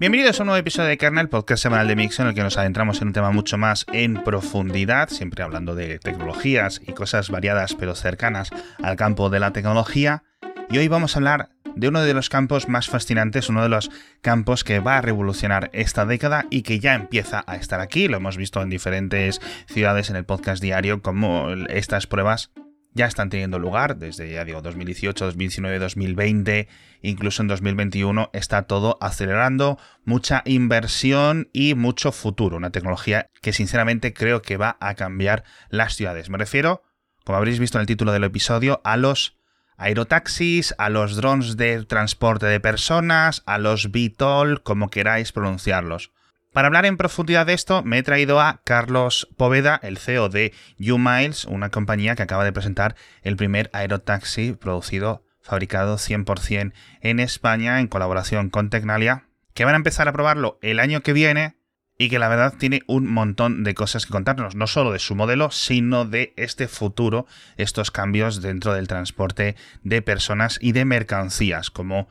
Bienvenidos 0.00 0.40
a 0.40 0.42
un 0.42 0.48
nuevo 0.48 0.58
episodio 0.58 0.88
de 0.88 0.98
Kernel, 0.98 1.28
podcast 1.28 1.62
semanal 1.62 1.86
de 1.86 1.94
Mix, 1.94 2.18
en 2.18 2.26
el 2.26 2.34
que 2.34 2.42
nos 2.42 2.58
adentramos 2.58 3.00
en 3.00 3.08
un 3.08 3.12
tema 3.14 3.30
mucho 3.30 3.58
más 3.58 3.86
en 3.92 4.24
profundidad, 4.24 5.08
siempre 5.08 5.44
hablando 5.44 5.76
de 5.76 6.00
tecnologías 6.00 6.80
y 6.84 6.92
cosas 6.92 7.30
variadas 7.30 7.74
pero 7.74 7.94
cercanas 7.94 8.50
al 8.82 8.96
campo 8.96 9.30
de 9.30 9.38
la 9.38 9.52
tecnología. 9.52 10.24
Y 10.68 10.78
hoy 10.78 10.88
vamos 10.88 11.14
a 11.14 11.20
hablar 11.20 11.50
de 11.76 11.88
uno 11.88 12.02
de 12.02 12.12
los 12.12 12.28
campos 12.28 12.68
más 12.68 12.88
fascinantes, 12.88 13.48
uno 13.48 13.62
de 13.62 13.68
los 13.68 13.90
campos 14.20 14.64
que 14.64 14.80
va 14.80 14.98
a 14.98 15.00
revolucionar 15.00 15.70
esta 15.72 16.04
década 16.04 16.46
y 16.50 16.62
que 16.62 16.80
ya 16.80 16.94
empieza 16.94 17.44
a 17.46 17.54
estar 17.54 17.80
aquí. 17.80 18.08
Lo 18.08 18.16
hemos 18.16 18.36
visto 18.36 18.60
en 18.62 18.70
diferentes 18.70 19.40
ciudades 19.66 20.10
en 20.10 20.16
el 20.16 20.24
podcast 20.24 20.60
diario, 20.60 21.02
como 21.02 21.50
estas 21.68 22.08
pruebas 22.08 22.50
ya 22.94 23.06
están 23.06 23.28
teniendo 23.28 23.58
lugar 23.58 23.96
desde, 23.96 24.32
ya 24.32 24.44
digo, 24.44 24.62
2018, 24.62 25.24
2019, 25.24 25.78
2020, 25.80 26.68
incluso 27.02 27.42
en 27.42 27.48
2021 27.48 28.30
está 28.32 28.62
todo 28.62 28.96
acelerando, 29.00 29.78
mucha 30.04 30.42
inversión 30.44 31.48
y 31.52 31.74
mucho 31.74 32.12
futuro, 32.12 32.56
una 32.56 32.70
tecnología 32.70 33.30
que 33.42 33.52
sinceramente 33.52 34.14
creo 34.14 34.42
que 34.42 34.56
va 34.56 34.76
a 34.80 34.94
cambiar 34.94 35.44
las 35.68 35.96
ciudades. 35.96 36.30
Me 36.30 36.38
refiero, 36.38 36.82
como 37.24 37.36
habréis 37.36 37.58
visto 37.58 37.78
en 37.78 37.82
el 37.82 37.88
título 37.88 38.12
del 38.12 38.24
episodio, 38.24 38.80
a 38.84 38.96
los 38.96 39.36
aerotaxis, 39.76 40.72
a 40.78 40.88
los 40.88 41.16
drones 41.16 41.56
de 41.56 41.84
transporte 41.84 42.46
de 42.46 42.60
personas, 42.60 43.42
a 43.44 43.58
los 43.58 43.90
VTOL, 43.90 44.62
como 44.62 44.88
queráis 44.88 45.32
pronunciarlos. 45.32 46.12
Para 46.54 46.68
hablar 46.68 46.86
en 46.86 46.96
profundidad 46.96 47.46
de 47.46 47.52
esto, 47.52 47.82
me 47.82 47.98
he 47.98 48.04
traído 48.04 48.40
a 48.40 48.60
Carlos 48.62 49.28
Poveda, 49.36 49.80
el 49.82 49.98
CEO 49.98 50.28
de 50.28 50.52
U-Miles, 50.78 51.46
una 51.46 51.70
compañía 51.70 52.14
que 52.14 52.22
acaba 52.22 52.44
de 52.44 52.52
presentar 52.52 52.94
el 53.22 53.34
primer 53.34 53.70
aerotaxi 53.72 54.52
producido, 54.52 55.24
fabricado 55.40 55.96
100% 55.96 56.72
en 57.00 57.18
España 57.18 57.80
en 57.80 57.88
colaboración 57.88 58.50
con 58.50 58.70
Tecnalia, 58.70 59.24
que 59.52 59.64
van 59.64 59.74
a 59.74 59.78
empezar 59.78 60.06
a 60.06 60.12
probarlo 60.12 60.60
el 60.62 60.78
año 60.78 61.02
que 61.02 61.12
viene 61.12 61.56
y 61.98 62.08
que 62.08 62.20
la 62.20 62.28
verdad 62.28 62.54
tiene 62.56 62.82
un 62.86 63.12
montón 63.12 63.64
de 63.64 63.74
cosas 63.74 64.06
que 64.06 64.12
contarnos, 64.12 64.54
no 64.54 64.68
solo 64.68 64.92
de 64.92 65.00
su 65.00 65.16
modelo, 65.16 65.50
sino 65.50 66.04
de 66.04 66.34
este 66.36 66.68
futuro, 66.68 67.26
estos 67.56 67.90
cambios 67.90 68.42
dentro 68.42 68.74
del 68.74 68.86
transporte 68.86 69.56
de 69.82 70.02
personas 70.02 70.60
y 70.62 70.70
de 70.70 70.84
mercancías, 70.84 71.70
como 71.72 72.08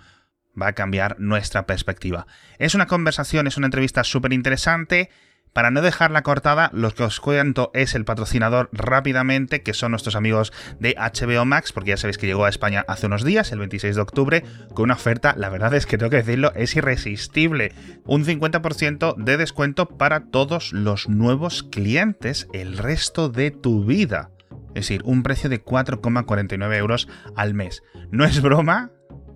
va 0.60 0.68
a 0.68 0.74
cambiar 0.74 1.20
nuestra 1.20 1.66
perspectiva. 1.66 2.28
Es 2.60 2.76
una 2.76 2.88
conversación, 2.88 3.48
es 3.48 3.58
una 3.58 3.68
entrevista 3.68 4.04
súper 4.04 4.34
interesante. 4.34 5.10
Para 5.54 5.70
no 5.70 5.84
dejarla 5.84 6.24
cortada, 6.24 6.72
lo 6.74 6.90
que 6.90 7.04
os 7.04 7.20
cuento 7.20 7.70
es 7.76 7.94
el 7.94 8.06
patrocinador 8.06 8.70
rápidamente, 8.72 9.62
que 9.62 9.76
son 9.76 9.92
nuestros 9.92 10.16
amigos 10.16 10.52
de 10.80 10.96
HBO 10.98 11.46
Max, 11.46 11.72
porque 11.72 11.92
ya 11.92 11.98
sabéis 11.98 12.18
que 12.18 12.26
llegó 12.26 12.46
a 12.46 12.50
España 12.50 12.84
hace 12.88 13.06
unos 13.06 13.24
días, 13.24 13.52
el 13.52 13.60
26 13.60 13.96
de 13.96 14.02
octubre, 14.02 14.44
con 14.74 14.86
una 14.86 14.96
oferta, 14.96 15.36
la 15.38 15.50
verdad 15.50 15.76
es 15.76 15.86
que 15.86 16.00
tengo 16.00 16.10
que 16.10 16.18
decirlo, 16.18 16.54
es 16.56 16.76
irresistible. 16.76 17.72
Un 18.06 18.26
50% 18.26 19.16
de 19.16 19.38
descuento 19.38 19.88
para 19.88 20.32
todos 20.32 20.74
los 20.74 21.08
nuevos 21.08 21.62
clientes 21.62 22.48
el 22.52 22.80
resto 22.80 23.30
de 23.30 23.52
tu 23.52 23.86
vida. 23.86 24.32
Es 24.70 24.88
decir, 24.88 25.04
un 25.06 25.22
precio 25.22 25.52
de 25.52 25.64
4,49 25.64 26.76
euros 26.78 27.08
al 27.36 27.54
mes. 27.54 27.84
No 28.10 28.26
es 28.26 28.42
broma, 28.42 28.90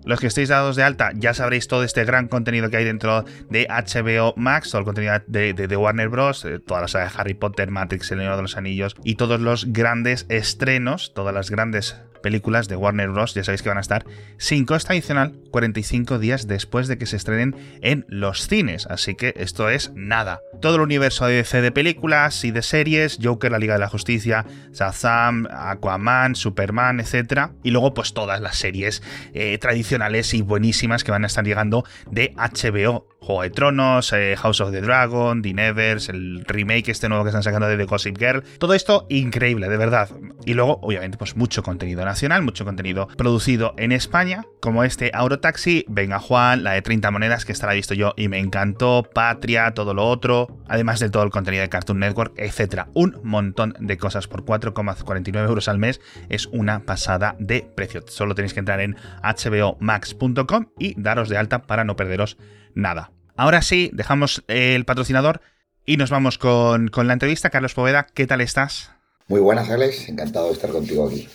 los 0.08 0.20
que 0.20 0.26
estéis 0.26 0.48
dados 0.48 0.74
de 0.74 0.82
alta 0.82 1.12
ya 1.14 1.34
sabréis 1.34 1.68
todo 1.68 1.84
este 1.84 2.02
gran 2.04 2.28
contenido 2.28 2.70
que 2.70 2.78
hay 2.78 2.84
dentro 2.84 3.26
de 3.50 3.66
HBO 3.68 4.32
Max, 4.36 4.70
todo 4.70 4.80
el 4.80 4.84
contenido 4.86 5.12
de, 5.26 5.76
Warner 5.76 6.08
Bros., 6.08 6.46
eh, 6.46 6.60
las 6.66 6.92
sagas 6.92 7.12
de 7.12 7.20
Harry 7.20 7.34
Potter, 7.34 7.70
Matrix, 7.70 8.10
El 8.10 8.18
Señor 8.20 8.36
de 8.36 8.42
los 8.42 8.56
Anillos 8.56 8.96
y 9.04 9.16
todos 9.16 9.38
los 9.38 9.70
grandes 9.70 10.24
estrenos, 10.30 11.12
todas 11.14 11.34
las 11.34 11.50
grandes 11.50 12.00
películas 12.22 12.68
de 12.68 12.76
Warner 12.76 13.10
Bros. 13.10 13.34
Ya 13.34 13.44
sabéis 13.44 13.62
que 13.62 13.68
van 13.68 13.78
a 13.78 13.82
estar 13.82 14.04
sin 14.36 14.64
costa 14.66 14.92
adicional 14.92 15.34
45 15.50 16.18
días 16.18 16.46
después 16.46 16.88
de 16.88 16.98
que 16.98 17.06
se 17.06 17.16
estrenen 17.16 17.56
en 17.80 18.04
los 18.08 18.46
cines. 18.46 18.86
Así 18.86 19.14
que 19.14 19.34
esto 19.36 19.68
es 19.68 19.92
nada. 19.94 20.40
Todo 20.60 20.76
el 20.76 20.82
universo 20.82 21.26
de 21.26 21.36
DC 21.36 21.60
de 21.60 21.72
películas 21.72 22.44
y 22.44 22.50
de 22.50 22.62
series, 22.62 23.18
Joker, 23.22 23.52
la 23.52 23.58
Liga 23.58 23.74
de 23.74 23.80
la 23.80 23.88
Justicia, 23.88 24.44
Shazam, 24.72 25.46
Aquaman, 25.50 26.34
Superman, 26.34 27.00
etc. 27.00 27.50
Y 27.62 27.70
luego 27.70 27.94
pues 27.94 28.12
todas 28.12 28.40
las 28.40 28.56
series 28.56 29.02
eh, 29.34 29.58
tradicionales 29.58 30.34
y 30.34 30.42
buenísimas 30.42 31.04
que 31.04 31.10
van 31.10 31.24
a 31.24 31.26
estar 31.26 31.44
llegando 31.44 31.84
de 32.10 32.34
HBO. 32.36 33.06
Juego 33.28 33.42
de 33.42 33.50
Tronos, 33.50 34.10
eh, 34.14 34.36
House 34.38 34.62
of 34.62 34.70
the 34.70 34.80
Dragon, 34.80 35.42
The 35.42 35.52
Nevers, 35.52 36.08
el 36.08 36.46
remake 36.46 36.88
este 36.88 37.10
nuevo 37.10 37.24
que 37.24 37.28
están 37.28 37.42
sacando 37.42 37.68
de 37.68 37.76
The 37.76 37.84
Gossip 37.84 38.16
Girl. 38.16 38.42
Todo 38.58 38.72
esto 38.72 39.04
increíble, 39.10 39.68
de 39.68 39.76
verdad. 39.76 40.08
Y 40.46 40.54
luego, 40.54 40.78
obviamente, 40.80 41.18
pues 41.18 41.36
mucho 41.36 41.62
contenido 41.62 42.02
nacional, 42.06 42.40
mucho 42.40 42.64
contenido 42.64 43.06
producido 43.18 43.74
en 43.76 43.92
España, 43.92 44.46
como 44.62 44.82
este 44.82 45.10
Autotaxi, 45.12 45.84
Venga 45.88 46.20
Juan, 46.20 46.64
la 46.64 46.72
de 46.72 46.80
30 46.80 47.10
monedas 47.10 47.44
que 47.44 47.52
estará 47.52 47.74
visto 47.74 47.92
yo 47.92 48.14
y 48.16 48.28
me 48.28 48.38
encantó, 48.38 49.06
Patria, 49.12 49.74
todo 49.74 49.92
lo 49.92 50.08
otro, 50.08 50.48
además 50.66 50.98
de 50.98 51.10
todo 51.10 51.22
el 51.22 51.28
contenido 51.28 51.60
de 51.60 51.68
Cartoon 51.68 51.98
Network, 51.98 52.32
etcétera. 52.38 52.88
Un 52.94 53.20
montón 53.24 53.74
de 53.78 53.98
cosas 53.98 54.26
por 54.26 54.46
4,49 54.46 55.46
euros 55.46 55.68
al 55.68 55.76
mes 55.76 56.00
es 56.30 56.46
una 56.46 56.80
pasada 56.86 57.36
de 57.38 57.60
precio. 57.74 58.02
Solo 58.06 58.34
tenéis 58.34 58.54
que 58.54 58.60
entrar 58.60 58.80
en 58.80 58.96
hbomax.com 59.22 60.68
y 60.78 60.98
daros 60.98 61.28
de 61.28 61.36
alta 61.36 61.60
para 61.60 61.84
no 61.84 61.94
perderos 61.94 62.38
nada. 62.74 63.10
Ahora 63.38 63.62
sí, 63.62 63.88
dejamos 63.92 64.42
el 64.48 64.84
patrocinador 64.84 65.40
y 65.86 65.96
nos 65.96 66.10
vamos 66.10 66.38
con, 66.38 66.88
con 66.88 67.06
la 67.06 67.12
entrevista. 67.12 67.50
Carlos 67.50 67.72
Poveda, 67.72 68.04
¿qué 68.12 68.26
tal 68.26 68.40
estás? 68.40 68.90
Muy 69.28 69.38
buenas, 69.38 69.70
Alex. 69.70 70.08
Encantado 70.08 70.48
de 70.48 70.54
estar 70.54 70.70
contigo 70.70 71.06
aquí. 71.06 71.28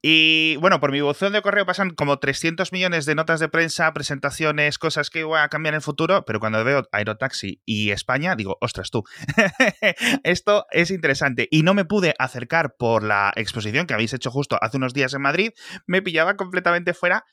Y 0.00 0.54
bueno, 0.58 0.78
por 0.78 0.92
mi 0.92 1.00
buzón 1.00 1.32
de 1.32 1.42
correo 1.42 1.66
pasan 1.66 1.90
como 1.90 2.20
300 2.20 2.72
millones 2.72 3.06
de 3.06 3.16
notas 3.16 3.40
de 3.40 3.48
prensa, 3.48 3.92
presentaciones, 3.92 4.78
cosas 4.78 5.10
que 5.10 5.24
voy 5.24 5.40
a 5.40 5.48
cambiar 5.48 5.74
en 5.74 5.78
el 5.78 5.82
futuro, 5.82 6.24
pero 6.24 6.38
cuando 6.38 6.62
veo 6.62 6.84
Aerotaxi 6.92 7.60
y 7.64 7.90
España, 7.90 8.36
digo, 8.36 8.56
ostras 8.60 8.92
tú, 8.92 9.02
esto 10.22 10.64
es 10.70 10.92
interesante. 10.92 11.48
Y 11.50 11.64
no 11.64 11.74
me 11.74 11.84
pude 11.84 12.14
acercar 12.20 12.76
por 12.78 13.02
la 13.02 13.32
exposición 13.34 13.88
que 13.88 13.94
habéis 13.94 14.14
hecho 14.14 14.30
justo 14.30 14.58
hace 14.60 14.76
unos 14.76 14.94
días 14.94 15.12
en 15.12 15.22
Madrid, 15.22 15.50
me 15.88 16.02
pillaba 16.02 16.36
completamente 16.36 16.94
fuera, 16.94 17.24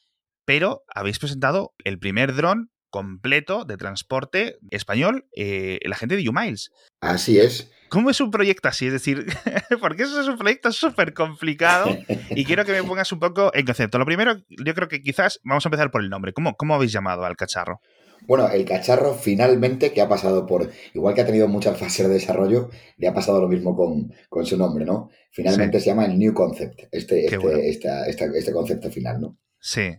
pero 0.46 0.81
habéis 0.96 1.19
presentado 1.19 1.75
el 1.84 2.00
primer 2.00 2.34
dron 2.34 2.72
completo 2.95 3.66
de 3.66 3.75
transporte 3.75 4.57
español, 4.72 5.28
eh, 5.35 5.79
la 5.83 5.97
gente 5.97 6.16
de 6.16 6.29
U-Miles. 6.29 6.72
Así 7.01 7.38
es. 7.38 7.69
¿Cómo 7.89 8.09
es 8.09 8.22
un 8.22 8.31
proyecto 8.31 8.69
así? 8.69 8.88
Es 8.88 8.94
decir, 8.94 9.25
porque 9.81 10.03
eso 10.03 10.22
es 10.22 10.29
un 10.29 10.38
proyecto 10.38 10.72
súper 10.72 11.13
complicado 11.13 11.94
y 12.29 12.45
quiero 12.45 12.63
que 12.63 12.72
me 12.72 12.83
pongas 12.88 13.11
un 13.11 13.19
poco 13.19 13.51
en 13.53 13.66
concepto. 13.66 14.00
Lo 14.00 14.06
primero, 14.06 14.38
yo 14.47 14.73
creo 14.73 14.88
que 14.88 15.01
quizás 15.01 15.41
vamos 15.44 15.66
a 15.66 15.67
empezar 15.67 15.91
por 15.91 16.03
el 16.03 16.09
nombre. 16.09 16.31
¿Cómo, 16.31 16.56
cómo 16.56 16.73
habéis 16.73 16.94
llamado 16.94 17.25
al 17.25 17.35
cacharro? 17.35 17.81
Bueno, 18.28 18.47
el 18.50 18.63
cacharro 18.63 19.13
finalmente, 19.13 19.91
que 19.91 20.00
ha 20.00 20.07
pasado 20.07 20.45
por, 20.45 20.72
igual 20.94 21.16
que 21.16 21.22
ha 21.22 21.25
tenido 21.25 21.50
muchas 21.50 21.77
fases 21.77 22.07
de 22.07 22.13
desarrollo, 22.13 22.69
le 22.95 23.09
ha 23.09 23.13
pasado 23.13 23.41
lo 23.41 23.50
mismo 23.50 23.75
con, 23.75 24.45
su 24.45 24.57
nombre, 24.57 24.85
¿no? 24.85 25.09
Finalmente 25.31 25.81
se 25.81 25.88
llama 25.88 26.06
el 26.06 26.17
New 26.17 26.33
Concept, 26.33 26.83
este, 26.94 27.25
este, 27.25 27.89
este 28.07 28.53
concepto 28.53 28.89
final, 28.89 29.19
¿no? 29.19 29.38
Sí. 29.59 29.97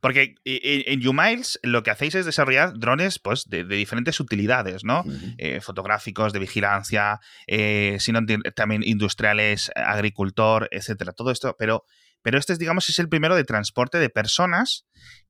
Porque 0.00 0.34
en 0.44 1.06
U-Miles 1.06 1.58
lo 1.62 1.82
que 1.82 1.90
hacéis 1.90 2.14
es 2.14 2.26
desarrollar 2.26 2.78
drones 2.78 3.18
pues, 3.18 3.44
de, 3.48 3.64
diferentes 3.64 4.20
utilidades, 4.20 4.84
¿no? 4.84 5.04
Eh, 5.38 5.60
fotográficos, 5.60 6.32
de 6.32 6.38
vigilancia, 6.38 7.20
eh, 7.46 7.96
sino 8.00 8.20
también 8.54 8.82
industriales, 8.84 9.70
agricultor, 9.74 10.68
etcétera. 10.70 11.12
Todo 11.12 11.30
esto, 11.30 11.56
pero, 11.58 11.84
pero 12.22 12.38
este, 12.38 12.52
es, 12.52 12.58
digamos, 12.58 12.88
es 12.88 12.98
el 12.98 13.08
primero 13.08 13.36
de 13.36 13.44
transporte 13.44 13.98
de 13.98 14.10
personas 14.10 14.86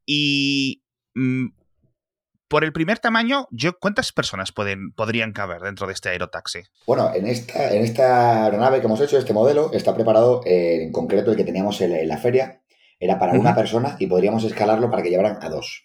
y. 0.07 0.83
Mm, 1.15 1.49
por 2.49 2.65
el 2.65 2.73
primer 2.73 2.99
tamaño, 2.99 3.47
yo, 3.51 3.79
¿cuántas 3.79 4.11
personas 4.11 4.53
pueden, 4.53 4.93
podrían 4.93 5.33
caber 5.33 5.61
dentro 5.61 5.87
de 5.87 5.93
este 5.93 6.09
aerotaxi? 6.09 6.61
Bueno, 6.87 7.13
en 7.15 7.27
esta, 7.27 7.75
en 7.75 7.83
esta 7.83 8.45
aeronave 8.45 8.81
que 8.81 8.87
hemos 8.87 9.01
hecho, 9.03 9.19
este 9.19 9.35
modelo, 9.35 9.71
está 9.75 9.95
preparado 9.95 10.41
eh, 10.47 10.85
en 10.85 10.93
concreto 10.93 11.31
el 11.31 11.37
que 11.37 11.45
teníamos 11.45 11.81
en 11.83 12.09
la 12.09 12.17
feria, 12.17 12.63
era 13.01 13.19
para 13.19 13.33
una 13.33 13.55
persona 13.55 13.97
y 13.99 14.07
podríamos 14.07 14.45
escalarlo 14.45 14.91
para 14.91 15.03
que 15.03 15.11
llevaran 15.11 15.39
a 15.41 15.49
dos. 15.49 15.85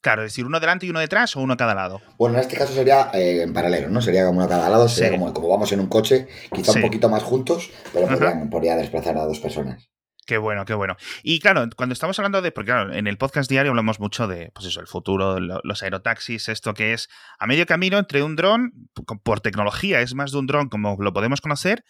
Claro, 0.00 0.22
es 0.22 0.32
decir, 0.32 0.46
uno 0.46 0.60
delante 0.60 0.86
y 0.86 0.90
uno 0.90 1.00
detrás 1.00 1.34
o 1.36 1.40
uno 1.40 1.54
a 1.54 1.56
cada 1.56 1.74
lado. 1.74 2.00
Bueno, 2.16 2.36
en 2.36 2.42
este 2.42 2.56
caso 2.56 2.72
sería 2.72 3.10
eh, 3.12 3.42
en 3.42 3.52
paralelo, 3.52 3.88
¿no? 3.88 4.00
Sería 4.00 4.24
como 4.24 4.38
uno 4.38 4.46
a 4.46 4.48
cada 4.48 4.70
lado, 4.70 4.88
sería 4.88 5.18
como, 5.18 5.32
como, 5.34 5.48
vamos 5.48 5.72
en 5.72 5.80
un 5.80 5.88
coche, 5.88 6.28
quizá 6.54 6.72
un 6.72 6.82
poquito 6.82 7.08
más 7.08 7.22
juntos, 7.24 7.70
pero 7.92 8.06
podría 8.48 8.76
desplazar 8.76 9.16
a 9.18 9.24
dos 9.24 9.40
personas. 9.40 9.90
Qué 10.24 10.36
bueno, 10.36 10.66
qué 10.66 10.74
bueno. 10.74 10.94
Y 11.22 11.40
claro, 11.40 11.66
cuando 11.74 11.94
estamos 11.94 12.18
hablando 12.18 12.42
de, 12.42 12.52
porque 12.52 12.70
claro, 12.70 12.92
en 12.92 13.06
el 13.06 13.16
podcast 13.16 13.50
diario 13.50 13.70
hablamos 13.70 13.98
mucho 13.98 14.28
de, 14.28 14.50
pues 14.52 14.66
eso, 14.66 14.80
el 14.80 14.86
futuro, 14.86 15.40
los 15.40 15.82
aerotaxis, 15.82 16.50
esto 16.50 16.74
que 16.74 16.92
es 16.92 17.08
a 17.38 17.46
medio 17.46 17.64
camino 17.64 17.98
entre 17.98 18.22
un 18.22 18.36
dron, 18.36 18.90
por 19.22 19.40
tecnología 19.40 20.02
es 20.02 20.14
más 20.14 20.30
de 20.30 20.38
un 20.38 20.46
dron 20.46 20.68
como 20.68 20.96
lo 21.00 21.14
podemos 21.14 21.40
conocer, 21.40 21.82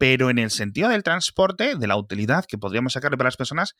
pero 0.00 0.30
en 0.30 0.38
el 0.38 0.50
sentido 0.50 0.88
del 0.88 1.02
transporte, 1.02 1.74
de 1.76 1.86
la 1.86 1.98
utilidad 1.98 2.46
que 2.46 2.56
podríamos 2.56 2.94
sacarle 2.94 3.18
para 3.18 3.26
las 3.26 3.36
personas, 3.36 3.76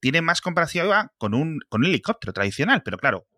tiene 0.00 0.20
más 0.20 0.40
comparación 0.40 0.90
con 1.18 1.34
un, 1.34 1.60
helicóptero 1.84 2.32
tradicional, 2.32 2.82
pero 2.84 2.98
claro, 2.98 3.28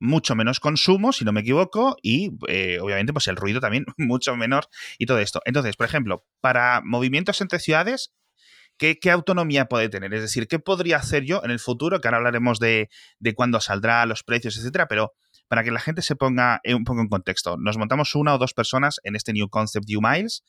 mucho 0.00 0.34
menos 0.34 0.58
consumo, 0.58 1.12
si 1.12 1.24
no 1.24 1.30
me 1.30 1.42
equivoco, 1.42 1.96
y 2.02 2.32
eh, 2.48 2.80
obviamente 2.80 3.12
pues 3.12 3.28
el 3.28 3.36
ruido 3.36 3.60
también 3.60 3.86
mucho 3.96 4.34
menor 4.34 4.66
y 4.98 5.06
todo 5.06 5.20
esto. 5.20 5.40
Entonces, 5.44 5.76
por 5.76 5.86
ejemplo, 5.86 6.26
para 6.40 6.82
movimientos 6.84 7.40
entre 7.42 7.60
ciudades, 7.60 8.12
¿qué, 8.76 8.98
autonomía 9.12 9.66
puede 9.66 9.88
tener? 9.88 10.12
Es 10.14 10.22
decir, 10.22 10.48
¿qué 10.48 10.58
podría 10.58 10.96
hacer 10.96 11.22
yo 11.22 11.42
en 11.44 11.52
el 11.52 11.60
futuro? 11.60 12.00
Que 12.00 12.08
ahora 12.08 12.18
hablaremos 12.18 12.58
de, 12.58 12.88
cuándo 13.36 13.60
saldrá, 13.60 14.04
los 14.04 14.24
precios, 14.24 14.58
etcétera, 14.58 14.88
pero 14.88 15.12
para 15.46 15.62
que 15.62 15.70
la 15.70 15.78
gente 15.78 16.02
se 16.02 16.16
ponga 16.16 16.60
un 16.64 16.82
poco 16.82 17.02
en 17.02 17.08
contexto. 17.08 17.56
Nos 17.56 17.78
montamos 17.78 18.16
una 18.16 18.34
o 18.34 18.38
dos 18.38 18.52
personas 18.52 18.98
en 19.04 19.14
este 19.14 19.32
New 19.32 19.48
Concept 19.48 19.86
U-Miles. 19.96 20.42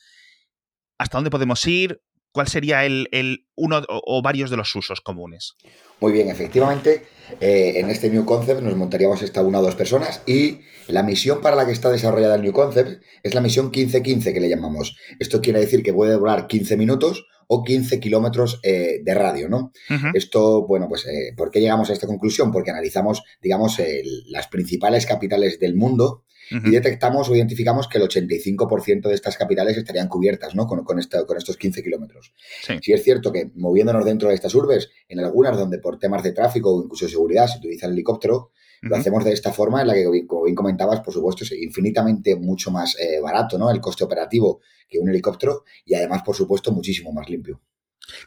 ¿Hasta 0.99 1.17
dónde 1.17 1.31
podemos 1.31 1.65
ir? 1.65 2.01
¿Cuál 2.31 2.47
sería 2.47 2.85
el, 2.85 3.07
uno 3.55 3.81
o, 3.87 4.21
varios 4.21 4.51
de 4.51 4.57
los 4.57 4.75
usos 4.75 5.01
comunes? 5.01 5.55
Muy 5.99 6.11
bien, 6.11 6.29
efectivamente, 6.29 7.07
eh, 7.41 7.73
en 7.77 7.89
este 7.89 8.09
New 8.11 8.25
Concept 8.25 8.61
nos 8.61 8.75
montaríamos 8.75 9.23
esta 9.23 9.41
una 9.41 9.59
o 9.59 9.63
dos 9.63 9.73
personas 9.73 10.21
y 10.27 10.59
la 10.87 11.01
misión 11.01 11.41
para 11.41 11.55
la 11.55 11.65
que 11.65 11.71
está 11.71 11.89
desarrollada 11.89 12.35
el 12.35 12.43
New 12.43 12.53
Concept 12.53 13.01
es 13.23 13.33
la 13.33 13.41
misión 13.41 13.71
15-15 13.71 14.31
que 14.31 14.39
le 14.39 14.49
llamamos. 14.49 14.95
Esto 15.19 15.41
quiere 15.41 15.59
decir 15.59 15.81
que 15.81 15.93
puede 15.93 16.13
durar 16.13 16.45
15 16.45 16.77
minutos 16.77 17.25
o 17.51 17.63
15 17.63 17.99
kilómetros 17.99 18.59
eh, 18.61 19.01
de 19.03 19.13
radio, 19.15 19.49
¿no? 19.49 19.71
Esto, 20.13 20.67
bueno, 20.67 20.87
pues, 20.87 21.07
eh, 21.07 21.33
¿por 21.35 21.49
qué 21.49 21.59
llegamos 21.59 21.89
a 21.89 21.93
esta 21.93 22.05
conclusión? 22.05 22.51
Porque 22.51 22.69
analizamos, 22.69 23.23
digamos, 23.41 23.81
las 24.27 24.47
principales 24.47 25.07
capitales 25.07 25.59
del 25.59 25.75
mundo 25.75 26.25
y 26.51 26.69
detectamos 26.69 27.27
o 27.27 27.35
identificamos 27.35 27.87
que 27.87 27.97
el 27.97 28.03
85% 28.03 29.07
de 29.07 29.15
estas 29.15 29.35
capitales 29.35 29.77
estarían 29.77 30.07
cubiertas 30.07 30.53
¿no? 30.53 30.67
con, 30.67 30.83
con, 30.83 30.99
con 30.99 31.37
estos 31.37 31.57
15 31.57 31.83
kilómetros. 31.83 32.33
Sí. 32.61 32.93
es 32.93 33.03
cierto 33.03 33.31
que 33.31 33.51
moviéndonos 33.55 34.05
dentro 34.05 34.29
de 34.29 34.35
estas 34.35 34.53
urbes, 34.53 34.89
en 35.07 35.19
algunas 35.19 35.57
donde 35.57 35.79
por 35.79 35.97
temas 35.97 36.23
de 36.23 36.31
tráfico 36.31 36.73
o 36.73 36.83
incluso 36.83 37.05
de 37.05 37.11
seguridad 37.11 37.47
se 37.47 37.57
utiliza 37.57 37.87
el 37.87 37.93
helicóptero, 37.93 38.51
lo 38.81 38.95
hacemos 38.95 39.23
de 39.23 39.33
esta 39.33 39.51
forma 39.51 39.81
en 39.81 39.87
la 39.87 39.93
que, 39.93 40.25
como 40.27 40.43
bien 40.43 40.55
comentabas, 40.55 41.01
por 41.01 41.13
supuesto, 41.13 41.43
es 41.43 41.51
infinitamente 41.51 42.35
mucho 42.35 42.71
más 42.71 42.97
eh, 42.99 43.19
barato 43.19 43.57
¿no? 43.57 43.69
el 43.71 43.81
coste 43.81 44.03
operativo 44.03 44.61
que 44.87 44.99
un 44.99 45.09
helicóptero 45.09 45.63
y 45.85 45.95
además, 45.95 46.23
por 46.23 46.35
supuesto, 46.35 46.71
muchísimo 46.71 47.11
más 47.11 47.29
limpio. 47.29 47.61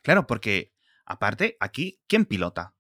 Claro, 0.03 0.27
porque 0.27 0.73
aparte, 1.05 1.57
aquí, 1.61 2.01
¿quién 2.07 2.27
pilota? 2.27 2.75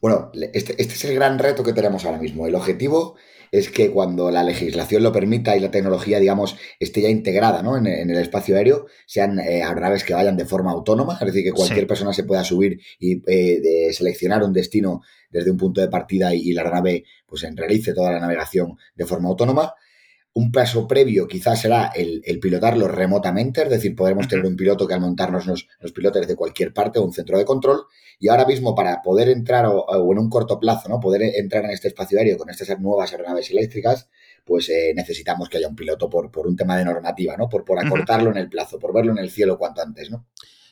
Bueno, 0.00 0.30
este, 0.52 0.80
este 0.80 0.94
es 0.94 1.04
el 1.04 1.14
gran 1.14 1.38
reto 1.38 1.64
que 1.64 1.72
tenemos 1.72 2.04
ahora 2.04 2.18
mismo. 2.18 2.46
El 2.46 2.54
objetivo 2.54 3.16
es 3.52 3.70
que 3.70 3.90
cuando 3.90 4.30
la 4.30 4.42
legislación 4.42 5.02
lo 5.02 5.12
permita 5.12 5.56
y 5.56 5.60
la 5.60 5.70
tecnología, 5.70 6.18
digamos, 6.18 6.56
esté 6.78 7.02
ya 7.02 7.08
integrada 7.08 7.62
¿no? 7.62 7.76
en, 7.76 7.86
el 7.86 8.18
espacio 8.18 8.56
aéreo, 8.56 8.86
sean 9.06 9.38
eh, 9.40 9.62
aeronaves 9.62 10.04
que 10.04 10.14
vayan 10.14 10.36
de 10.36 10.44
forma 10.44 10.70
autónoma, 10.70 11.18
es 11.20 11.26
decir, 11.26 11.44
que 11.44 11.52
cualquier 11.52 11.86
persona 11.86 12.12
se 12.12 12.24
pueda 12.24 12.44
subir 12.44 12.80
y 12.98 13.22
eh, 13.26 13.92
seleccionar 13.92 14.42
un 14.42 14.52
destino 14.52 15.02
desde 15.30 15.50
un 15.50 15.56
punto 15.56 15.80
de 15.80 15.88
partida 15.88 16.34
y, 16.34 16.52
la 16.52 16.62
aeronave 16.62 17.04
pues 17.26 17.46
realice 17.54 17.92
toda 17.92 18.12
la 18.12 18.20
navegación 18.20 18.76
de 18.94 19.06
forma 19.06 19.28
autónoma. 19.28 19.74
Un 20.34 20.52
paso 20.52 20.86
previo 20.86 21.26
quizás 21.26 21.60
será 21.60 21.90
el, 21.94 22.22
pilotarlo 22.40 22.86
remotamente, 22.86 23.62
es 23.62 23.70
decir, 23.70 23.96
podremos 23.96 24.28
tener 24.28 24.46
un 24.46 24.56
piloto 24.56 24.86
que 24.86 24.94
al 24.94 25.00
montarnos 25.00 25.46
nos, 25.46 25.66
nos 25.80 25.92
pilote 25.92 26.20
desde 26.20 26.36
cualquier 26.36 26.72
parte 26.72 26.98
o 26.98 27.04
un 27.04 27.12
centro 27.12 27.38
de 27.38 27.44
control. 27.44 27.82
Y 28.20 28.28
ahora 28.28 28.44
mismo 28.44 28.74
para 28.74 29.02
poder 29.02 29.28
entrar, 29.28 29.66
o, 29.66 30.12
en 30.12 30.18
un 30.18 30.28
corto 30.28 30.58
plazo, 30.58 30.88
¿no? 30.88 31.00
Poder 31.00 31.22
entrar 31.22 31.64
en 31.64 31.70
este 31.70 31.88
espacio 31.88 32.18
aéreo 32.18 32.36
con 32.36 32.50
estas 32.50 32.78
nuevas 32.80 33.12
aeronaves 33.12 33.50
eléctricas, 33.50 34.08
pues 34.44 34.68
eh, 34.68 34.92
necesitamos 34.94 35.48
que 35.48 35.58
haya 35.58 35.68
un 35.68 35.76
piloto 35.76 36.08
por, 36.08 36.30
por 36.30 36.46
un 36.46 36.56
tema 36.56 36.76
de 36.76 36.84
normativa, 36.84 37.36
¿no? 37.36 37.48
Por, 37.48 37.64
por 37.64 37.78
acortarlo 37.84 38.30
en 38.30 38.38
el 38.38 38.48
plazo, 38.48 38.78
por 38.78 38.92
verlo 38.92 39.12
en 39.12 39.18
el 39.18 39.30
cielo 39.30 39.58
cuanto 39.58 39.82
antes, 39.82 40.10
¿no? 40.10 40.26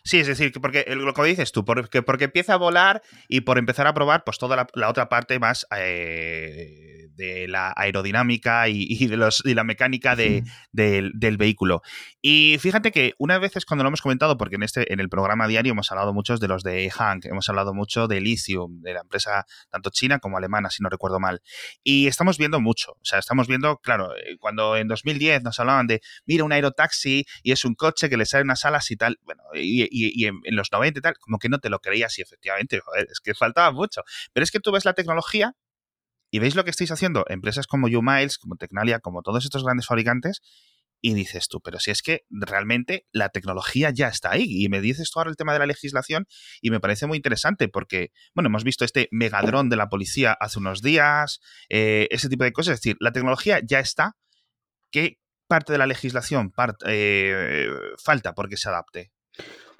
Sí, 0.06 0.20
es 0.20 0.28
decir, 0.28 0.52
porque 0.62 0.84
lo 0.86 1.12
que 1.12 1.24
dices 1.24 1.50
tú, 1.50 1.64
porque, 1.64 2.00
porque 2.00 2.26
empieza 2.26 2.54
a 2.54 2.58
volar 2.58 3.02
y 3.26 3.40
por 3.40 3.58
empezar 3.58 3.88
a 3.88 3.92
probar 3.92 4.22
pues 4.22 4.38
toda 4.38 4.68
la, 4.72 4.88
otra 4.88 5.08
parte 5.08 5.40
más 5.40 5.66
eh, 5.76 6.95
de 7.16 7.48
la 7.48 7.72
aerodinámica 7.76 8.68
y, 8.68 9.06
de 9.06 9.16
los, 9.16 9.42
y 9.44 9.54
la 9.54 9.64
mecánica 9.64 10.16
de, 10.16 10.44
del, 10.72 11.36
vehículo. 11.36 11.82
Y 12.22 12.56
fíjate 12.60 12.92
que 12.92 13.14
una 13.18 13.38
vez 13.38 13.56
es 13.56 13.64
cuando 13.64 13.84
lo 13.84 13.88
hemos 13.88 14.02
comentado, 14.02 14.36
porque 14.36 14.56
en, 14.56 14.62
este, 14.62 14.92
en 14.92 15.00
el 15.00 15.08
programa 15.08 15.48
diario 15.48 15.72
hemos 15.72 15.90
hablado 15.90 16.12
muchos 16.12 16.40
de 16.40 16.48
los 16.48 16.62
de 16.62 16.90
Hank, 16.90 17.26
hemos 17.26 17.48
hablado 17.48 17.74
mucho 17.74 18.08
de 18.08 18.20
Lithium, 18.20 18.80
de 18.80 18.94
la 18.94 19.00
empresa 19.00 19.46
tanto 19.70 19.90
china 19.90 20.18
como 20.18 20.38
alemana, 20.38 20.70
si 20.70 20.82
no 20.82 20.88
recuerdo 20.88 21.20
mal. 21.20 21.42
Y 21.82 22.06
estamos 22.06 22.38
viendo 22.38 22.60
mucho, 22.60 22.92
o 22.92 23.04
sea, 23.04 23.18
estamos 23.18 23.48
viendo, 23.48 23.78
claro, 23.78 24.16
eh, 24.16 24.36
cuando 24.38 24.76
en 24.76 24.88
2010 24.88 25.42
nos 25.42 25.58
hablaban 25.60 25.86
de, 25.86 26.00
mira, 26.26 26.44
un 26.44 26.52
aerotaxi 26.52 27.24
y 27.42 27.52
es 27.52 27.64
un 27.64 27.74
coche 27.74 28.08
que 28.08 28.16
le 28.16 28.26
sale 28.26 28.44
unas 28.44 28.64
alas 28.64 28.90
y 28.90 28.96
tal, 28.96 29.18
bueno, 29.24 29.42
y 29.54 29.86
y, 29.90 30.26
en, 30.26 30.40
los 30.56 30.70
90 30.72 30.98
y 30.98 31.02
tal, 31.02 31.14
como 31.18 31.38
que 31.38 31.48
no 31.48 31.58
te 31.58 31.70
lo 31.70 31.80
creías 31.80 32.18
y 32.18 32.22
efectivamente, 32.22 32.80
joder, 32.80 33.08
es 33.10 33.20
que 33.20 33.34
faltaba 33.34 33.70
mucho. 33.72 34.02
Pero 34.32 34.44
es 34.44 34.50
que 34.50 34.60
tú 34.60 34.72
ves 34.72 34.84
la 34.84 34.94
tecnología 34.94 35.54
y 36.30 36.38
veis 36.38 36.54
lo 36.54 36.64
que 36.64 36.70
estáis 36.70 36.90
haciendo, 36.90 37.24
empresas 37.28 37.66
como 37.66 37.88
YouMiles, 37.88 38.38
como 38.38 38.56
Tecnalia, 38.56 39.00
como 39.00 39.22
todos 39.22 39.44
estos 39.44 39.64
grandes 39.64 39.86
fabricantes, 39.86 40.42
y 41.00 41.14
dices 41.14 41.48
tú, 41.48 41.60
pero 41.60 41.78
si 41.78 41.90
es 41.90 42.02
que 42.02 42.22
realmente 42.30 43.06
la 43.12 43.28
tecnología 43.28 43.90
ya 43.90 44.08
está 44.08 44.32
ahí. 44.32 44.46
Y 44.48 44.68
me 44.68 44.80
dices 44.80 45.10
tú 45.10 45.20
ahora 45.20 45.30
el 45.30 45.36
tema 45.36 45.52
de 45.52 45.58
la 45.58 45.66
legislación 45.66 46.26
y 46.60 46.70
me 46.70 46.80
parece 46.80 47.06
muy 47.06 47.16
interesante 47.16 47.68
porque, 47.68 48.10
bueno, 48.34 48.48
hemos 48.48 48.64
visto 48.64 48.84
este 48.84 49.08
megadrón 49.10 49.68
de 49.68 49.76
la 49.76 49.88
policía 49.88 50.36
hace 50.40 50.58
unos 50.58 50.82
días, 50.82 51.40
eh, 51.68 52.08
ese 52.10 52.28
tipo 52.28 52.44
de 52.44 52.52
cosas. 52.52 52.74
Es 52.74 52.80
decir, 52.80 52.96
la 52.98 53.12
tecnología 53.12 53.60
ya 53.64 53.78
está. 53.78 54.16
¿Qué 54.90 55.18
parte 55.46 55.72
de 55.72 55.78
la 55.78 55.86
legislación 55.86 56.52
eh, 56.86 57.68
falta 58.02 58.34
porque 58.34 58.56
se 58.56 58.68
adapte? 58.68 59.12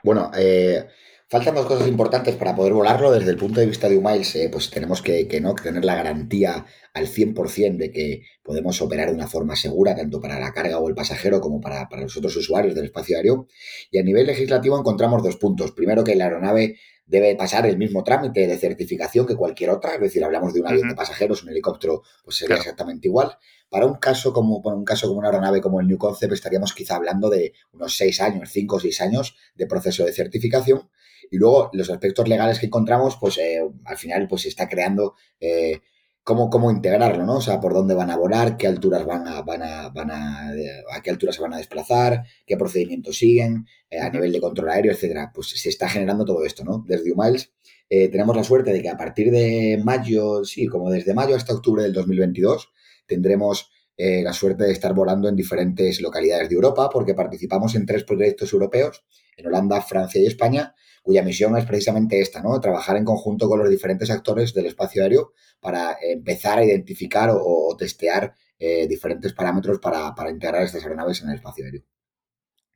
Bueno, 0.02 0.30
eh, 0.36 0.86
faltan 1.28 1.54
dos 1.54 1.66
cosas 1.66 1.88
importantes 1.88 2.36
para 2.36 2.54
poder 2.54 2.72
volarlo. 2.72 3.12
Desde 3.12 3.30
el 3.30 3.36
punto 3.36 3.60
de 3.60 3.66
vista 3.66 3.88
de 3.88 3.98
Umiles, 3.98 4.34
eh, 4.36 4.48
pues 4.50 4.70
tenemos 4.70 5.02
que, 5.02 5.26
¿no? 5.40 5.54
tener 5.54 5.84
la 5.84 5.94
garantía 5.94 6.66
al 6.94 7.06
100% 7.06 7.76
de 7.76 7.90
que 7.90 8.22
podemos 8.42 8.80
operar 8.80 9.08
de 9.08 9.14
una 9.14 9.26
forma 9.26 9.56
segura, 9.56 9.94
tanto 9.94 10.20
para 10.20 10.38
la 10.38 10.52
carga 10.52 10.78
o 10.78 10.88
el 10.88 10.94
pasajero 10.94 11.40
como 11.40 11.60
para, 11.60 11.88
para 11.88 12.02
los 12.02 12.16
otros 12.16 12.36
usuarios 12.36 12.74
del 12.74 12.86
espacio 12.86 13.16
aéreo. 13.16 13.46
Y 13.90 13.98
a 13.98 14.02
nivel 14.02 14.26
legislativo 14.26 14.78
encontramos 14.78 15.22
dos 15.22 15.36
puntos. 15.36 15.72
Primero, 15.72 16.04
que 16.04 16.14
la 16.14 16.24
aeronave 16.24 16.76
debe 17.06 17.36
pasar 17.36 17.66
el 17.66 17.78
mismo 17.78 18.02
trámite 18.02 18.46
de 18.46 18.58
certificación 18.58 19.26
que 19.26 19.36
cualquier 19.36 19.70
otra, 19.70 19.94
es 19.94 20.00
decir, 20.00 20.24
hablamos 20.24 20.52
de 20.52 20.60
un 20.60 20.66
avión 20.66 20.88
de 20.88 20.94
pasajeros, 20.94 21.44
un 21.44 21.50
helicóptero, 21.50 22.02
pues 22.24 22.36
sería 22.36 22.56
exactamente 22.56 23.06
igual. 23.08 23.38
Para 23.70 23.86
un 23.86 23.94
caso 23.94 24.32
como 24.32 24.58
un 24.58 24.84
caso 24.84 25.06
como 25.06 25.20
una 25.20 25.28
aeronave 25.28 25.60
como 25.60 25.80
el 25.80 25.86
New 25.86 25.98
Concept 25.98 26.32
estaríamos 26.32 26.72
quizá 26.72 26.96
hablando 26.96 27.30
de 27.30 27.52
unos 27.72 27.96
seis 27.96 28.20
años, 28.20 28.50
cinco 28.52 28.76
o 28.76 28.80
seis 28.80 29.00
años 29.00 29.36
de 29.54 29.66
proceso 29.66 30.04
de 30.04 30.12
certificación. 30.12 30.88
Y 31.30 31.38
luego 31.38 31.70
los 31.72 31.90
aspectos 31.90 32.28
legales 32.28 32.58
que 32.58 32.66
encontramos, 32.66 33.16
pues 33.20 33.38
eh, 33.38 33.60
al 33.84 33.96
final 33.96 34.26
pues 34.28 34.42
se 34.42 34.48
está 34.48 34.68
creando 34.68 35.14
eh, 35.40 35.80
cómo, 36.22 36.50
cómo 36.50 36.70
integrarlo, 36.70 37.24
¿no? 37.24 37.36
O 37.36 37.40
sea, 37.40 37.60
por 37.60 37.72
dónde 37.72 37.94
van 37.94 38.10
a 38.10 38.16
volar, 38.16 38.56
qué 38.56 38.66
alturas 38.66 39.04
van 39.04 39.26
a, 39.26 39.42
van 39.42 39.62
a, 39.62 39.88
van 39.90 40.10
a, 40.10 40.50
a 40.92 41.02
qué 41.02 41.10
alturas 41.10 41.36
se 41.36 41.42
van 41.42 41.54
a 41.54 41.58
desplazar, 41.58 42.24
qué 42.46 42.56
procedimientos 42.56 43.18
siguen, 43.18 43.66
eh, 43.90 44.00
a 44.00 44.10
nivel 44.10 44.32
de 44.32 44.40
control 44.40 44.70
aéreo, 44.70 44.92
etcétera. 44.92 45.30
Pues 45.34 45.48
se 45.48 45.68
está 45.68 45.88
generando 45.88 46.24
todo 46.24 46.44
esto, 46.44 46.64
¿no? 46.64 46.84
Desde 46.86 47.12
Umiles 47.12 47.52
tenemos 47.88 48.34
la 48.34 48.42
suerte 48.42 48.72
de 48.72 48.82
que 48.82 48.88
a 48.88 48.96
partir 48.96 49.30
de 49.30 49.80
mayo, 49.84 50.44
sí, 50.44 50.66
como 50.66 50.90
desde 50.90 51.14
mayo 51.14 51.36
hasta 51.36 51.54
octubre 51.54 51.84
del 51.84 51.92
2022, 51.92 52.72
tendremos 53.06 53.70
eh, 53.98 54.22
la 54.22 54.34
suerte 54.34 54.64
de 54.64 54.72
estar 54.72 54.92
volando 54.92 55.26
en 55.26 55.36
diferentes 55.36 56.02
localidades 56.02 56.50
de 56.50 56.54
Europa 56.54 56.90
porque 56.92 57.14
participamos 57.14 57.74
en 57.74 57.86
tres 57.86 58.04
proyectos 58.04 58.52
europeos, 58.52 59.04
en 59.38 59.46
Holanda, 59.46 59.80
Francia 59.80 60.20
y 60.20 60.26
España, 60.26 60.74
cuya 61.06 61.22
misión 61.22 61.56
es 61.56 61.64
precisamente 61.64 62.20
esta, 62.20 62.42
¿no? 62.42 62.60
Trabajar 62.60 62.96
en 62.96 63.04
conjunto 63.04 63.48
con 63.48 63.60
los 63.60 63.70
diferentes 63.70 64.10
actores 64.10 64.52
del 64.52 64.66
espacio 64.66 65.04
aéreo 65.04 65.32
para 65.60 65.96
empezar 66.02 66.58
a 66.58 66.64
identificar 66.64 67.30
o, 67.32 67.76
testear 67.78 68.34
eh, 68.58 68.88
diferentes 68.88 69.32
parámetros 69.32 69.78
para, 69.78 70.12
para 70.16 70.30
integrar 70.30 70.64
estas 70.64 70.82
aeronaves 70.82 71.22
en 71.22 71.28
el 71.28 71.36
espacio 71.36 71.64
aéreo. 71.64 71.84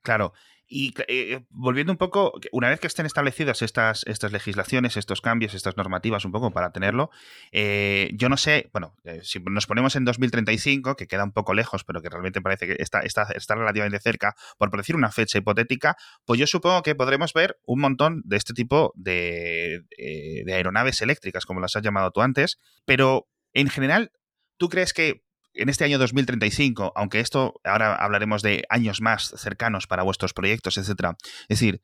Claro, 0.01 0.33
y 0.71 0.95
eh, 1.09 1.45
volviendo 1.51 1.93
un 1.93 1.99
poco, 1.99 2.33
una 2.53 2.69
vez 2.69 2.79
que 2.79 2.87
estén 2.87 3.05
establecidas 3.05 3.61
estas, 3.61 4.05
estas 4.07 4.31
legislaciones, 4.31 4.97
estos 4.97 5.21
cambios, 5.21 5.53
estas 5.53 5.77
normativas, 5.77 6.25
un 6.25 6.31
poco 6.31 6.53
para 6.53 6.71
tenerlo, 6.71 7.11
eh, 7.51 8.11
yo 8.15 8.29
no 8.29 8.37
sé, 8.37 8.71
bueno, 8.73 8.95
eh, 9.03 9.21
si 9.25 9.41
nos 9.41 9.67
ponemos 9.67 9.97
en 9.97 10.05
2035, 10.05 10.95
que 10.95 11.09
queda 11.09 11.25
un 11.25 11.33
poco 11.33 11.55
lejos, 11.55 11.83
pero 11.83 12.01
que 12.01 12.09
realmente 12.09 12.41
parece 12.41 12.69
que 12.69 12.77
está, 12.79 13.01
está, 13.01 13.25
está 13.35 13.57
relativamente 13.57 13.99
cerca, 13.99 14.37
por 14.59 14.71
decir 14.77 14.95
una 14.95 15.11
fecha 15.11 15.39
hipotética, 15.39 15.97
pues 16.25 16.39
yo 16.39 16.47
supongo 16.47 16.83
que 16.83 16.95
podremos 16.95 17.33
ver 17.33 17.59
un 17.67 17.81
montón 17.81 18.23
de 18.25 18.37
este 18.37 18.55
tipo 18.55 18.93
de, 18.95 19.83
de 19.99 20.55
aeronaves 20.55 21.03
eléctricas, 21.03 21.47
como 21.47 21.61
las 21.61 21.75
has 21.75 21.83
llamado 21.83 22.13
tú 22.13 22.23
antes, 22.23 22.61
pero 22.85 23.29
en 23.53 23.69
general, 23.69 24.13
¿tú 24.57 24.69
crees 24.69 24.93
que 24.93 25.25
en 25.55 25.69
este 25.69 25.85
año 25.85 25.99
2035, 25.99 26.93
aunque 26.95 27.21
esto 27.21 27.61
ahora 27.65 27.95
hablaremos 27.97 28.43
de 28.43 28.65
años 28.69 29.01
más 29.01 29.35
cercanos 29.37 29.87
para 29.87 30.03
vuestros 30.03 30.33
proyectos, 30.33 30.79
etcétera, 30.79 31.17
es 31.49 31.61
decir, 31.61 31.81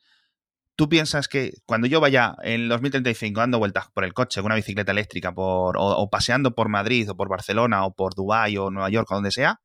tú 0.76 0.88
piensas 0.88 1.26
que 1.28 1.54
cuando 1.64 1.86
yo 1.86 2.00
vaya 2.00 2.36
en 2.42 2.68
2035 2.68 3.40
dando 3.40 3.58
vueltas 3.58 3.86
por 3.92 4.04
el 4.04 4.12
coche 4.12 4.40
con 4.40 4.46
una 4.46 4.56
bicicleta 4.56 4.92
eléctrica 4.92 5.32
por, 5.32 5.76
o, 5.78 6.08
paseando 6.10 6.54
por 6.54 6.68
Madrid 6.68 7.10
o 7.10 7.16
por 7.16 7.28
Barcelona 7.28 7.84
o 7.86 7.94
por 7.94 8.14
Dubái 8.14 8.56
o 8.58 8.70
Nueva 8.70 8.90
York 8.90 9.10
o 9.10 9.14
donde 9.14 9.32
sea, 9.32 9.60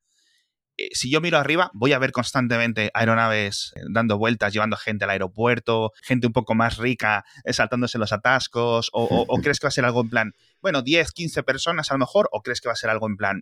eh, 0.78 0.90
si 0.94 1.12
yo 1.12 1.22
miro 1.22 1.38
arriba, 1.38 1.70
voy 1.74 1.94
a 1.94 2.00
ver 2.00 2.12
constantemente 2.12 2.92
aeronaves 2.94 3.74
eh, 3.76 3.82
dando 3.90 4.18
vueltas, 4.18 4.54
llevando 4.54 4.78
gente 4.78 5.04
al 5.04 5.12
aeropuerto, 5.12 5.92
gente 6.02 6.28
un 6.28 6.34
poco 6.34 6.56
más 6.56 6.78
rica 6.78 7.26
eh, 7.44 7.54
saltándose 7.54 7.98
los 7.98 8.14
atascos, 8.14 8.90
o, 8.94 9.04
o, 9.28 9.38
crees 9.42 9.60
que 9.60 9.66
va 9.66 9.70
a 9.70 9.72
ser 9.72 9.86
algo 9.86 10.02
en 10.02 10.10
plan, 10.10 10.32
bueno, 10.62 10.82
10, 10.82 11.12
15 11.12 11.44
personas 11.44 11.92
a 11.92 11.96
lo 11.96 12.00
mejor, 12.00 12.30
o 12.32 12.42
crees 12.42 12.62
que 12.62 12.70
va 12.70 12.74
a 12.74 12.78
ser 12.78 12.90
algo 12.90 13.08
en 13.08 13.18
plan, 13.18 13.42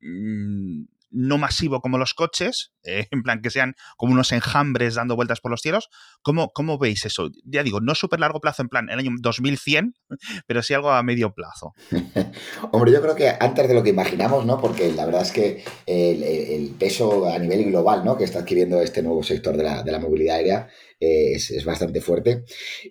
Mm, 0.00 0.84
no 1.10 1.38
masivo 1.38 1.80
como 1.80 1.98
los 1.98 2.14
coches, 2.14 2.72
eh, 2.84 3.06
en 3.10 3.22
plan 3.22 3.40
que 3.40 3.50
sean 3.50 3.74
como 3.96 4.12
unos 4.12 4.32
enjambres 4.32 4.94
dando 4.94 5.16
vueltas 5.16 5.40
por 5.40 5.50
los 5.50 5.60
cielos. 5.60 5.88
¿Cómo, 6.22 6.50
¿Cómo 6.52 6.78
veis 6.78 7.04
eso? 7.06 7.30
Ya 7.44 7.62
digo, 7.62 7.80
no 7.80 7.94
súper 7.94 8.20
largo 8.20 8.40
plazo, 8.40 8.62
en 8.62 8.68
plan 8.68 8.88
el 8.90 8.98
año 8.98 9.10
2100, 9.18 9.94
pero 10.46 10.62
sí 10.62 10.74
algo 10.74 10.90
a 10.90 11.02
medio 11.02 11.32
plazo. 11.32 11.74
Hombre, 12.72 12.92
yo 12.92 13.00
creo 13.00 13.14
que 13.14 13.28
antes 13.40 13.68
de 13.68 13.74
lo 13.74 13.82
que 13.82 13.90
imaginamos, 13.90 14.44
¿no? 14.44 14.60
Porque 14.60 14.92
la 14.92 15.06
verdad 15.06 15.22
es 15.22 15.32
que 15.32 15.64
el, 15.86 16.74
peso 16.78 17.28
a 17.28 17.38
nivel 17.38 17.64
global, 17.64 18.04
¿no? 18.04 18.16
Que 18.16 18.24
está 18.24 18.40
adquiriendo 18.40 18.80
este 18.80 19.02
nuevo 19.02 19.22
sector 19.22 19.56
de 19.56 19.64
la, 19.64 19.82
de 19.82 19.90
la 19.90 19.98
movilidad 19.98 20.36
aérea 20.36 20.68
es, 21.00 21.64
bastante 21.64 22.00
fuerte. 22.00 22.44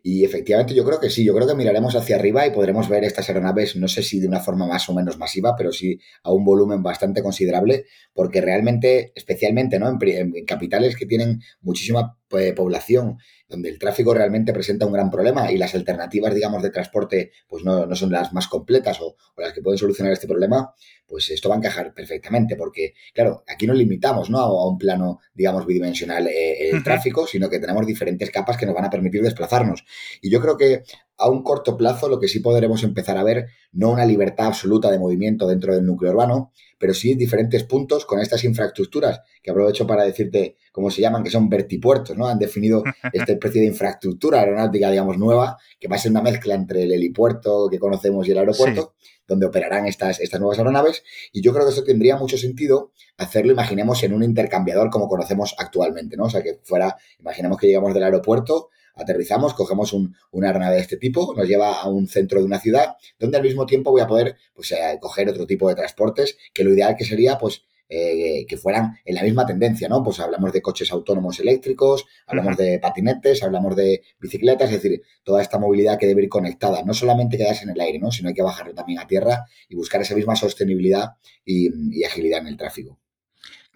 Y 0.04 0.24
efectivamente 0.24 0.74
yo 0.74 0.86
creo 0.86 1.00
que 1.00 1.10
sí, 1.10 1.24
yo 1.24 1.36
creo 1.36 1.48
que 1.48 1.56
miraremos 1.56 1.96
hacia 1.96 2.16
arriba 2.16 2.46
y 2.46 2.52
podremos 2.52 2.90
ver 2.90 3.04
estas 3.04 3.30
aeronaves, 3.30 3.76
no 3.76 3.88
sé 3.88 4.04
si 4.04 4.20
de 4.20 4.28
una 4.28 4.40
forma 4.40 4.68
más 4.68 4.88
o 4.90 4.94
menos 4.94 5.18
masiva, 5.18 5.56
pero 5.58 5.72
sí 5.72 6.00
a 6.24 6.32
un 6.32 6.46
volumen 6.46 6.84
bastante 6.84 7.22
considerable, 7.22 7.86
porque 8.14 8.42
realmente, 8.42 9.12
especialmente 9.16 9.80
¿no? 9.80 9.90
en, 9.90 10.46
capitales 10.46 10.96
que 10.96 11.06
tienen 11.06 11.42
muchísima 11.62 12.17
eh, 12.32 12.54
población, 12.54 13.18
donde 13.48 13.70
el 13.70 13.80
tráfico 13.80 14.14
realmente 14.14 14.52
presenta 14.52 14.86
un 14.86 14.92
gran 14.92 15.10
problema 15.10 15.52
y 15.52 15.58
las 15.58 15.74
alternativas, 15.76 16.36
digamos, 16.36 16.62
de 16.62 16.70
transporte, 16.70 17.32
pues 17.48 17.64
no, 17.64 17.96
son 17.96 18.12
las 18.12 18.34
más 18.34 18.48
completas 18.48 19.00
o, 19.02 19.16
las 19.38 19.54
que 19.54 19.62
pueden 19.62 19.78
solucionar 19.78 20.12
este 20.12 20.28
problema, 20.28 20.74
pues 21.06 21.30
esto 21.30 21.48
va 21.48 21.56
a 21.56 21.58
encajar 21.60 21.94
perfectamente, 21.94 22.58
porque, 22.58 22.94
claro, 23.14 23.44
aquí 23.48 23.66
no 23.66 23.74
limitamos 23.74 24.30
¿no? 24.30 24.40
a 24.40 24.68
un 24.68 24.78
plano, 24.78 25.20
digamos, 25.34 25.66
bidimensional 25.66 26.28
eh, 26.28 26.70
el 26.70 26.84
tráfico, 26.84 27.26
sino 27.26 27.50
que 27.50 27.60
tenemos 27.60 27.86
diferentes 27.86 28.30
capas 28.30 28.58
que 28.58 28.66
nos 28.66 28.76
van 28.76 28.86
a 28.86 28.90
permitir 28.90 29.22
desplazarnos. 29.22 29.86
Y 30.22 30.30
yo 30.30 30.42
creo 30.42 30.58
que 30.58 30.84
a 31.18 31.30
un 31.30 31.44
corto 31.44 31.78
plazo 31.78 32.10
lo 32.10 32.20
que 32.20 32.28
sí 32.28 32.40
podremos 32.40 32.84
empezar 32.84 33.18
a 33.18 33.24
ver, 33.24 33.48
no 33.72 33.92
una 33.92 34.06
libertad 34.06 34.48
absoluta 34.48 34.92
de 34.92 35.00
movimiento 35.00 35.48
dentro 35.48 35.74
del 35.74 35.86
núcleo 35.86 36.12
urbano, 36.12 36.52
pero 36.78 36.94
sí 36.94 37.16
diferentes 37.16 37.64
puntos 37.64 38.06
con 38.06 38.20
estas 38.20 38.44
infraestructuras, 38.44 39.22
que 39.42 39.52
aprovecho 39.52 39.88
para 39.88 40.04
decirte 40.04 40.58
cómo 40.72 40.92
se 40.92 41.02
llaman, 41.02 41.24
que 41.24 41.30
son 41.30 41.50
vertipuertos, 41.50 42.18
¿no? 42.18 42.28
Han 42.28 42.40
definido 42.40 42.84
esta 43.14 43.32
especie 43.32 43.62
de 43.62 43.68
infraestructura 43.68 44.40
aeronáutica, 44.40 44.92
digamos, 44.92 45.18
nueva, 45.18 45.58
que 45.80 45.88
va 45.88 45.96
a 45.96 46.00
ser 46.00 46.12
una 46.12 46.22
mezcla 46.22 46.54
entre 46.54 46.84
el 46.84 46.92
helipuerto 46.92 47.68
que 47.70 47.80
conocemos 47.80 48.28
y 48.28 48.32
el 48.32 48.38
aeropuerto, 48.38 48.94
donde 49.28 49.46
operarán 49.46 49.86
estas, 49.88 50.20
estas 50.20 50.40
nuevas 50.40 50.58
aeronaves. 50.58 51.04
Y 51.32 51.42
yo 51.42 51.54
creo 51.54 51.66
que 51.66 51.72
eso 51.72 51.84
tendría 51.84 52.16
mucho 52.18 52.38
sentido 52.38 52.92
hacerlo, 53.18 53.52
imaginemos, 53.52 54.04
en 54.04 54.14
un 54.14 54.24
intercambiador 54.24 54.90
como 54.90 55.08
conocemos 55.08 55.56
actualmente, 55.58 56.16
¿no? 56.16 56.26
O 56.26 56.30
sea, 56.30 56.44
que 56.44 56.60
fuera, 56.64 56.98
imaginemos 57.20 57.58
que 57.58 57.68
llegamos 57.68 57.94
del 57.94 58.04
aeropuerto, 58.04 58.70
aterrizamos, 58.98 59.54
cogemos 59.54 59.94
un, 59.94 60.16
una 60.32 60.48
aeronave 60.48 60.76
de 60.76 60.82
este 60.82 60.98
tipo, 60.98 61.34
nos 61.36 61.48
lleva 61.48 61.82
a 61.82 61.90
un 61.90 62.08
centro 62.08 62.40
de 62.40 62.46
una 62.46 62.60
ciudad, 62.60 62.96
donde 63.20 63.38
al 63.38 63.44
mismo 63.44 63.66
tiempo 63.66 63.92
voy 63.92 64.02
a 64.02 64.08
poder 64.08 64.38
pues, 64.54 64.72
eh, 64.72 64.98
coger 65.00 65.30
otro 65.30 65.46
tipo 65.46 65.70
de 65.70 65.76
transportes, 65.76 66.38
que 66.54 66.64
lo 66.64 66.74
ideal 66.74 66.96
que 66.98 67.06
sería, 67.06 67.38
pues, 67.38 67.64
eh, 67.90 68.46
que 68.50 68.58
fueran 68.58 68.98
en 69.06 69.16
la 69.16 69.24
misma 69.24 69.46
tendencia, 69.46 69.88
¿no? 69.88 70.04
Pues 70.04 70.20
hablamos 70.20 70.52
de 70.52 70.62
coches 70.62 70.92
autónomos 70.92 71.40
eléctricos, 71.40 72.06
hablamos 72.26 72.58
de 72.58 72.80
patinetes, 72.80 73.44
hablamos 73.44 73.78
de 73.78 74.02
bicicletas, 74.20 74.72
es 74.72 74.84
decir, 74.84 75.02
toda 75.24 75.42
esta 75.42 75.58
movilidad 75.58 75.98
que 75.98 76.06
debe 76.06 76.24
ir 76.24 76.30
conectada, 76.30 76.84
no 76.84 76.94
solamente 76.94 77.38
quedarse 77.38 77.64
en 77.64 77.70
el 77.70 77.80
aire, 77.80 78.00
¿no? 78.00 78.12
Sino 78.12 78.28
hay 78.28 78.36
que 78.36 78.42
bajarlo 78.42 78.74
también 78.74 79.00
a 79.00 79.08
tierra 79.08 79.46
y 79.70 79.76
buscar 79.76 80.02
esa 80.02 80.16
misma 80.16 80.36
sostenibilidad 80.36 81.12
y 81.46 82.04
agilidad 82.04 82.42
en 82.42 82.48
el 82.48 82.58
tráfico. 82.58 83.00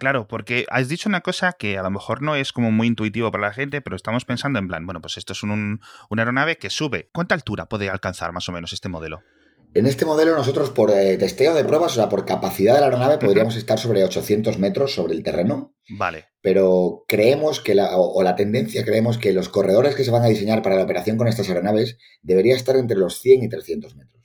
Claro, 0.02 0.26
porque 0.26 0.66
has 0.68 0.88
dicho 0.88 1.08
una 1.08 1.20
cosa 1.20 1.52
que 1.52 1.78
a 1.78 1.82
lo 1.84 1.90
mejor 1.92 2.22
no 2.22 2.34
es 2.34 2.52
como 2.52 2.72
muy 2.72 2.88
intuitivo 2.88 3.30
para 3.30 3.46
la 3.46 3.54
gente, 3.54 3.80
pero 3.80 3.94
estamos 3.94 4.24
pensando 4.24 4.58
en 4.58 4.66
plan, 4.66 4.84
bueno, 4.84 5.00
pues 5.00 5.16
esto 5.16 5.32
es 5.32 5.44
un, 5.44 5.80
una 6.10 6.22
aeronave 6.22 6.58
que 6.58 6.70
sube. 6.70 7.08
¿Cuánta 7.12 7.36
altura 7.36 7.66
puede 7.66 7.88
alcanzar 7.88 8.32
más 8.32 8.48
o 8.48 8.52
menos 8.52 8.72
este 8.72 8.88
modelo? 8.88 9.22
En 9.74 9.86
este 9.86 10.04
modelo 10.04 10.34
nosotros 10.34 10.70
por 10.70 10.90
eh, 10.90 11.16
testeo 11.18 11.54
de 11.54 11.62
pruebas, 11.64 11.92
o 11.92 11.94
sea, 11.94 12.08
por 12.08 12.26
capacidad 12.26 12.74
de 12.74 12.80
la 12.80 12.86
aeronave, 12.86 13.18
podríamos 13.18 13.54
estar 13.54 13.78
sobre 13.78 14.02
800 14.02 14.58
metros 14.58 14.92
sobre 14.92 15.14
el 15.14 15.22
terreno. 15.22 15.72
Vale. 15.88 16.24
Pero 16.40 17.04
creemos 17.06 17.60
que, 17.60 17.76
la, 17.76 17.96
o, 17.96 18.20
la 18.24 18.34
tendencia, 18.34 18.84
creemos 18.84 19.18
que 19.18 19.32
los 19.32 19.48
corredores 19.48 19.94
que 19.94 20.02
se 20.02 20.10
van 20.10 20.24
a 20.24 20.28
diseñar 20.28 20.62
para 20.62 20.74
la 20.74 20.82
operación 20.82 21.16
con 21.16 21.28
estas 21.28 21.48
aeronaves 21.48 21.96
debería 22.22 22.56
estar 22.56 22.74
entre 22.74 22.96
los 22.96 23.20
100 23.20 23.44
y 23.44 23.48
300 23.48 23.94
metros. 23.94 24.21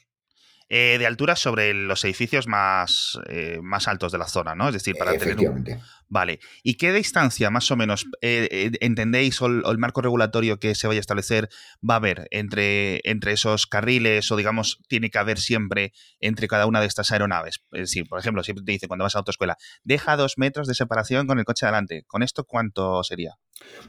Eh, 0.70 0.98
de 1.00 1.08
altura 1.08 1.38
sobre 1.38 1.74
los 1.74 2.04
edificios 2.04 2.46
más, 2.46 3.18
eh, 3.30 3.60
más 3.62 3.88
altos 3.88 4.12
de 4.12 4.18
la 4.18 4.28
zona, 4.28 4.54
¿no? 4.54 4.68
Es 4.68 4.74
decir, 4.74 4.96
para 5.00 5.18
tener 5.18 5.40
un... 5.50 5.66
Vale. 6.10 6.40
¿Y 6.64 6.76
qué 6.76 6.94
distancia 6.94 7.50
más 7.50 7.70
o 7.70 7.76
menos 7.76 8.06
eh, 8.22 8.72
entendéis 8.80 9.42
o 9.42 9.48
el, 9.48 9.78
marco 9.78 10.02
regulatorio 10.02 10.58
que 10.58 10.74
se 10.74 10.88
vaya 10.88 11.00
a 11.00 11.02
establecer 11.02 11.50
va 11.88 11.96
a 11.96 11.98
haber 11.98 12.28
entre, 12.32 13.02
entre 13.04 13.34
esos 13.34 13.68
carriles 13.68 14.32
o 14.32 14.38
digamos 14.38 14.80
tiene 14.88 15.10
que 15.10 15.18
haber 15.18 15.38
siempre 15.38 15.92
entre 16.20 16.48
cada 16.48 16.66
una 16.66 16.80
de 16.80 16.88
estas 16.88 17.12
aeronaves? 17.12 17.60
Es 17.74 17.82
decir, 17.82 18.08
por 18.08 18.20
ejemplo, 18.20 18.44
siempre 18.44 18.64
te 18.64 18.72
dice 18.72 18.88
cuando 18.88 19.04
vas 19.04 19.16
a 19.16 19.20
autoescuela, 19.20 19.58
deja 19.84 20.16
dos 20.16 20.38
metros 20.38 20.68
de 20.68 20.76
separación 20.76 21.28
con 21.28 21.40
el 21.40 21.46
coche 21.46 21.66
adelante. 21.66 22.04
¿Con 22.08 22.24
esto 22.24 22.46
cuánto 22.46 23.04
sería? 23.04 23.36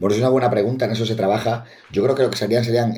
Bueno, 0.00 0.14
es 0.14 0.20
una 0.20 0.30
buena 0.30 0.50
pregunta, 0.50 0.86
en 0.86 0.92
eso 0.92 1.06
se 1.06 1.14
trabaja. 1.14 1.64
Yo 1.92 2.02
creo 2.02 2.14
que 2.14 2.22
lo 2.22 2.30
que 2.30 2.36
serían 2.36 2.64
serían 2.64 2.94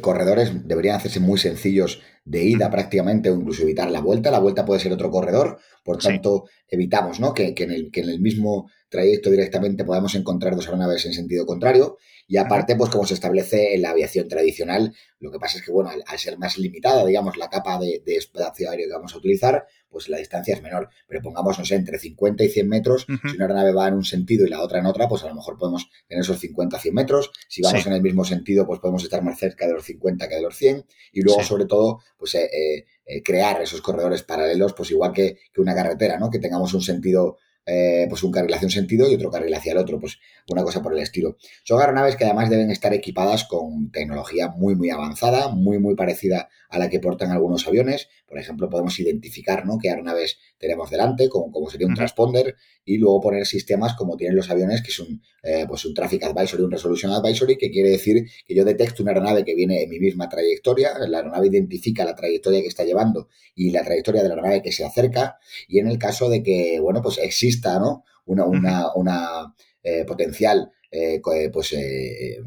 corredores, 0.00 0.66
deberían 0.68 0.96
hacerse 0.96 1.18
muy 1.18 1.38
sencillos 1.38 2.00
de 2.24 2.44
ida 2.44 2.70
prácticamente 2.70 3.30
o 3.30 3.34
incluso 3.34 3.62
evitar 3.62 3.90
la 3.90 4.00
vuelta. 4.00 4.30
La 4.30 4.38
vuelta 4.38 4.64
puede 4.64 4.80
ser 4.80 4.92
otro 4.92 5.10
corredor, 5.10 5.58
por 5.82 5.98
tanto 5.98 6.44
evitamos 6.70 7.20
¿no? 7.20 7.34
que, 7.34 7.54
en 7.56 7.70
el, 7.70 7.90
que 7.90 8.00
en 8.00 8.08
el 8.08 8.20
mismo 8.20 8.70
trayecto 8.88 9.30
directamente 9.30 9.84
podamos 9.84 10.14
encontrar 10.14 10.54
dos 10.54 10.66
aeronaves 10.66 11.06
en 11.06 11.12
sentido 11.12 11.46
contrario. 11.46 11.96
Y 12.26 12.36
aparte, 12.36 12.76
pues 12.76 12.90
como 12.90 13.04
se 13.06 13.14
establece 13.14 13.74
en 13.74 13.82
la 13.82 13.90
aviación 13.90 14.28
tradicional, 14.28 14.94
lo 15.18 15.32
que 15.32 15.40
pasa 15.40 15.58
es 15.58 15.64
que, 15.64 15.72
bueno, 15.72 15.90
al, 15.90 16.18
ser 16.18 16.38
más 16.38 16.58
limitada, 16.58 17.04
digamos, 17.04 17.36
la 17.36 17.50
capa 17.50 17.76
de, 17.80 18.02
espacio 18.06 18.70
aéreo 18.70 18.86
que 18.86 18.92
vamos 18.92 19.12
a 19.14 19.18
utilizar, 19.18 19.66
pues 19.88 20.08
la 20.08 20.18
distancia 20.18 20.54
es 20.54 20.62
menor. 20.62 20.90
Pero 21.08 21.22
pongamos, 21.22 21.58
no 21.58 21.64
sé, 21.64 21.74
entre 21.74 21.98
50 21.98 22.44
y 22.44 22.48
100 22.48 22.68
metros, 22.68 23.06
si 23.06 23.34
una 23.34 23.46
aeronave 23.46 23.72
va 23.72 23.88
en 23.88 23.94
un 23.94 24.04
sentido 24.04 24.46
y 24.46 24.48
la 24.48 24.62
otra 24.62 24.78
en 24.78 24.86
otra, 24.86 25.08
pues 25.08 25.24
a 25.24 25.28
lo 25.28 25.34
mejor 25.34 25.58
podemos 25.58 25.90
tener 26.06 26.22
esos 26.22 26.38
50 26.38 26.78
100 26.78 26.94
metros. 26.94 27.32
Si 27.48 27.62
vamos 27.62 27.84
en 27.84 27.94
el 27.94 28.02
mismo 28.02 28.24
sentido, 28.24 28.64
pues 28.64 28.78
podemos 28.78 29.02
estar 29.02 29.24
más 29.24 29.36
cerca 29.36 29.66
de 29.66 29.72
los 29.72 29.84
50 29.84 30.28
que 30.28 30.36
de 30.36 30.42
los 30.42 30.56
100. 30.56 30.84
Y 31.12 31.22
luego, 31.22 31.42
sobre 31.42 31.64
todo, 31.64 31.98
pues 32.16 32.36
eh, 32.36 32.44
eh, 32.44 32.84
eh, 33.10 33.22
crear 33.22 33.60
esos 33.60 33.80
corredores 33.80 34.22
paralelos, 34.22 34.72
pues 34.72 34.90
igual 34.92 35.12
que, 35.12 35.38
una 35.56 35.74
carretera, 35.74 36.18
¿no? 36.18 36.30
Que 36.30 36.38
tengamos 36.38 36.72
un 36.74 36.80
sentido 36.80 37.38
eh, 37.66 38.06
pues 38.08 38.22
un 38.22 38.32
carril 38.32 38.54
hacia 38.54 38.66
un 38.66 38.70
sentido 38.70 39.10
y 39.10 39.14
otro 39.14 39.30
carril 39.30 39.52
hacia 39.54 39.72
el 39.72 39.78
otro, 39.78 39.98
pues 39.98 40.18
una 40.48 40.62
cosa 40.62 40.80
por 40.82 40.92
el 40.92 41.00
estilo. 41.00 41.36
Son 41.64 41.80
aeronaves 41.80 42.16
que 42.16 42.24
además 42.24 42.50
deben 42.50 42.70
estar 42.70 42.94
equipadas 42.94 43.44
con 43.44 43.90
tecnología 43.90 44.48
muy, 44.48 44.74
muy 44.76 44.90
avanzada, 44.90 45.48
muy, 45.48 45.78
muy 45.78 45.94
parecida 45.94 46.48
a 46.68 46.78
la 46.78 46.88
que 46.88 47.00
portan 47.00 47.32
algunos 47.32 47.66
aviones. 47.66 48.08
Por 48.30 48.38
ejemplo, 48.38 48.70
podemos 48.70 48.96
identificar 49.00 49.66
¿no? 49.66 49.76
qué 49.76 49.90
aeronaves 49.90 50.38
tenemos 50.56 50.88
delante, 50.88 51.28
como, 51.28 51.50
como 51.50 51.68
sería 51.68 51.88
un 51.88 51.94
transponder, 51.94 52.54
y 52.84 52.96
luego 52.96 53.20
poner 53.20 53.44
sistemas 53.44 53.94
como 53.94 54.16
tienen 54.16 54.36
los 54.36 54.48
aviones, 54.50 54.82
que 54.82 54.90
es 54.92 55.00
un, 55.00 55.20
eh, 55.42 55.64
pues 55.66 55.84
un 55.84 55.94
Traffic 55.94 56.22
Advisory, 56.22 56.62
un 56.62 56.70
Resolution 56.70 57.10
Advisory, 57.10 57.58
que 57.58 57.72
quiere 57.72 57.90
decir 57.90 58.24
que 58.46 58.54
yo 58.54 58.64
detecto 58.64 59.02
una 59.02 59.10
aeronave 59.10 59.44
que 59.44 59.56
viene 59.56 59.82
en 59.82 59.90
mi 59.90 59.98
misma 59.98 60.28
trayectoria, 60.28 60.96
la 61.08 61.18
aeronave 61.18 61.48
identifica 61.48 62.04
la 62.04 62.14
trayectoria 62.14 62.60
que 62.60 62.68
está 62.68 62.84
llevando 62.84 63.28
y 63.56 63.72
la 63.72 63.82
trayectoria 63.82 64.22
de 64.22 64.28
la 64.28 64.34
aeronave 64.34 64.62
que 64.62 64.70
se 64.70 64.84
acerca, 64.84 65.36
y 65.66 65.80
en 65.80 65.88
el 65.88 65.98
caso 65.98 66.28
de 66.28 66.44
que, 66.44 66.78
bueno, 66.78 67.02
pues 67.02 67.18
exista, 67.18 67.80
¿no? 67.80 68.04
Una, 68.26 68.44
una, 68.44 68.94
una 68.94 69.54
eh, 69.82 70.04
potencial 70.04 70.70
eh, 70.90 71.20
pues, 71.52 71.74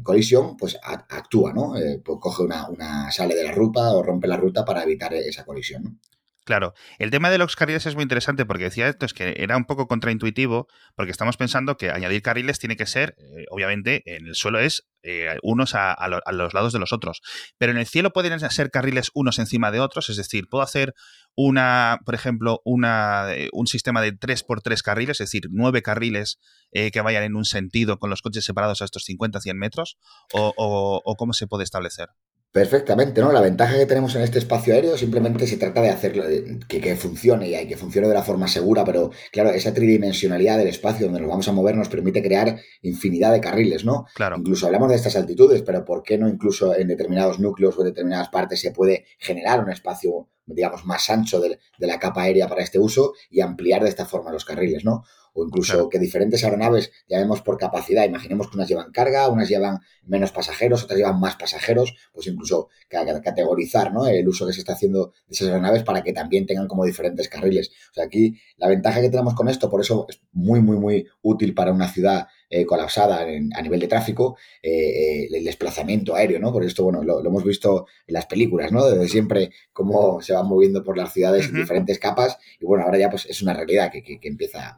colisión, 0.02 0.56
pues 0.56 0.78
actúa, 0.82 1.52
¿no? 1.52 1.74
Pues 2.04 2.18
coge 2.20 2.42
una, 2.42 2.68
una, 2.68 3.10
sale 3.10 3.34
de 3.34 3.44
la 3.44 3.52
ruta 3.52 3.92
o 3.94 4.02
rompe 4.02 4.26
la 4.28 4.36
ruta 4.36 4.64
para 4.64 4.82
evitar 4.82 5.14
esa 5.14 5.44
colisión, 5.44 5.84
¿no? 5.84 5.98
Claro, 6.44 6.74
el 6.98 7.10
tema 7.10 7.30
de 7.30 7.38
los 7.38 7.56
carriles 7.56 7.86
es 7.86 7.94
muy 7.94 8.02
interesante 8.02 8.44
porque 8.44 8.64
decía 8.64 8.86
esto, 8.86 9.06
es 9.06 9.14
que 9.14 9.34
era 9.38 9.56
un 9.56 9.64
poco 9.64 9.88
contraintuitivo, 9.88 10.68
porque 10.94 11.10
estamos 11.10 11.38
pensando 11.38 11.78
que 11.78 11.90
añadir 11.90 12.20
carriles 12.20 12.58
tiene 12.58 12.76
que 12.76 12.84
ser, 12.84 13.16
eh, 13.18 13.46
obviamente, 13.50 14.02
en 14.04 14.26
el 14.26 14.34
suelo 14.34 14.58
es 14.58 14.86
eh, 15.02 15.38
unos 15.42 15.74
a, 15.74 15.96
los 16.32 16.52
lados 16.52 16.74
de 16.74 16.78
los 16.78 16.92
otros, 16.92 17.22
pero 17.56 17.72
en 17.72 17.78
el 17.78 17.86
cielo 17.86 18.12
pueden 18.12 18.38
ser 18.50 18.70
carriles 18.70 19.10
unos 19.14 19.38
encima 19.38 19.70
de 19.70 19.80
otros, 19.80 20.10
es 20.10 20.18
decir, 20.18 20.46
puedo 20.50 20.62
hacer 20.62 20.94
una, 21.34 22.00
por 22.04 22.14
ejemplo, 22.14 22.60
una, 22.66 23.32
eh, 23.32 23.48
un 23.52 23.66
sistema 23.66 24.02
de 24.02 24.12
3x3 24.12 24.82
carriles, 24.82 25.20
es 25.22 25.30
decir, 25.30 25.48
nueve 25.50 25.80
carriles 25.80 26.38
que 26.72 27.00
vayan 27.00 27.22
en 27.22 27.36
un 27.36 27.44
sentido 27.44 28.00
con 28.00 28.10
los 28.10 28.20
coches 28.20 28.44
separados 28.44 28.82
a 28.82 28.84
estos 28.84 29.04
50-100 29.08 29.54
metros, 29.54 29.96
o, 30.32 30.52
o 30.56 31.14
cómo 31.14 31.32
se 31.32 31.46
puede 31.46 31.62
establecer. 31.62 32.08
Perfectamente, 32.54 33.20
¿no? 33.20 33.32
La 33.32 33.40
ventaja 33.40 33.76
que 33.76 33.84
tenemos 33.84 34.14
en 34.14 34.22
este 34.22 34.38
espacio 34.38 34.74
aéreo 34.74 34.96
simplemente 34.96 35.44
se 35.48 35.56
trata 35.56 35.82
de 35.82 35.88
hacerlo, 35.88 36.22
que, 36.68 36.80
que, 36.80 36.94
funcione 36.94 37.50
y 37.50 37.66
que 37.66 37.76
funcione 37.76 38.06
de 38.06 38.14
la 38.14 38.22
forma 38.22 38.46
segura, 38.46 38.84
pero 38.84 39.10
claro, 39.32 39.50
esa 39.50 39.74
tridimensionalidad 39.74 40.56
del 40.58 40.68
espacio 40.68 41.06
donde 41.06 41.20
nos 41.20 41.28
vamos 41.28 41.48
a 41.48 41.52
mover 41.52 41.76
nos 41.76 41.88
permite 41.88 42.22
crear 42.22 42.60
infinidad 42.82 43.32
de 43.32 43.40
carriles, 43.40 43.84
¿no? 43.84 44.06
Claro. 44.14 44.36
Incluso 44.38 44.66
hablamos 44.66 44.88
de 44.88 44.94
estas 44.94 45.16
altitudes, 45.16 45.62
pero 45.62 45.84
¿por 45.84 46.04
qué 46.04 46.16
no 46.16 46.28
incluso 46.28 46.76
en 46.76 46.86
determinados 46.86 47.40
núcleos 47.40 47.76
o 47.76 47.80
en 47.80 47.88
determinadas 47.88 48.28
partes 48.28 48.60
se 48.60 48.70
puede 48.70 49.04
generar 49.18 49.58
un 49.58 49.72
espacio, 49.72 50.28
digamos, 50.46 50.84
más 50.84 51.10
ancho 51.10 51.40
de, 51.40 51.58
de 51.76 51.86
la 51.88 51.98
capa 51.98 52.22
aérea 52.22 52.46
para 52.46 52.62
este 52.62 52.78
uso 52.78 53.14
y 53.30 53.40
ampliar 53.40 53.82
de 53.82 53.88
esta 53.88 54.06
forma 54.06 54.30
los 54.30 54.44
carriles, 54.44 54.84
¿no? 54.84 55.02
O 55.34 55.44
incluso 55.44 55.88
que 55.88 55.98
diferentes 55.98 56.42
aeronaves, 56.44 56.90
ya 57.08 57.18
vemos 57.18 57.42
por 57.42 57.58
capacidad, 57.58 58.04
imaginemos 58.04 58.48
que 58.48 58.56
unas 58.56 58.68
llevan 58.68 58.92
carga, 58.92 59.28
unas 59.28 59.48
llevan 59.48 59.80
menos 60.06 60.32
pasajeros, 60.32 60.84
otras 60.84 60.98
llevan 60.98 61.20
más 61.20 61.36
pasajeros, 61.36 61.94
pues 62.12 62.26
incluso 62.26 62.68
categorizar 62.88 63.92
¿no? 63.92 64.06
el 64.06 64.26
uso 64.26 64.46
que 64.46 64.52
se 64.52 64.60
está 64.60 64.74
haciendo 64.74 65.12
de 65.26 65.34
esas 65.34 65.48
aeronaves 65.48 65.82
para 65.82 66.02
que 66.02 66.12
también 66.12 66.46
tengan 66.46 66.68
como 66.68 66.84
diferentes 66.84 67.28
carriles. 67.28 67.70
O 67.90 67.94
sea, 67.94 68.04
aquí 68.04 68.34
la 68.56 68.68
ventaja 68.68 69.00
que 69.00 69.10
tenemos 69.10 69.34
con 69.34 69.48
esto, 69.48 69.68
por 69.68 69.80
eso 69.80 70.06
es 70.08 70.20
muy, 70.32 70.60
muy, 70.60 70.78
muy 70.78 71.06
útil 71.22 71.54
para 71.54 71.72
una 71.72 71.88
ciudad 71.88 72.28
eh, 72.56 72.66
colapsada 72.66 73.22
a 73.22 73.62
nivel 73.62 73.80
de 73.80 73.88
tráfico, 73.88 74.36
eh, 74.62 74.70
eh, 74.70 75.28
el 75.32 75.44
desplazamiento 75.44 76.14
aéreo, 76.14 76.38
¿no? 76.38 76.52
Por 76.52 76.62
esto, 76.62 76.84
bueno, 76.84 77.02
lo, 77.02 77.18
hemos 77.18 77.42
visto 77.42 77.86
en 78.06 78.14
las 78.14 78.26
películas, 78.26 78.70
¿no? 78.70 78.86
Desde 78.86 79.08
siempre 79.08 79.50
cómo 79.72 80.20
se 80.20 80.34
van 80.34 80.46
moviendo 80.46 80.84
por 80.84 80.96
las 80.96 81.12
ciudades 81.12 81.46
en 81.46 81.56
diferentes 81.56 81.98
capas 81.98 82.38
y 82.60 82.64
bueno, 82.64 82.84
ahora 82.84 82.98
ya 82.98 83.10
pues 83.10 83.26
es 83.26 83.42
una 83.42 83.54
realidad 83.54 83.90
que, 83.90 84.20
empieza 84.22 84.68
a, 84.68 84.76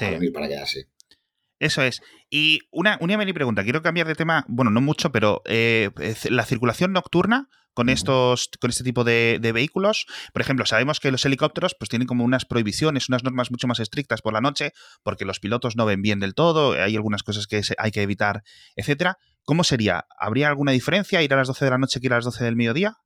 venir 0.00 0.32
para 0.32 0.48
quedarse. 0.48 0.88
Eso 1.58 1.82
es. 1.82 2.02
Y 2.28 2.60
una, 2.70 2.98
una 3.00 3.16
mini 3.16 3.32
pregunta, 3.32 3.64
quiero 3.64 3.82
cambiar 3.82 4.06
de 4.06 4.14
tema, 4.14 4.44
bueno, 4.48 4.70
no 4.70 4.80
mucho, 4.80 5.10
pero 5.10 5.42
la 5.46 6.44
circulación 6.44 6.92
nocturna, 6.92 7.48
con 7.76 7.90
estos 7.90 8.48
con 8.58 8.70
este 8.70 8.82
tipo 8.82 9.04
de, 9.04 9.38
vehículos. 9.52 10.06
Por 10.32 10.40
ejemplo, 10.40 10.64
sabemos 10.64 10.98
que 10.98 11.10
los 11.10 11.26
helicópteros 11.26 11.76
pues 11.78 11.90
tienen 11.90 12.08
como 12.08 12.24
unas 12.24 12.46
prohibiciones, 12.46 13.10
unas 13.10 13.22
normas 13.22 13.50
mucho 13.50 13.68
más 13.68 13.80
estrictas 13.80 14.22
por 14.22 14.32
la 14.32 14.40
noche, 14.40 14.72
porque 15.02 15.26
los 15.26 15.40
pilotos 15.40 15.76
no 15.76 15.84
ven 15.84 16.00
bien 16.00 16.18
del 16.18 16.34
todo, 16.34 16.72
hay 16.72 16.96
algunas 16.96 17.22
cosas 17.22 17.46
que 17.46 17.60
hay 17.76 17.90
que 17.90 18.00
evitar, 18.00 18.42
etcétera. 18.76 19.18
¿Cómo 19.44 19.62
sería? 19.62 20.06
¿Habría 20.18 20.48
alguna 20.48 20.72
diferencia 20.72 21.22
ir 21.22 21.34
a 21.34 21.36
las 21.36 21.48
12 21.48 21.66
de 21.66 21.70
la 21.70 21.78
noche 21.78 22.00
que 22.00 22.06
ir 22.06 22.14
a 22.14 22.16
las 22.16 22.24
12 22.24 22.44
del 22.44 22.56
mediodía? 22.56 22.96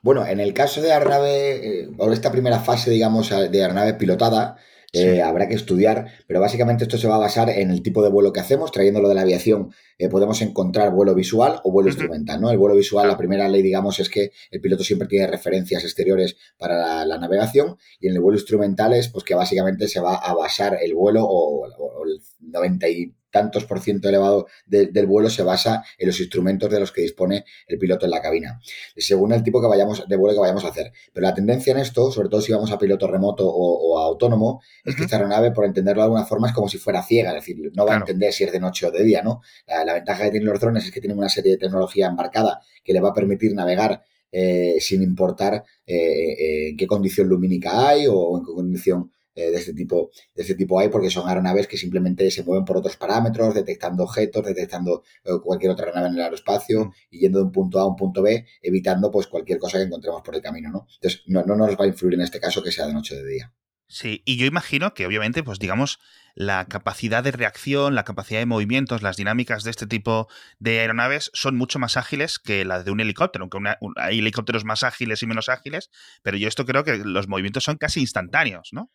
Bueno, 0.00 0.26
en 0.26 0.40
el 0.40 0.54
caso 0.54 0.80
de 0.80 0.92
aeronave, 0.92 1.82
eh, 1.82 1.88
o 1.98 2.10
esta 2.10 2.32
primera 2.32 2.60
fase, 2.60 2.90
digamos, 2.90 3.28
de 3.28 3.62
aeronave 3.62 3.92
pilotada, 3.92 4.56
eh, 4.94 5.22
habrá 5.22 5.48
que 5.48 5.54
estudiar, 5.54 6.06
pero 6.26 6.40
básicamente 6.40 6.84
esto 6.84 6.98
se 6.98 7.08
va 7.08 7.16
a 7.16 7.18
basar 7.18 7.50
en 7.50 7.70
el 7.70 7.82
tipo 7.82 8.02
de 8.02 8.10
vuelo 8.10 8.32
que 8.32 8.40
hacemos, 8.40 8.70
trayéndolo 8.70 9.08
de 9.08 9.14
la 9.14 9.22
aviación. 9.22 9.70
Eh, 9.98 10.08
podemos 10.08 10.40
encontrar 10.40 10.92
vuelo 10.92 11.14
visual 11.14 11.60
o 11.64 11.72
vuelo 11.72 11.90
instrumental, 11.90 12.40
¿no? 12.40 12.50
El 12.50 12.58
vuelo 12.58 12.76
visual, 12.76 13.08
la 13.08 13.16
primera 13.16 13.48
ley, 13.48 13.62
digamos, 13.62 13.98
es 14.00 14.08
que 14.08 14.30
el 14.50 14.60
piloto 14.60 14.84
siempre 14.84 15.08
tiene 15.08 15.26
referencias 15.26 15.82
exteriores 15.82 16.36
para 16.56 17.04
la, 17.04 17.18
navegación 17.18 17.76
y 18.00 18.08
en 18.08 18.14
el 18.14 18.20
vuelo 18.20 18.38
instrumental 18.38 18.92
es 18.92 19.08
pues 19.08 19.24
que 19.24 19.34
básicamente 19.34 19.88
se 19.88 20.00
va 20.00 20.16
a 20.16 20.34
basar 20.34 20.78
el 20.82 20.94
vuelo 20.94 21.24
o, 21.24 21.66
o 21.66 22.04
el 22.04 22.20
90 22.40 22.88
y 22.88 23.14
tantos 23.34 23.64
por 23.64 23.80
ciento 23.80 24.08
elevado 24.08 24.46
del 24.64 25.06
vuelo 25.06 25.28
se 25.28 25.42
basa 25.42 25.82
en 25.98 26.06
los 26.06 26.20
instrumentos 26.20 26.70
de 26.70 26.78
los 26.78 26.92
que 26.92 27.00
dispone 27.00 27.44
el 27.66 27.78
piloto 27.78 28.04
en 28.04 28.12
la 28.12 28.22
cabina, 28.22 28.60
según 28.96 29.32
el 29.32 29.42
tipo 29.42 29.60
que 29.60 29.66
vayamos, 29.66 30.06
de 30.06 30.16
vuelo 30.16 30.34
que 30.34 30.40
vayamos 30.40 30.64
a 30.64 30.68
hacer. 30.68 30.92
Pero 31.12 31.26
la 31.26 31.34
tendencia 31.34 31.72
en 31.72 31.80
esto, 31.80 32.12
sobre 32.12 32.28
todo 32.28 32.40
si 32.40 32.52
vamos 32.52 32.70
a 32.70 32.78
piloto 32.78 33.08
remoto 33.08 33.44
o, 33.44 33.98
a 33.98 34.04
autónomo, 34.04 34.62
es 34.84 34.94
que 34.94 35.02
esta 35.02 35.16
aeronave, 35.16 35.50
por 35.50 35.64
entenderlo 35.64 36.02
de 36.02 36.04
alguna 36.04 36.24
forma, 36.24 36.46
es 36.46 36.54
como 36.54 36.68
si 36.68 36.78
fuera 36.78 37.02
ciega, 37.02 37.30
es 37.30 37.34
decir, 37.34 37.72
no 37.74 37.84
va 37.84 37.94
a 37.94 37.96
entender 37.96 38.32
si 38.32 38.44
es 38.44 38.52
de 38.52 38.60
noche 38.60 38.86
o 38.86 38.92
de 38.92 39.02
día, 39.02 39.20
¿no? 39.20 39.42
La, 39.66 39.94
ventaja 39.94 40.22
que 40.22 40.30
tienen 40.30 40.48
los 40.48 40.60
drones 40.60 40.84
es 40.84 40.92
que 40.92 41.00
tienen 41.00 41.18
una 41.18 41.28
serie 41.28 41.52
de 41.52 41.58
tecnología 41.58 42.06
embarcada 42.06 42.60
que 42.84 42.92
le 42.92 43.00
va 43.00 43.08
a 43.08 43.14
permitir 43.14 43.52
navegar 43.52 44.04
eh, 44.30 44.76
sin 44.78 45.02
importar 45.02 45.64
eh, 45.86 45.96
eh, 45.96 46.68
en 46.68 46.76
qué 46.76 46.86
condición 46.86 47.28
lumínica 47.28 47.88
hay 47.88 48.06
o 48.08 48.38
en 48.38 48.44
qué 48.44 48.52
condición 48.52 49.10
eh, 49.34 49.50
de, 49.50 49.56
este 49.56 49.74
tipo, 49.74 50.10
de 50.34 50.42
este 50.42 50.54
tipo 50.54 50.78
hay, 50.78 50.88
porque 50.88 51.10
son 51.10 51.28
aeronaves 51.28 51.66
que 51.66 51.76
simplemente 51.76 52.30
se 52.30 52.42
mueven 52.44 52.64
por 52.64 52.76
otros 52.76 52.96
parámetros, 52.96 53.54
detectando 53.54 54.04
objetos, 54.04 54.44
detectando 54.44 55.02
eh, 55.24 55.32
cualquier 55.42 55.72
otra 55.72 55.86
aeronave 55.86 56.08
en 56.08 56.14
el 56.14 56.22
aeroespacio 56.22 56.92
y 57.10 57.20
yendo 57.20 57.38
de 57.38 57.44
un 57.46 57.52
punto 57.52 57.78
A 57.78 57.82
a 57.82 57.86
un 57.86 57.96
punto 57.96 58.22
B, 58.22 58.46
evitando 58.62 59.10
pues 59.10 59.26
cualquier 59.26 59.58
cosa 59.58 59.78
que 59.78 59.84
encontremos 59.84 60.22
por 60.22 60.34
el 60.34 60.42
camino, 60.42 60.70
¿no? 60.70 60.86
Entonces, 60.94 61.22
no, 61.26 61.44
no 61.44 61.56
nos 61.56 61.76
va 61.76 61.84
a 61.84 61.88
influir 61.88 62.14
en 62.14 62.22
este 62.22 62.40
caso 62.40 62.62
que 62.62 62.72
sea 62.72 62.86
de 62.86 62.94
noche 62.94 63.14
o 63.14 63.22
de 63.22 63.28
día. 63.28 63.52
Sí, 63.86 64.22
y 64.24 64.38
yo 64.38 64.46
imagino 64.46 64.94
que 64.94 65.06
obviamente, 65.06 65.42
pues 65.42 65.58
digamos, 65.58 65.98
la 66.34 66.66
capacidad 66.66 67.22
de 67.22 67.30
reacción, 67.32 67.94
la 67.94 68.04
capacidad 68.04 68.40
de 68.40 68.46
movimientos, 68.46 69.02
las 69.02 69.16
dinámicas 69.16 69.62
de 69.62 69.70
este 69.70 69.86
tipo 69.86 70.28
de 70.58 70.80
aeronaves 70.80 71.30
son 71.34 71.56
mucho 71.56 71.78
más 71.78 71.96
ágiles 71.96 72.38
que 72.38 72.64
las 72.64 72.84
de 72.84 72.90
un 72.90 73.00
helicóptero, 73.00 73.44
aunque 73.44 73.76
hay 73.96 74.18
helicópteros 74.18 74.64
más 74.64 74.82
ágiles 74.82 75.22
y 75.22 75.26
menos 75.26 75.48
ágiles, 75.48 75.90
pero 76.22 76.36
yo 76.36 76.48
esto 76.48 76.64
creo 76.64 76.82
que 76.82 76.96
los 76.96 77.28
movimientos 77.28 77.64
son 77.64 77.76
casi 77.76 78.00
instantáneos, 78.00 78.70
¿no? 78.72 78.90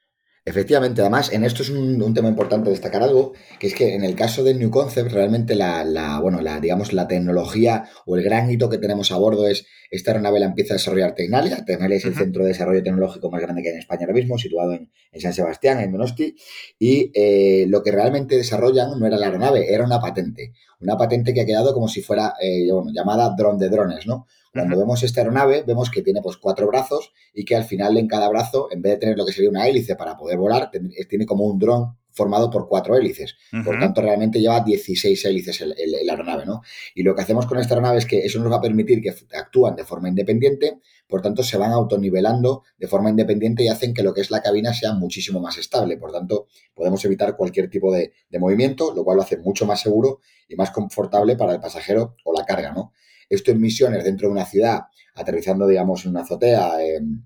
Efectivamente, 0.45 1.01
además, 1.01 1.31
en 1.33 1.43
esto 1.43 1.63
es 1.63 1.69
un, 1.69 2.13
tema 2.13 2.29
importante 2.29 2.69
destacar 2.69 3.03
algo, 3.03 3.33
que 3.59 3.67
es 3.67 3.75
que 3.75 3.93
en 3.93 4.03
el 4.03 4.15
caso 4.15 4.43
del 4.43 4.57
New 4.57 4.71
Concept, 4.71 5.11
realmente 5.11 5.53
la, 5.53 6.19
bueno, 6.21 6.41
la, 6.41 6.59
digamos, 6.59 6.93
la 6.93 7.07
tecnología 7.07 7.89
o 8.05 8.15
el 8.15 8.23
gran 8.23 8.49
hito 8.49 8.69
que 8.69 8.77
tenemos 8.77 9.11
a 9.11 9.17
bordo 9.17 9.47
es 9.47 9.65
esta 9.91 10.11
aeronave 10.11 10.39
la 10.39 10.47
empieza 10.47 10.73
a 10.73 10.77
desarrollar 10.77 11.13
Tecnalia. 11.13 11.65
Tecnalia 11.65 11.97
es 11.97 12.05
el 12.05 12.15
centro 12.15 12.43
de 12.43 12.49
desarrollo 12.49 12.81
tecnológico 12.81 13.29
más 13.29 13.41
grande 13.41 13.61
que 13.61 13.69
hay 13.69 13.73
en 13.75 13.79
España 13.81 14.01
ahora 14.01 14.13
mismo, 14.13 14.37
situado 14.37 14.73
en, 14.73 14.89
San 15.19 15.33
Sebastián, 15.33 15.79
en 15.79 15.91
Donosti, 15.91 16.35
y 16.77 17.11
eh, 17.13 17.65
lo 17.67 17.83
que 17.83 17.91
realmente 17.91 18.37
desarrollan 18.37 18.99
no 18.99 19.07
era 19.07 19.17
la 19.17 19.27
aeronave, 19.27 19.73
era 19.73 19.83
una 19.83 19.99
patente. 19.99 20.53
Una 20.79 20.97
patente 20.97 21.33
que 21.33 21.41
ha 21.41 21.45
quedado 21.45 21.73
como 21.73 21.87
si 21.87 22.01
fuera 22.01 22.35
eh, 22.41 22.67
llamada 22.93 23.35
dron 23.37 23.57
de 23.57 23.69
drones, 23.69 24.07
¿no? 24.07 24.27
Cuando 24.53 24.77
vemos 24.77 25.03
esta 25.03 25.21
aeronave, 25.21 25.63
vemos 25.63 25.89
que 25.91 26.01
tiene 26.01 26.21
pues 26.21 26.37
cuatro 26.37 26.67
brazos 26.67 27.13
y 27.33 27.45
que 27.45 27.55
al 27.55 27.65
final 27.65 27.97
en 27.97 28.07
cada 28.07 28.27
brazo, 28.29 28.67
en 28.71 28.81
vez 28.81 28.93
de 28.93 28.97
tener 28.99 29.17
lo 29.17 29.25
que 29.25 29.31
sería 29.31 29.49
una 29.49 29.67
hélice 29.67 29.95
para 29.95 30.17
poder 30.17 30.37
volar, 30.37 30.71
tiene 31.07 31.25
como 31.25 31.45
un 31.45 31.59
dron 31.59 31.95
formado 32.11 32.49
por 32.49 32.67
cuatro 32.67 32.97
hélices. 32.97 33.35
Por 33.63 33.79
tanto, 33.79 34.01
realmente 34.01 34.41
lleva 34.41 34.59
16 34.59 35.23
hélices 35.25 35.61
el, 35.61 35.75
la 36.03 36.13
aeronave, 36.13 36.45
¿no? 36.45 36.61
Y 36.95 37.03
lo 37.03 37.15
que 37.15 37.21
hacemos 37.21 37.45
con 37.45 37.59
esta 37.59 37.75
aeronave 37.75 37.99
es 37.99 38.05
que 38.05 38.19
eso 38.19 38.39
nos 38.39 38.51
va 38.51 38.57
a 38.57 38.61
permitir 38.61 39.01
que 39.01 39.13
actúan 39.37 39.75
de 39.75 39.85
forma 39.85 40.09
independiente, 40.09 40.79
por 41.07 41.21
tanto, 41.21 41.43
se 41.43 41.57
van 41.57 41.71
autonivelando 41.71 42.63
de 42.77 42.87
forma 42.87 43.09
independiente 43.09 43.63
y 43.63 43.67
hacen 43.67 43.93
que 43.93 44.03
lo 44.03 44.13
que 44.13 44.21
es 44.21 44.29
la 44.29 44.41
cabina 44.41 44.73
sea 44.73 44.93
muchísimo 44.93 45.39
más 45.39 45.57
estable. 45.57 45.97
Por 45.97 46.11
tanto, 46.11 46.47
podemos 46.75 47.03
evitar 47.05 47.35
cualquier 47.35 47.69
tipo 47.69 47.91
de, 47.91 48.13
de 48.29 48.39
movimiento, 48.39 48.93
lo 48.93 49.03
cual 49.03 49.17
lo 49.17 49.23
hace 49.23 49.37
mucho 49.37 49.65
más 49.65 49.81
seguro 49.81 50.19
y 50.47 50.55
más 50.55 50.71
confortable 50.71 51.35
para 51.35 51.53
el 51.53 51.59
pasajero 51.59 52.15
o 52.25 52.33
la 52.33 52.45
carga, 52.45 52.73
¿no? 52.73 52.93
Esto 53.29 53.51
en 53.51 53.61
misiones 53.61 54.03
dentro 54.03 54.27
de 54.27 54.33
una 54.33 54.45
ciudad, 54.45 54.81
aterrizando, 55.15 55.67
digamos, 55.67 56.03
en 56.05 56.11
una 56.11 56.21
azotea, 56.21 56.83
en, 56.83 57.25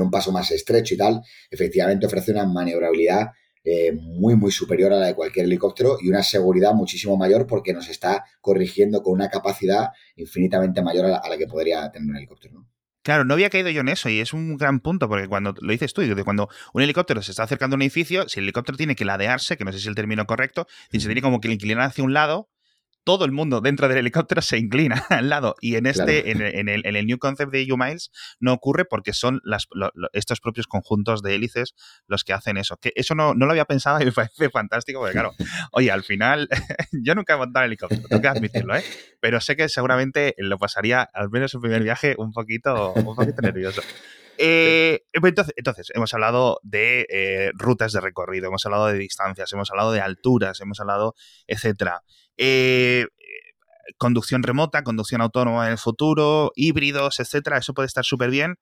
un 0.00 0.10
paso 0.10 0.32
más 0.32 0.50
estrecho 0.50 0.94
y 0.94 0.98
tal, 0.98 1.22
efectivamente 1.50 2.06
ofrece 2.06 2.32
una 2.32 2.44
maniobrabilidad 2.44 3.30
eh, 3.68 3.92
muy, 3.92 4.36
muy 4.36 4.52
superior 4.52 4.92
a 4.92 4.96
la 4.96 5.06
de 5.06 5.14
cualquier 5.16 5.46
helicóptero 5.46 5.98
y 6.00 6.08
una 6.08 6.22
seguridad 6.22 6.72
muchísimo 6.72 7.16
mayor 7.16 7.48
porque 7.48 7.72
nos 7.72 7.88
está 7.88 8.24
corrigiendo 8.40 9.02
con 9.02 9.14
una 9.14 9.28
capacidad 9.28 9.88
infinitamente 10.14 10.82
mayor 10.82 11.06
a 11.06 11.28
la, 11.28 11.36
que 11.36 11.48
podría 11.48 11.90
tener 11.90 12.08
un 12.08 12.16
helicóptero. 12.16 12.64
Claro, 13.02 13.24
no 13.24 13.34
había 13.34 13.50
caído 13.50 13.70
yo 13.70 13.80
en 13.80 13.88
eso 13.88 14.08
y 14.08 14.20
es 14.20 14.32
un 14.32 14.56
gran 14.56 14.78
punto 14.78 15.08
porque 15.08 15.26
cuando 15.26 15.52
lo 15.60 15.72
dices 15.72 15.92
tú, 15.92 16.02
de 16.02 16.22
cuando 16.22 16.48
un 16.74 16.82
helicóptero 16.82 17.22
se 17.22 17.32
está 17.32 17.42
acercando 17.42 17.74
a 17.74 17.78
un 17.78 17.82
edificio, 17.82 18.28
si 18.28 18.38
el 18.38 18.44
helicóptero 18.44 18.76
tiene 18.76 18.94
que 18.94 19.04
ladearse, 19.04 19.56
que 19.56 19.64
no 19.64 19.72
sé 19.72 19.78
si 19.78 19.82
es 19.84 19.88
el 19.88 19.96
término 19.96 20.26
correcto, 20.26 20.68
si 20.92 21.00
se 21.00 21.06
tiene 21.06 21.22
como 21.22 21.40
que 21.40 21.50
inclinar 21.50 21.88
hacia 21.88 22.04
un 22.04 22.12
lado, 22.12 22.48
todo 23.06 23.24
el 23.24 23.30
mundo 23.30 23.60
dentro 23.60 23.86
del 23.86 23.98
helicóptero 23.98 24.42
se 24.42 24.58
inclina 24.58 25.06
al 25.10 25.30
lado. 25.30 25.54
Y 25.60 25.76
en 25.76 25.86
este, 25.86 26.32
en, 26.32 26.68
el, 26.68 27.06
New 27.06 27.18
Concept 27.18 27.52
de 27.52 27.72
U-Miles 27.72 28.10
no 28.40 28.52
ocurre 28.52 28.84
porque 28.84 29.12
son 29.12 29.40
las, 29.44 29.68
estos 30.12 30.40
propios 30.40 30.66
conjuntos 30.66 31.22
de 31.22 31.36
hélices 31.36 31.76
los 32.08 32.24
que 32.24 32.32
hacen 32.32 32.56
eso. 32.56 32.76
Que 32.78 32.92
eso 32.96 33.14
no, 33.14 33.32
lo 33.32 33.48
había 33.48 33.64
pensado 33.64 34.02
y 34.02 34.06
me 34.06 34.12
parece 34.12 34.50
fantástico, 34.50 34.98
porque 34.98 35.12
claro, 35.12 35.30
oye, 35.72 35.92
al 35.92 36.02
final, 36.02 36.48
yo 36.90 37.14
nunca 37.14 37.34
he 37.34 37.36
montado 37.36 37.64
helicóptero, 37.64 38.08
tengo 38.08 38.20
que 38.20 38.28
admitirlo, 38.28 38.74
¿eh? 38.74 38.82
Pero 39.20 39.40
sé 39.40 39.54
que 39.54 39.68
seguramente 39.68 40.34
lo 40.38 40.58
pasaría, 40.58 41.02
al 41.02 41.30
menos 41.30 41.54
en 41.54 41.60
primer 41.60 41.84
viaje, 41.84 42.16
un 42.18 42.32
poquito, 42.32 42.92
un 42.92 43.14
poquito 43.14 43.40
nervioso. 43.40 43.82
Eh, 44.38 45.04
pues 45.20 45.30
entonces, 45.30 45.54
entonces, 45.56 45.92
hemos 45.94 46.12
hablado 46.12 46.60
de 46.62 47.06
eh, 47.08 47.52
rutas 47.54 47.92
de 47.92 48.00
recorrido, 48.00 48.48
hemos 48.48 48.66
hablado 48.66 48.88
de 48.88 48.98
distancias, 48.98 49.52
hemos 49.52 49.70
hablado 49.70 49.92
de 49.92 50.00
alturas, 50.00 50.60
hemos 50.60 50.80
hablado, 50.80 51.14
etcétera. 51.46 52.02
Eh, 52.36 53.06
conducción 53.98 54.42
remota, 54.42 54.82
conducción 54.82 55.20
autónoma 55.20 55.66
en 55.66 55.72
el 55.72 55.78
futuro, 55.78 56.52
híbridos, 56.54 57.20
etcétera, 57.20 57.58
eso 57.58 57.74
puede 57.74 57.86
estar 57.86 58.04
súper 58.04 58.30
bien. 58.30 58.56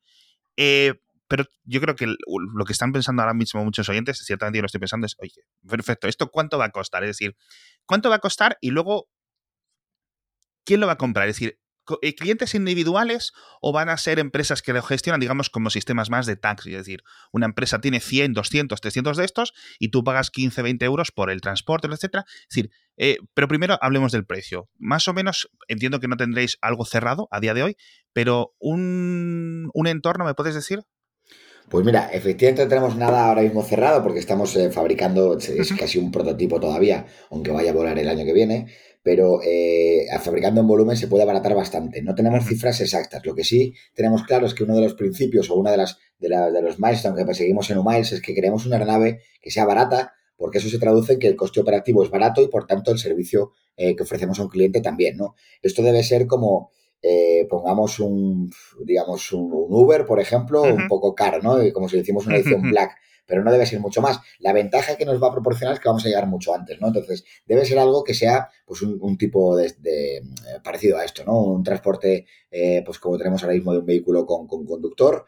pero 1.28 1.44
yo 1.64 1.80
creo 1.80 1.96
que 1.96 2.06
lo 2.06 2.64
que 2.64 2.72
están 2.72 2.92
pensando 2.92 3.22
ahora 3.22 3.34
mismo 3.34 3.64
muchos 3.64 3.88
oyentes, 3.88 4.18
ciertamente 4.24 4.58
yo 4.58 4.62
lo 4.62 4.66
estoy 4.66 4.80
pensando, 4.80 5.06
es, 5.06 5.16
oye, 5.18 5.42
perfecto, 5.68 6.06
¿esto 6.08 6.28
cuánto 6.30 6.58
va 6.58 6.66
a 6.66 6.70
costar? 6.70 7.02
Es 7.04 7.10
decir, 7.10 7.36
¿cuánto 7.86 8.10
va 8.10 8.16
a 8.16 8.20
costar? 8.20 8.58
Y 8.60 8.70
luego, 8.70 9.08
¿quién 10.64 10.80
lo 10.80 10.86
va 10.86 10.94
a 10.94 10.98
comprar? 10.98 11.28
Es 11.28 11.36
decir, 11.36 11.50
eh, 11.50 11.63
clientes 12.16 12.54
individuales 12.54 13.32
o 13.60 13.72
van 13.72 13.88
a 13.88 13.96
ser 13.96 14.18
empresas 14.18 14.62
que 14.62 14.72
lo 14.72 14.82
gestionan, 14.82 15.20
digamos, 15.20 15.50
como 15.50 15.70
sistemas 15.70 16.10
más 16.10 16.26
de 16.26 16.36
taxi? 16.36 16.70
Es 16.72 16.78
decir, 16.78 17.02
una 17.32 17.46
empresa 17.46 17.80
tiene 17.80 18.00
100, 18.00 18.32
200, 18.32 18.80
300 18.80 19.16
de 19.16 19.24
estos 19.24 19.52
y 19.78 19.88
tú 19.88 20.04
pagas 20.04 20.30
15, 20.30 20.62
20 20.62 20.84
euros 20.84 21.12
por 21.12 21.30
el 21.30 21.40
transporte, 21.40 21.88
etcétera. 21.88 22.24
Es 22.26 22.48
decir, 22.48 22.70
eh, 22.96 23.18
pero 23.34 23.48
primero 23.48 23.78
hablemos 23.80 24.12
del 24.12 24.24
precio. 24.24 24.68
Más 24.78 25.08
o 25.08 25.14
menos, 25.14 25.50
entiendo 25.68 26.00
que 26.00 26.08
no 26.08 26.16
tendréis 26.16 26.58
algo 26.60 26.84
cerrado 26.84 27.28
a 27.30 27.40
día 27.40 27.54
de 27.54 27.62
hoy, 27.62 27.76
pero 28.12 28.54
un, 28.58 29.70
entorno, 29.86 30.24
¿me 30.24 30.34
puedes 30.34 30.54
decir? 30.54 30.80
Pues 31.68 31.84
mira, 31.84 32.10
efectivamente 32.12 32.62
no 32.62 32.68
tenemos 32.68 32.96
nada 32.96 33.26
ahora 33.26 33.40
mismo 33.40 33.62
cerrado 33.62 34.02
porque 34.02 34.18
estamos 34.20 34.54
eh, 34.56 34.70
fabricando, 34.70 35.38
es 35.38 35.72
casi 35.72 35.98
un 35.98 36.12
prototipo 36.12 36.60
todavía, 36.60 37.06
aunque 37.30 37.52
vaya 37.52 37.70
a 37.70 37.74
volar 37.74 37.98
el 37.98 38.08
año 38.08 38.24
que 38.24 38.34
viene, 38.34 38.66
pero 39.04 39.40
eh, 39.44 40.06
fabricando 40.22 40.62
en 40.62 40.66
volumen 40.66 40.96
se 40.96 41.08
puede 41.08 41.24
abaratar 41.24 41.54
bastante. 41.54 42.00
No 42.02 42.14
tenemos 42.14 42.46
cifras 42.46 42.80
exactas. 42.80 43.24
Lo 43.26 43.34
que 43.34 43.44
sí 43.44 43.74
tenemos 43.94 44.22
claro 44.24 44.46
es 44.46 44.54
que 44.54 44.64
uno 44.64 44.74
de 44.74 44.80
los 44.80 44.94
principios 44.94 45.50
o 45.50 45.56
uno 45.56 45.70
de, 45.70 45.76
las, 45.76 45.98
de, 46.18 46.30
los 46.62 46.80
milestones 46.80 47.18
que 47.18 47.26
perseguimos 47.26 47.70
en 47.70 47.78
Umiles 47.78 48.12
es 48.12 48.22
que 48.22 48.34
queremos 48.34 48.64
una 48.64 48.76
aeronave 48.76 49.20
que 49.42 49.50
sea 49.50 49.66
barata 49.66 50.14
porque 50.38 50.56
eso 50.56 50.70
se 50.70 50.78
traduce 50.78 51.12
en 51.12 51.18
que 51.18 51.28
el 51.28 51.36
coste 51.36 51.60
operativo 51.60 52.02
es 52.02 52.10
barato 52.10 52.42
y 52.42 52.48
por 52.48 52.66
tanto 52.66 52.92
el 52.92 52.98
servicio 52.98 53.52
eh, 53.76 53.94
que 53.94 54.02
ofrecemos 54.04 54.40
a 54.40 54.44
un 54.44 54.48
cliente 54.48 54.80
también, 54.80 55.18
¿no? 55.18 55.34
Esto 55.60 55.82
debe 55.82 56.02
ser 56.02 56.26
como, 56.26 56.70
eh, 57.06 57.46
pongamos 57.50 58.00
un, 58.00 58.50
digamos, 58.82 59.30
un, 59.32 59.50
Uber, 59.52 60.06
por 60.06 60.20
ejemplo, 60.20 60.62
un 60.62 60.88
poco 60.88 61.14
caro, 61.14 61.42
¿no? 61.42 61.58
Como 61.74 61.86
si 61.86 61.96
le 61.96 62.02
hicimos 62.02 62.26
una 62.26 62.36
edición 62.36 62.62
black 62.70 62.96
pero 63.26 63.42
no 63.42 63.50
debe 63.50 63.64
ser 63.64 63.80
mucho 63.80 64.02
más. 64.02 64.20
La 64.38 64.52
ventaja 64.52 64.96
que 64.96 65.06
nos 65.06 65.22
va 65.22 65.28
a 65.28 65.32
proporcionar 65.32 65.74
es 65.74 65.80
que 65.80 65.88
vamos 65.88 66.04
a 66.04 66.08
llegar 66.08 66.26
mucho 66.26 66.54
antes, 66.54 66.78
¿no? 66.78 66.88
Entonces, 66.88 67.24
debe 67.46 67.64
ser 67.64 67.78
algo 67.78 68.04
que 68.04 68.12
sea, 68.12 68.50
pues, 68.66 68.82
un, 68.82 69.16
tipo 69.16 69.56
de, 69.56 69.74
eh, 69.84 70.20
parecido 70.62 70.98
a 70.98 71.06
esto, 71.06 71.24
¿no? 71.24 71.42
Un 71.42 71.62
transporte, 71.62 72.26
pues, 72.84 72.98
como 72.98 73.16
tenemos 73.16 73.42
ahora 73.42 73.54
mismo 73.54 73.72
de 73.72 73.78
un 73.78 73.86
vehículo 73.86 74.26
con, 74.26 74.46
con 74.46 74.66
conductor 74.66 75.24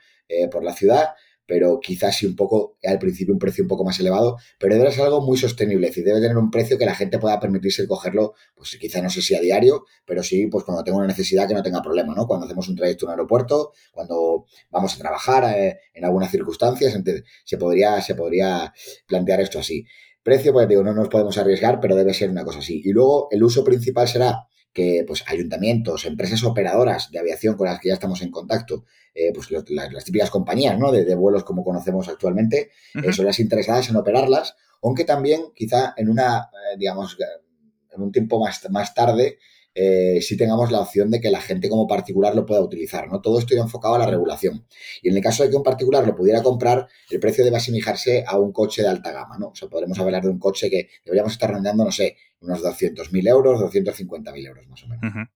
por 0.50 0.62
la 0.62 0.74
ciudad, 0.74 1.14
pero 1.46 1.80
quizás 1.80 2.16
sí 2.16 2.26
un 2.26 2.36
poco, 2.36 2.76
al 2.84 2.98
principio 2.98 3.32
un 3.32 3.38
precio 3.38 3.62
un 3.64 3.68
poco 3.68 3.84
más 3.84 3.98
elevado, 4.00 4.36
pero 4.58 4.74
debe 4.74 4.90
ser 4.92 5.04
algo 5.04 5.20
muy 5.20 5.38
sostenible, 5.38 5.86
es 5.86 5.92
decir, 5.92 6.04
debe 6.04 6.20
tener 6.20 6.36
un 6.36 6.50
precio 6.50 6.76
que 6.76 6.84
la 6.84 6.94
gente 6.94 7.18
pueda 7.18 7.38
permitirse 7.40 7.86
cogerlo, 7.86 8.34
pues 8.54 8.76
quizá 8.80 9.00
no 9.00 9.10
sé 9.10 9.22
si 9.22 9.34
a 9.34 9.40
diario, 9.40 9.84
pero 10.04 10.22
sí, 10.22 10.46
pues 10.48 10.64
cuando 10.64 10.82
tenga 10.84 10.98
una 10.98 11.06
necesidad 11.06 11.46
que 11.48 11.54
no 11.54 11.62
tenga 11.62 11.82
problema, 11.82 12.14
¿no? 12.14 12.26
Cuando 12.26 12.46
hacemos 12.46 12.68
un 12.68 12.76
trayecto 12.76 13.04
en 13.04 13.08
un 13.08 13.12
aeropuerto, 13.12 13.72
cuando 13.92 14.46
vamos 14.70 14.94
a 14.94 14.98
trabajar 14.98 15.56
eh, 15.56 15.78
en 15.94 16.04
algunas 16.04 16.30
circunstancias, 16.30 16.98
se 17.44 17.58
podría, 17.58 18.00
se 18.00 18.14
podría 18.14 18.72
plantear 19.06 19.40
esto 19.40 19.58
así. 19.58 19.86
Precio, 20.22 20.52
pues 20.52 20.66
digo, 20.68 20.82
no 20.82 20.92
nos 20.92 21.08
podemos 21.08 21.38
arriesgar, 21.38 21.78
pero 21.80 21.94
debe 21.94 22.12
ser 22.12 22.30
una 22.30 22.44
cosa 22.44 22.58
así. 22.58 22.82
Y 22.84 22.90
luego 22.90 23.28
el 23.30 23.44
uso 23.44 23.62
principal 23.62 24.08
será 24.08 24.48
que 24.76 25.04
pues 25.06 25.24
ayuntamientos, 25.26 26.04
empresas 26.04 26.44
operadoras 26.44 27.10
de 27.10 27.18
aviación 27.18 27.56
con 27.56 27.66
las 27.66 27.80
que 27.80 27.88
ya 27.88 27.94
estamos 27.94 28.20
en 28.20 28.30
contacto, 28.30 28.84
eh, 29.14 29.32
pues 29.32 29.50
las, 29.70 30.04
típicas 30.04 30.28
compañías 30.28 30.78
¿no? 30.78 30.92
de, 30.92 31.14
vuelos 31.14 31.44
como 31.44 31.64
conocemos 31.64 32.08
actualmente, 32.08 32.72
eh, 32.94 33.12
son 33.14 33.24
las 33.24 33.40
interesadas 33.40 33.88
en 33.88 33.96
operarlas, 33.96 34.54
aunque 34.82 35.04
también 35.04 35.44
quizá 35.54 35.94
en 35.96 36.10
una, 36.10 36.50
eh, 36.52 36.76
digamos, 36.76 37.16
en 37.90 38.02
un 38.02 38.12
tiempo 38.12 38.38
más, 38.38 38.68
más 38.68 38.92
tarde, 38.92 39.38
eh, 39.78 40.22
si 40.22 40.38
tengamos 40.38 40.72
la 40.72 40.80
opción 40.80 41.10
de 41.10 41.20
que 41.20 41.30
la 41.30 41.42
gente 41.42 41.68
como 41.68 41.86
particular 41.86 42.34
lo 42.34 42.46
pueda 42.46 42.62
utilizar. 42.62 43.08
¿no? 43.08 43.20
Todo 43.20 43.38
esto 43.38 43.52
iba 43.52 43.62
enfocado 43.62 43.94
a 43.94 43.98
la 43.98 44.06
regulación. 44.06 44.64
Y 45.02 45.10
en 45.10 45.16
el 45.16 45.22
caso 45.22 45.42
de 45.42 45.50
que 45.50 45.56
un 45.56 45.62
particular 45.62 46.06
lo 46.06 46.16
pudiera 46.16 46.42
comprar, 46.42 46.88
el 47.10 47.20
precio 47.20 47.44
debe 47.44 47.58
asimilarse 47.58 48.24
a 48.26 48.38
un 48.38 48.52
coche 48.52 48.80
de 48.80 48.88
alta 48.88 49.12
gama. 49.12 49.36
¿no? 49.38 49.48
O 49.48 49.54
sea, 49.54 49.68
podremos 49.68 49.98
hablar 49.98 50.22
de 50.22 50.30
un 50.30 50.38
coche 50.38 50.70
que 50.70 50.88
deberíamos 51.04 51.32
estar 51.32 51.50
rondando, 51.50 51.84
no 51.84 51.92
sé, 51.92 52.16
unos 52.40 52.62
200.000 52.62 53.28
euros, 53.28 53.60
250.000 53.60 54.46
euros 54.46 54.66
más 54.66 54.82
o 54.82 54.88
menos. 54.88 55.28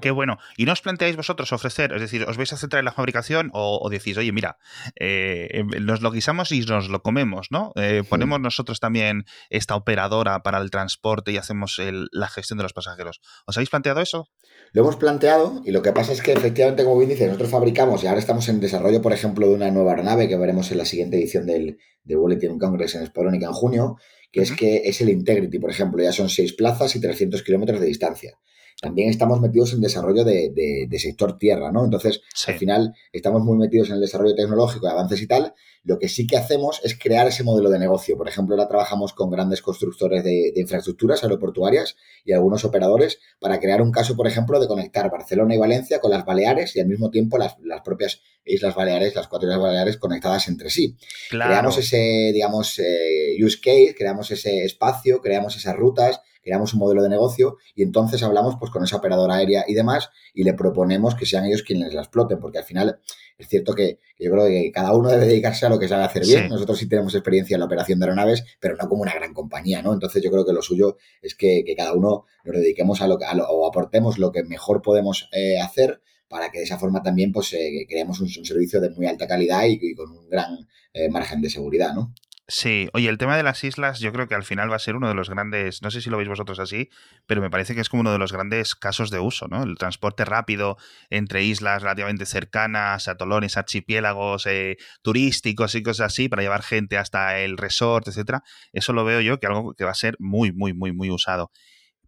Qué 0.00 0.10
bueno. 0.10 0.38
¿Y 0.56 0.64
no 0.64 0.72
os 0.72 0.82
planteáis 0.82 1.16
vosotros 1.16 1.52
ofrecer, 1.52 1.92
es 1.92 2.00
decir, 2.00 2.24
os 2.24 2.36
vais 2.36 2.52
a 2.52 2.56
centrar 2.56 2.80
en 2.80 2.84
la 2.84 2.92
fabricación 2.92 3.50
o, 3.52 3.88
decís, 3.90 4.16
oye, 4.16 4.32
mira, 4.32 4.58
eh, 4.98 5.48
em, 5.52 5.68
nos 5.84 6.02
lo 6.02 6.10
guisamos 6.10 6.52
y 6.52 6.60
nos 6.60 6.88
lo 6.88 7.02
comemos, 7.02 7.48
¿no? 7.50 7.72
Eh, 7.76 8.02
ponemos 8.08 8.40
nosotros 8.40 8.80
también 8.80 9.24
esta 9.50 9.74
operadora 9.74 10.42
para 10.42 10.58
el 10.58 10.70
transporte 10.70 11.32
y 11.32 11.38
hacemos 11.38 11.80
la 12.12 12.28
gestión 12.28 12.58
de 12.58 12.64
los 12.64 12.72
pasajeros. 12.72 13.20
¿Os 13.46 13.56
habéis 13.56 13.70
planteado 13.70 14.00
eso? 14.00 14.28
Lo 14.72 14.82
hemos 14.82 14.96
planteado 14.96 15.62
y 15.64 15.70
lo 15.70 15.82
que 15.82 15.92
pasa 15.92 16.12
es 16.12 16.22
que 16.22 16.32
efectivamente, 16.32 16.84
como 16.84 16.98
bien 16.98 17.10
dice, 17.10 17.26
nosotros 17.26 17.50
fabricamos 17.50 18.02
y 18.02 18.06
ahora 18.06 18.20
estamos 18.20 18.48
en 18.48 18.60
desarrollo, 18.60 19.00
por 19.00 19.12
ejemplo, 19.12 19.48
de 19.48 19.54
una 19.54 19.70
nueva 19.70 19.92
aeronave 19.92 20.28
que 20.28 20.36
veremos 20.36 20.70
en 20.72 20.78
la 20.78 20.84
siguiente 20.84 21.16
edición 21.16 21.46
del, 21.46 21.78
del 22.04 22.18
Bulletin 22.18 22.58
Congress 22.58 22.94
en 22.94 23.06
Sporónica 23.06 23.46
en 23.46 23.52
junio, 23.52 23.96
que 24.30 24.42
es 24.42 24.52
que 24.52 24.82
es 24.84 25.00
el 25.00 25.08
Integrity, 25.08 25.58
por 25.58 25.70
ejemplo, 25.70 26.02
ya 26.02 26.12
son 26.12 26.28
seis 26.28 26.52
plazas 26.52 26.94
y 26.96 27.00
300 27.00 27.42
kilómetros 27.42 27.80
de 27.80 27.86
distancia 27.86 28.38
también 28.80 29.08
estamos 29.08 29.40
metidos 29.40 29.72
en 29.72 29.80
desarrollo 29.80 30.22
de, 30.22 30.86
de, 30.88 30.98
sector 30.98 31.38
tierra, 31.38 31.72
¿no? 31.72 31.84
Entonces, 31.84 32.20
al 32.46 32.54
final, 32.54 32.94
estamos 33.10 33.42
muy 33.42 33.56
metidos 33.56 33.88
en 33.88 33.94
el 33.94 34.00
desarrollo 34.02 34.34
tecnológico, 34.34 34.86
de 34.86 34.92
avances 34.92 35.22
y 35.22 35.26
tal. 35.26 35.54
Lo 35.82 35.98
que 35.98 36.08
sí 36.08 36.26
que 36.26 36.36
hacemos 36.36 36.80
es 36.84 36.98
crear 36.98 37.26
ese 37.26 37.42
modelo 37.42 37.70
de 37.70 37.78
negocio. 37.78 38.18
Por 38.18 38.28
ejemplo, 38.28 38.54
ahora 38.54 38.68
trabajamos 38.68 39.14
con 39.14 39.30
grandes 39.30 39.62
constructores 39.62 40.22
de, 40.24 40.52
infraestructuras 40.56 41.22
aeroportuarias 41.22 41.96
y 42.24 42.32
algunos 42.32 42.64
operadores 42.64 43.18
para 43.40 43.60
crear 43.60 43.80
un 43.80 43.92
caso, 43.92 44.14
por 44.14 44.26
ejemplo, 44.26 44.60
de 44.60 44.66
conectar 44.66 45.10
Barcelona 45.10 45.54
y 45.54 45.58
Valencia 45.58 45.98
con 45.98 46.10
las 46.10 46.26
Baleares 46.26 46.76
y 46.76 46.80
al 46.80 46.86
mismo 46.86 47.10
tiempo 47.10 47.38
las, 47.38 47.56
las 47.62 47.80
propias 47.80 48.20
Islas 48.44 48.74
Baleares, 48.74 49.14
las 49.14 49.28
cuatro 49.28 49.48
Islas 49.48 49.62
Baleares 49.62 49.96
conectadas 49.96 50.48
entre 50.48 50.68
sí. 50.68 50.96
Creamos 51.30 51.78
ese, 51.78 52.30
digamos, 52.34 52.78
eh, 52.78 53.36
use 53.42 53.58
case, 53.58 53.94
creamos 53.96 54.30
ese 54.30 54.64
espacio, 54.64 55.22
creamos 55.22 55.56
esas 55.56 55.76
rutas, 55.76 56.20
creamos 56.46 56.74
un 56.74 56.78
modelo 56.78 57.02
de 57.02 57.08
negocio 57.08 57.58
y 57.74 57.82
entonces 57.82 58.22
hablamos 58.22 58.54
pues 58.56 58.70
con 58.70 58.84
esa 58.84 58.98
operadora 58.98 59.34
aérea 59.34 59.64
y 59.66 59.74
demás 59.74 60.10
y 60.32 60.44
le 60.44 60.54
proponemos 60.54 61.16
que 61.16 61.26
sean 61.26 61.44
ellos 61.44 61.64
quienes 61.64 61.92
la 61.92 62.02
exploten, 62.02 62.38
porque 62.38 62.58
al 62.58 62.64
final 62.64 63.00
es 63.36 63.48
cierto 63.48 63.74
que, 63.74 63.98
yo 64.16 64.30
creo 64.30 64.46
que 64.46 64.70
cada 64.72 64.94
uno 64.94 65.10
debe 65.10 65.26
dedicarse 65.26 65.66
a 65.66 65.68
lo 65.68 65.80
que 65.80 65.88
sabe 65.88 66.04
hacer 66.04 66.24
bien. 66.24 66.48
Nosotros 66.48 66.78
sí 66.78 66.88
tenemos 66.88 67.14
experiencia 67.16 67.56
en 67.56 67.60
la 67.60 67.66
operación 67.66 67.98
de 67.98 68.04
aeronaves, 68.04 68.44
pero 68.60 68.76
no 68.76 68.88
como 68.88 69.02
una 69.02 69.12
gran 69.12 69.34
compañía, 69.34 69.82
¿no? 69.82 69.92
Entonces 69.92 70.22
yo 70.22 70.30
creo 70.30 70.46
que 70.46 70.52
lo 70.52 70.62
suyo 70.62 70.96
es 71.20 71.34
que, 71.34 71.64
cada 71.76 71.92
uno 71.92 72.26
nos 72.44 72.56
dediquemos 72.56 73.02
a 73.02 73.08
lo, 73.08 73.18
a 73.22 73.34
o 73.50 73.66
aportemos 73.66 74.18
lo 74.18 74.30
que 74.30 74.44
mejor 74.44 74.82
podemos 74.82 75.28
eh, 75.32 75.60
hacer 75.60 76.00
para 76.28 76.50
que 76.50 76.58
de 76.58 76.64
esa 76.64 76.78
forma 76.78 77.02
también 77.02 77.32
pues 77.32 77.52
eh, 77.52 77.86
creemos 77.88 78.20
un, 78.20 78.28
servicio 78.28 78.80
de 78.80 78.90
muy 78.90 79.06
alta 79.06 79.26
calidad 79.26 79.64
y, 79.66 79.94
con 79.94 80.10
un 80.10 80.28
gran 80.28 80.66
eh, 80.92 81.08
margen 81.08 81.40
de 81.40 81.50
seguridad, 81.50 81.92
¿no? 81.92 82.14
Sí, 82.48 82.88
oye, 82.92 83.08
el 83.08 83.18
tema 83.18 83.36
de 83.36 83.42
las 83.42 83.64
islas 83.64 83.98
yo 83.98 84.12
creo 84.12 84.28
que 84.28 84.36
al 84.36 84.44
final 84.44 84.70
va 84.70 84.76
a 84.76 84.78
ser 84.78 84.94
uno 84.94 85.08
de 85.08 85.14
los 85.14 85.28
grandes, 85.28 85.82
no 85.82 85.90
sé 85.90 86.00
si 86.00 86.10
lo 86.10 86.16
veis 86.16 86.28
vosotros 86.28 86.60
así, 86.60 86.90
pero 87.26 87.40
me 87.40 87.50
parece 87.50 87.74
que 87.74 87.80
es 87.80 87.88
como 87.88 88.02
uno 88.02 88.12
de 88.12 88.18
los 88.18 88.32
grandes 88.32 88.76
casos 88.76 89.10
de 89.10 89.18
uso, 89.18 89.48
¿no? 89.48 89.64
El 89.64 89.76
transporte 89.76 90.24
rápido 90.24 90.76
entre 91.10 91.42
islas 91.42 91.82
relativamente 91.82 92.24
cercanas, 92.24 93.08
atolones, 93.08 93.56
archipiélagos 93.56 94.46
eh, 94.46 94.76
turísticos 95.02 95.74
y 95.74 95.82
cosas 95.82 96.12
así, 96.12 96.28
para 96.28 96.42
llevar 96.42 96.62
gente 96.62 96.98
hasta 96.98 97.40
el 97.40 97.56
resort, 97.58 98.06
etcétera. 98.06 98.44
Eso 98.72 98.92
lo 98.92 99.04
veo 99.04 99.20
yo 99.20 99.40
que 99.40 99.48
algo 99.48 99.74
que 99.74 99.84
va 99.84 99.90
a 99.90 99.94
ser 99.94 100.14
muy, 100.20 100.52
muy, 100.52 100.72
muy, 100.72 100.92
muy 100.92 101.10
usado. 101.10 101.50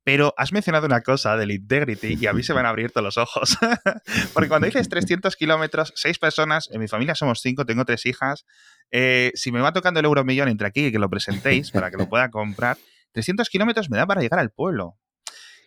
Pero 0.08 0.32
has 0.38 0.54
mencionado 0.54 0.86
una 0.86 1.02
cosa 1.02 1.36
del 1.36 1.50
Integrity 1.50 2.16
y 2.18 2.26
a 2.28 2.32
mí 2.32 2.42
se 2.42 2.54
me 2.54 2.60
han 2.60 2.66
abierto 2.66 3.02
los 3.02 3.18
ojos. 3.18 3.58
Porque 4.32 4.48
cuando 4.48 4.64
dices 4.64 4.88
300 4.88 5.36
kilómetros, 5.36 5.92
seis 5.96 6.18
personas, 6.18 6.70
en 6.72 6.80
mi 6.80 6.88
familia 6.88 7.14
somos 7.14 7.42
cinco, 7.42 7.66
tengo 7.66 7.84
tres 7.84 8.06
hijas. 8.06 8.46
Eh, 8.90 9.32
si 9.34 9.52
me 9.52 9.60
va 9.60 9.74
tocando 9.74 10.00
el 10.00 10.06
euro 10.06 10.24
millón 10.24 10.48
entre 10.48 10.66
aquí 10.66 10.86
y 10.86 10.92
que 10.92 10.98
lo 10.98 11.10
presentéis 11.10 11.72
para 11.72 11.90
que 11.90 11.98
lo 11.98 12.08
pueda 12.08 12.30
comprar, 12.30 12.78
300 13.12 13.50
kilómetros 13.50 13.90
me 13.90 13.98
da 13.98 14.06
para 14.06 14.22
llegar 14.22 14.40
al 14.40 14.48
pueblo. 14.48 14.96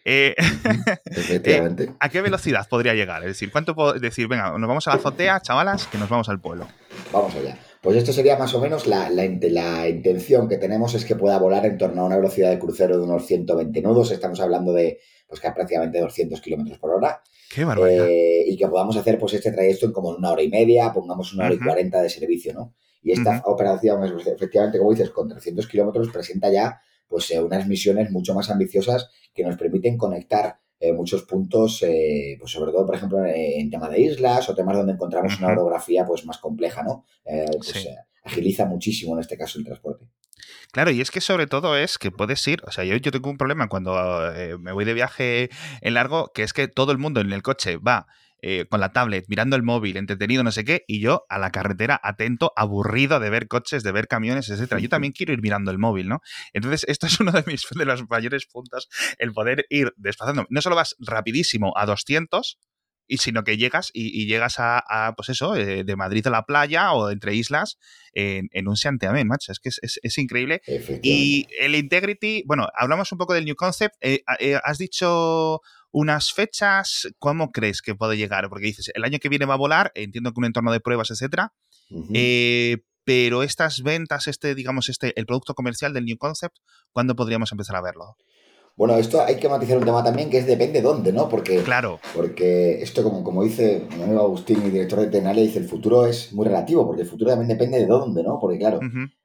Eh, 0.05 0.33
eh, 1.05 1.93
¿A 1.99 2.09
qué 2.09 2.21
velocidad 2.21 2.67
podría 2.67 2.95
llegar? 2.95 3.21
Es 3.21 3.27
decir, 3.27 3.51
¿cuánto 3.51 3.75
puedo 3.75 3.93
decir? 3.93 4.27
Venga, 4.27 4.57
nos 4.57 4.67
vamos 4.67 4.87
a 4.87 4.89
la 4.89 4.95
azotea, 4.95 5.39
chavalas, 5.41 5.85
que 5.85 5.99
nos 5.99 6.09
vamos 6.09 6.29
al 6.29 6.41
pueblo. 6.41 6.67
Vamos 7.13 7.35
allá. 7.35 7.59
Pues 7.81 7.97
esto 7.97 8.13
sería 8.13 8.37
más 8.37 8.53
o 8.53 8.61
menos 8.61 8.85
la, 8.85 9.09
la, 9.09 9.89
intención 9.89 10.47
que 10.47 10.57
tenemos 10.57 10.93
es 10.93 11.03
que 11.03 11.15
pueda 11.15 11.39
volar 11.39 11.65
en 11.65 11.79
torno 11.79 12.03
a 12.03 12.05
una 12.05 12.15
velocidad 12.15 12.51
de 12.51 12.59
crucero 12.59 12.95
de 12.95 13.03
unos 13.03 13.25
120 13.25 13.81
nudos. 13.81 14.11
Estamos 14.11 14.39
hablando 14.39 14.71
de 14.71 14.99
pues 15.27 15.41
que 15.41 15.49
prácticamente 15.51 15.99
200 15.99 16.39
kilómetros 16.41 16.77
por 16.77 16.91
hora. 16.91 17.23
Qué 17.49 17.65
barbaridad. 17.65 18.07
Eh, 18.07 18.43
y 18.47 18.55
que 18.55 18.67
podamos 18.67 18.95
hacer 18.97 19.17
pues 19.17 19.33
este 19.33 19.51
trayecto 19.51 19.87
en 19.87 19.93
como 19.93 20.09
una 20.09 20.31
hora 20.31 20.43
y 20.43 20.49
media, 20.49 20.93
pongamos 20.93 21.33
una 21.33 21.45
hora 21.45 21.55
y 21.55 21.59
cuarenta 21.59 22.01
de 22.03 22.09
servicio, 22.09 22.53
¿no? 22.53 22.75
Y 23.01 23.13
esta 23.13 23.41
operación, 23.45 24.03
efectivamente, 24.27 24.77
como 24.77 24.91
dices, 24.91 25.09
con 25.09 25.27
300 25.27 25.67
kilómetros 25.67 26.09
presenta 26.09 26.51
ya 26.51 26.79
pues 27.07 27.31
eh, 27.31 27.41
unas 27.41 27.67
misiones 27.67 28.11
mucho 28.11 28.35
más 28.35 28.51
ambiciosas 28.51 29.09
que 29.33 29.43
nos 29.43 29.57
permiten 29.57 29.97
conectar 29.97 30.59
eh, 30.83 30.93
muchos 30.93 31.21
puntos, 31.21 31.83
eh, 31.83 32.37
pues 32.39 32.51
sobre 32.51 32.71
todo, 32.71 32.87
por 32.87 32.95
ejemplo, 32.95 33.23
en 33.23 33.69
tema 33.69 33.87
de 33.87 34.01
islas 34.01 34.49
o 34.49 34.55
temas 34.55 34.75
donde 34.75 34.93
encontramos 34.93 35.37
una 35.37 35.49
orografía 35.49 36.03
pues 36.07 36.25
más 36.25 36.39
compleja, 36.39 36.81
¿no? 36.81 37.05
Eh, 37.23 37.45
pues 37.55 37.87
agiliza 38.23 38.65
muchísimo 38.65 39.13
en 39.13 39.19
este 39.19 39.37
caso 39.37 39.59
el 39.59 39.65
transporte. 39.65 40.05
Claro, 40.71 40.89
y 40.89 40.99
es 40.99 41.11
que 41.11 41.21
sobre 41.21 41.45
todo 41.45 41.77
es 41.77 41.99
que 41.99 42.09
puedes 42.09 42.47
ir, 42.47 42.63
o 42.65 42.71
sea, 42.71 42.83
yo, 42.83 42.95
yo 42.95 43.11
tengo 43.11 43.29
un 43.29 43.37
problema 43.37 43.69
cuando 43.69 43.93
me 44.59 44.71
voy 44.71 44.85
de 44.85 44.95
viaje 44.95 45.51
en 45.81 45.93
largo, 45.93 46.31
que 46.33 46.41
es 46.41 46.51
que 46.51 46.67
todo 46.67 46.91
el 46.91 46.97
mundo 46.97 47.21
en 47.21 47.31
el 47.31 47.43
coche 47.43 47.77
va 47.77 48.07
eh, 48.41 48.65
con 48.69 48.79
la 48.79 48.91
tablet, 48.91 49.25
mirando 49.27 49.55
el 49.55 49.63
móvil, 49.63 49.97
entretenido, 49.97 50.43
no 50.43 50.51
sé 50.51 50.65
qué, 50.65 50.83
y 50.87 50.99
yo 50.99 51.25
a 51.29 51.37
la 51.37 51.51
carretera 51.51 51.99
atento, 52.01 52.51
aburrido 52.55 53.19
de 53.19 53.29
ver 53.29 53.47
coches, 53.47 53.83
de 53.83 53.91
ver 53.91 54.07
camiones, 54.07 54.49
etcétera. 54.49 54.81
Yo 54.81 54.89
también 54.89 55.13
quiero 55.13 55.33
ir 55.33 55.41
mirando 55.41 55.69
el 55.69 55.77
móvil, 55.77 56.07
¿no? 56.07 56.21
Entonces, 56.53 56.85
esto 56.87 57.05
es 57.05 57.19
uno 57.19 57.31
de 57.31 57.43
mis 57.45 57.61
de 57.69 57.85
los 57.85 58.09
mayores 58.09 58.45
puntos, 58.45 58.89
el 59.19 59.31
poder 59.31 59.65
ir 59.69 59.93
desplazando. 59.97 60.45
No 60.49 60.61
solo 60.61 60.75
vas 60.75 60.95
rapidísimo 60.99 61.73
a 61.75 61.85
200, 61.85 62.57
y 63.11 63.17
sino 63.17 63.43
que 63.43 63.57
llegas 63.57 63.91
y, 63.93 64.25
llegas 64.25 64.55
a, 64.57 65.13
pues 65.17 65.27
eso, 65.27 65.55
eh, 65.57 65.83
de 65.83 65.95
Madrid 65.97 66.25
a 66.27 66.29
la 66.29 66.43
playa 66.43 66.93
o 66.93 67.11
entre 67.11 67.35
islas 67.35 67.77
en, 68.13 68.67
un 68.67 68.77
santiamén, 68.77 69.27
macho. 69.27 69.51
Es 69.51 69.59
que 69.59 69.69
es, 69.69 70.17
increíble. 70.17 70.61
Y 71.03 71.45
el 71.59 71.75
Integrity, 71.75 72.43
bueno, 72.47 72.67
hablamos 72.73 73.11
un 73.11 73.17
poco 73.17 73.33
del 73.33 73.43
New 73.43 73.55
Concept. 73.55 73.95
Eh, 73.99 74.23
has 74.63 74.77
dicho 74.77 75.59
unas 75.91 76.31
fechas, 76.31 77.07
¿cómo 77.19 77.51
crees 77.51 77.81
que 77.81 77.95
puede 77.95 78.17
llegar? 78.17 78.49
Porque 78.49 78.67
dices, 78.67 78.91
el 78.93 79.03
año 79.03 79.19
que 79.19 79.29
viene 79.29 79.45
va 79.45 79.55
a 79.55 79.57
volar, 79.57 79.91
entiendo 79.95 80.31
que 80.31 80.39
un 80.39 80.45
entorno 80.45 80.71
de 80.71 80.79
pruebas, 80.79 81.11
etcétera. 81.11 81.53
Eh, 82.13 82.77
pero 83.03 83.43
estas 83.43 83.81
ventas, 83.83 84.27
este, 84.27 84.55
digamos, 84.55 84.87
este, 84.87 85.13
el 85.19 85.25
producto 85.25 85.53
comercial 85.53 85.93
del 85.93 86.05
New 86.05 86.17
Concept, 86.17 86.55
¿cuándo 86.93 87.15
podríamos 87.15 87.51
empezar 87.51 87.75
a 87.75 87.81
verlo? 87.81 88.15
Bueno, 88.77 88.95
esto 88.95 89.21
hay 89.21 89.35
que 89.35 89.49
matizar 89.49 89.77
un 89.77 89.83
tema 89.83 90.01
también 90.03 90.29
que 90.29 90.37
es 90.37 90.47
depende 90.47 90.81
dónde, 90.81 91.11
¿no? 91.11 91.27
Porque, 91.27 91.61
claro. 91.61 91.99
porque 92.15 92.81
esto, 92.81 93.03
como, 93.03 93.23
como 93.23 93.43
dice 93.43 93.85
mi 93.97 94.03
amigo 94.03 94.21
Agustín, 94.21 94.63
mi 94.63 94.69
director 94.69 95.01
de 95.01 95.07
Tenalia, 95.07 95.43
dice 95.43 95.59
el 95.59 95.67
futuro 95.67 96.05
es 96.05 96.31
muy 96.31 96.45
relativo, 96.45 96.85
porque 96.87 97.01
el 97.01 97.07
futuro 97.07 97.31
también 97.31 97.49
depende 97.49 97.79
de 97.79 97.85
dónde, 97.85 98.23
¿no? 98.23 98.39
Porque 98.39 98.57
claro, 98.57 98.79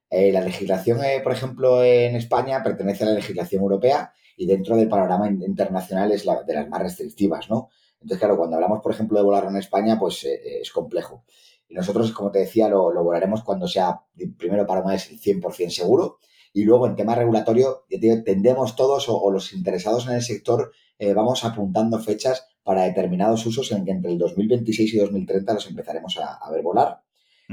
Eh, 0.08 0.30
la 0.30 0.40
legislación, 0.40 1.02
eh, 1.02 1.20
por 1.20 1.32
ejemplo, 1.32 1.82
en 1.82 2.14
España 2.14 2.62
pertenece 2.62 3.02
a 3.02 3.08
la 3.08 3.14
legislación 3.14 3.62
europea 3.62 4.12
y 4.36 4.46
dentro 4.46 4.76
del 4.76 4.88
panorama 4.88 5.28
internacional 5.28 6.12
es 6.12 6.24
la, 6.24 6.42
de 6.42 6.54
las 6.54 6.68
más 6.68 6.82
restrictivas, 6.82 7.48
¿no? 7.48 7.70
Entonces, 7.94 8.18
claro, 8.18 8.36
cuando 8.36 8.56
hablamos, 8.56 8.80
por 8.82 8.92
ejemplo, 8.92 9.18
de 9.18 9.24
volar 9.24 9.44
en 9.44 9.56
España, 9.56 9.98
pues 9.98 10.24
eh, 10.24 10.60
es 10.60 10.70
complejo. 10.70 11.24
Y 11.68 11.74
nosotros, 11.74 12.12
como 12.12 12.30
te 12.30 12.40
decía, 12.40 12.68
lo, 12.68 12.92
volaremos 13.02 13.42
cuando 13.42 13.66
sea, 13.66 14.02
primero 14.38 14.66
para 14.66 14.80
el 14.80 15.00
100% 15.00 15.70
seguro 15.70 16.18
y 16.52 16.64
luego 16.64 16.86
en 16.86 16.94
tema 16.94 17.14
regulatorio, 17.14 17.84
tendemos 18.24 18.76
todos 18.76 19.06
o, 19.08 19.30
los 19.30 19.52
interesados 19.52 20.06
en 20.06 20.14
el 20.14 20.22
sector 20.22 20.72
vamos 21.14 21.44
apuntando 21.44 21.98
fechas 21.98 22.46
para 22.62 22.84
determinados 22.84 23.44
usos 23.44 23.72
en 23.72 23.84
que 23.84 23.90
entre 23.90 24.12
el 24.12 24.18
2026 24.18 24.94
y 24.94 24.98
2030 24.98 25.52
los 25.52 25.66
empezaremos 25.68 26.18
a 26.18 26.50
ver 26.50 26.62
volar. 26.62 27.00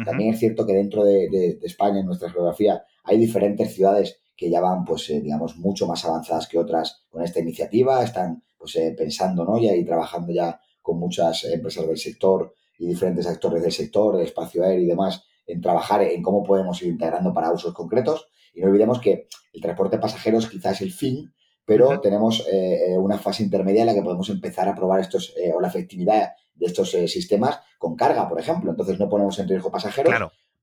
También 0.06 0.34
es 0.34 0.39
cierto 0.39 0.65
que 0.65 0.74
dentro 0.74 1.04
de, 1.04 1.60
España, 1.62 2.00
en 2.00 2.08
nuestra 2.08 2.30
geografía, 2.32 2.84
hay 3.04 3.17
diferentes 3.17 3.74
ciudades 3.74 4.19
que 4.36 4.50
ya 4.50 4.62
van, 4.62 4.84
pues, 4.86 5.10
eh, 5.10 5.22
digamos, 5.22 5.58
mucho 5.58 5.88
más 5.88 6.04
avanzadas 6.06 6.48
que 6.48 6.58
otras 6.58 7.06
con 7.10 7.24
esta 7.24 7.39
iniciativa, 7.39 8.04
están, 8.04 8.43
pues, 8.58 8.76
eh, 8.76 8.93
pensando, 8.98 9.46
¿no? 9.46 9.58
Y 9.58 9.86
trabajando 9.86 10.34
ya 10.34 10.60
con 10.82 11.00
muchas 11.00 11.43
empresas 11.46 11.88
del 11.88 11.98
sector 11.98 12.54
y 12.78 12.88
diferentes 12.88 13.28
actores 13.28 13.62
del 13.62 13.72
sector, 13.72 14.15
del 14.15 14.26
espacio 14.26 14.63
aéreo 14.63 14.84
y 14.84 14.88
demás, 14.88 15.24
en 15.46 15.62
trabajar 15.62 16.02
en 16.02 16.22
cómo 16.22 16.43
podemos 16.43 16.82
ir 16.82 16.89
integrando 16.89 17.34
para 17.34 17.52
usos 17.52 17.74
concretos. 17.74 18.28
Y 18.54 18.62
no 18.62 18.67
olvidemos 18.67 19.00
que 19.00 19.28
el 19.54 19.62
transporte 19.62 19.98
de 19.98 20.02
pasajeros 20.02 20.50
quizás 20.50 20.74
es 20.74 20.82
el 20.82 20.91
fin, 20.91 21.34
pero 21.65 22.02
tenemos 22.02 22.46
eh, 22.52 22.98
una 22.98 23.17
fase 23.17 23.43
intermedia 23.43 23.82
en 23.82 23.88
la 23.88 23.93
que 23.93 24.02
podemos 24.02 24.30
empezar 24.30 24.67
a 24.67 24.76
probar 24.76 25.00
estos, 25.00 25.34
o 25.56 25.62
la 25.62 25.69
efectividad 25.69 26.34
de 26.56 26.65
estos 26.65 26.93
eh, 26.93 27.08
sistemas 27.08 27.60
con 27.78 27.96
carga, 27.96 28.28
por 28.28 28.39
ejemplo. 28.39 28.72
Entonces 28.72 29.00
no 29.00 29.10
ponemos 29.10 29.38
en 29.39 29.48
riesgo 29.48 29.72
pasajeros. 29.72 30.13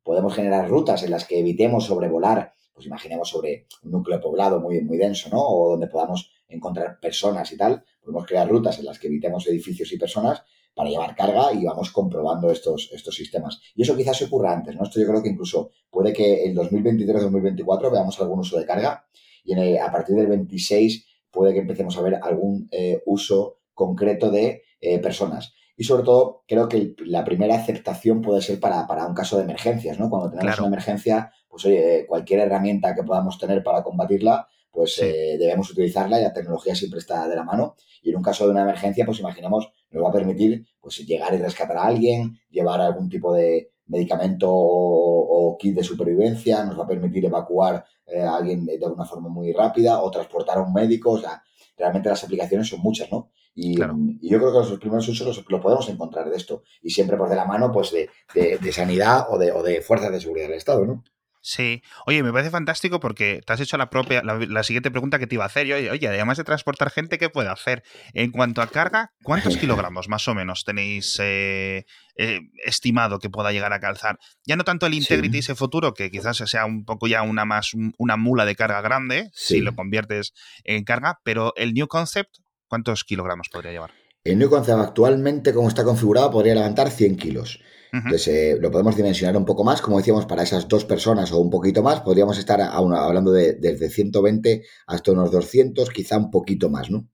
Podemos 0.03 0.35
generar 0.35 0.69
rutas 0.69 1.03
en 1.03 1.11
las 1.11 1.27
que 1.27 1.41
evitemos 1.41 1.85
sobrevolar, 1.85 2.53
pues 2.81 2.87
imaginemos 2.87 3.29
sobre 3.29 3.67
un 3.83 3.91
núcleo 3.91 4.19
poblado 4.19 4.59
muy, 4.59 4.81
muy 4.81 4.97
denso, 4.97 5.29
¿no? 5.29 5.39
O 5.43 5.73
donde 5.73 5.87
podamos 5.87 6.31
encontrar 6.49 6.99
personas 6.99 7.53
y 7.53 7.59
tal. 7.59 7.85
Podemos 8.01 8.27
crear 8.27 8.49
rutas 8.49 8.79
en 8.79 8.87
las 8.87 8.99
que 8.99 9.09
evitemos 9.09 9.47
edificios 9.47 9.93
y 9.93 9.99
personas 9.99 10.43
para 10.75 10.89
llevar 10.89 11.15
carga 11.15 11.53
y 11.53 11.63
vamos 11.63 11.91
comprobando 11.91 12.51
estos, 12.51 12.89
estos 12.95 13.15
sistemas. 13.15 13.61
Y 13.75 13.83
eso 13.83 13.95
quizás 13.95 14.17
se 14.17 14.25
ocurra 14.25 14.55
antes, 14.55 14.75
¿no? 14.77 14.85
Esto 14.85 14.99
yo 14.99 15.07
creo 15.07 15.23
que 15.23 15.29
incluso 15.29 15.73
puede 15.91 16.15
que 16.15 16.47
en 16.47 16.57
2023-2024 16.57 17.93
veamos 17.93 18.19
algún 18.19 18.39
uso 18.39 18.59
de 18.59 18.65
carga 18.65 19.05
y 19.45 19.77
a 19.77 19.93
partir 19.93 20.17
del 20.17 20.29
26 20.29 21.05
puede 21.31 21.53
que 21.53 21.61
empecemos 21.61 21.99
a 21.99 22.01
ver 22.01 22.19
algún 22.23 22.67
eh, 22.71 23.03
uso 23.05 23.59
concreto 23.75 24.31
de 24.31 24.63
eh, 24.81 24.99
personas. 25.01 25.53
Y 25.81 25.85
sobre 25.85 26.03
todo, 26.03 26.45
creo 26.47 26.69
que 26.69 26.95
la 27.07 27.25
primera 27.25 27.55
aceptación 27.55 28.21
puede 28.21 28.43
ser 28.43 28.61
para, 28.61 28.85
un 29.07 29.15
caso 29.15 29.39
de 29.39 29.45
emergencias, 29.45 29.99
¿no? 29.99 30.11
Cuando 30.11 30.29
tenemos 30.29 30.59
una 30.59 30.69
emergencia, 30.69 31.33
pues 31.49 31.65
oye, 31.65 32.05
cualquier 32.07 32.41
herramienta 32.41 32.95
que 32.95 33.03
podamos 33.03 33.39
tener 33.39 33.63
para 33.63 33.83
combatirla, 33.83 34.47
pues 34.71 34.99
eh, 34.99 35.39
debemos 35.39 35.71
utilizarla 35.71 36.21
y 36.21 36.23
la 36.23 36.35
tecnología 36.35 36.75
siempre 36.75 36.99
está 36.99 37.27
de 37.27 37.35
la 37.35 37.45
mano. 37.45 37.77
Y 38.03 38.11
en 38.11 38.17
un 38.17 38.23
caso 38.23 38.45
de 38.45 38.51
una 38.51 38.61
emergencia, 38.61 39.07
pues 39.07 39.21
imaginemos, 39.21 39.73
nos 39.91 40.05
va 40.05 40.11
a 40.11 40.13
permitir 40.13 40.67
pues 40.83 40.99
llegar 40.99 41.33
y 41.33 41.39
rescatar 41.39 41.79
a 41.79 41.85
alguien, 41.85 42.39
llevar 42.51 42.83
algún 42.83 43.09
tipo 43.09 43.33
de 43.33 43.73
medicamento 43.87 44.51
o, 44.53 45.57
kit 45.59 45.75
de 45.75 45.83
supervivencia, 45.83 46.63
nos 46.63 46.79
va 46.79 46.85
a 46.85 46.89
permitir 46.89 47.25
evacuar 47.25 47.87
eh, 48.05 48.21
a 48.21 48.37
alguien 48.37 48.67
de, 48.67 48.77
de 48.77 48.87
una 48.87 49.07
forma 49.07 49.31
muy 49.31 49.51
rápida 49.55 50.03
o 50.03 50.11
transportar 50.11 50.59
a 50.59 50.63
un 50.63 50.75
médico. 50.75 51.13
O 51.13 51.19
sea, 51.19 51.43
realmente 51.79 52.11
las 52.11 52.23
aplicaciones 52.23 52.69
son 52.69 52.81
muchas, 52.81 53.11
¿no? 53.11 53.31
Y, 53.61 53.75
yo 53.75 54.39
creo 54.39 54.53
que 54.53 54.71
los 54.71 54.79
primeros 54.79 55.07
usos 55.07 55.27
los, 55.27 55.61
podemos 55.61 55.89
encontrar 55.91 56.31
de 56.31 56.37
esto. 56.37 56.63
Y 56.83 56.91
siempre 56.91 57.19
por 57.19 57.29
de 57.29 57.37
la 57.37 57.45
mano 57.45 57.71
pues 57.71 57.93
de, 57.93 58.09
de, 58.35 58.73
sanidad 58.73 59.27
o 59.29 59.39
de, 59.39 59.53
o 59.53 59.63
de 59.63 59.83
fuerzas 59.83 60.11
de 60.11 60.21
seguridad 60.21 60.49
del 60.49 60.57
Estado, 60.57 60.87
¿no? 60.87 61.05
Sí, 61.43 61.83
oye, 62.07 62.23
me 62.23 62.33
parece 62.33 62.51
fantástico 62.51 63.01
porque 63.01 63.41
te 63.47 63.53
has 63.53 63.61
hecho 63.61 63.79
la 63.79 63.89
propia, 63.89 64.23
la, 64.23 64.63
siguiente 64.63 64.91
pregunta 64.91 65.19
que 65.19 65.27
te 65.27 65.37
iba 65.37 65.45
a 65.45 65.47
hacer. 65.47 65.73
oye, 65.73 65.91
oye, 65.91 66.09
además 66.09 66.37
de 66.37 66.45
transportar 66.45 66.91
gente, 66.91 67.17
¿qué 67.17 67.31
puede 67.31 67.49
hacer? 67.49 67.83
En 68.13 68.31
cuanto 68.31 68.61
a 68.61 68.67
carga, 68.67 69.13
¿cuántos 69.23 69.57
kilogramos 69.59 70.09
más 70.09 70.29
o 70.29 70.35
menos 70.35 70.65
tenéis 70.65 71.19
eh, 71.19 71.87
eh, 72.17 72.41
estimado 72.67 73.19
que 73.19 73.31
pueda 73.31 73.53
llegar 73.53 73.73
a 73.73 73.81
calzar? 73.81 74.19
Ya 74.45 74.57
no 74.57 74.65
tanto 74.65 74.87
el 74.87 74.95
Integrity 74.95 75.39
ese 75.39 75.55
futuro, 75.55 75.95
que 75.95 76.11
quizás 76.11 76.37
sea 76.37 76.67
un 76.67 76.85
poco 76.85 77.07
ya 77.07 77.23
una 77.23 77.47
más 77.47 77.73
una 77.97 78.19
mula 78.19 78.45
de 78.45 78.55
carga 78.55 78.83
grande, 78.83 79.31
si 79.33 79.61
lo 79.61 79.75
conviertes 79.75 80.33
en 80.65 80.85
carga, 80.85 81.21
pero 81.25 81.55
el 81.57 81.73
New 81.73 81.89
Concept, 81.89 82.37
¿Cuántos 82.71 83.03
kilogramos 83.03 83.49
podría 83.49 83.73
llevar? 83.73 83.91
El 84.23 84.39
New 84.39 84.49
Concept 84.49 84.79
actualmente, 84.79 85.53
como 85.53 85.67
está 85.67 85.83
configurado, 85.83 86.31
podría 86.31 86.55
levantar 86.55 86.89
100 86.89 87.17
kilos. 87.17 87.61
Entonces, 87.93 88.29
eh, 88.29 88.59
lo 88.61 88.71
podemos 88.71 88.95
dimensionar 88.95 89.37
un 89.37 89.45
poco 89.45 89.65
más, 89.65 89.83
como 89.83 89.99
decíamos, 89.99 90.25
para 90.25 90.45
esas 90.45 90.69
dos 90.69 90.85
personas 90.85 91.33
o 91.33 91.39
un 91.39 91.51
poquito 91.51 91.83
más, 91.83 92.03
podríamos 92.03 92.39
estar 92.39 92.61
hablando 92.61 93.33
de 93.33 93.55
desde 93.55 93.91
120 93.91 94.63
hasta 94.87 95.11
unos 95.11 95.33
200, 95.33 95.91
quizá 95.91 96.17
un 96.17 96.31
poquito 96.31 96.71
más, 96.71 96.93
¿no? 96.93 97.09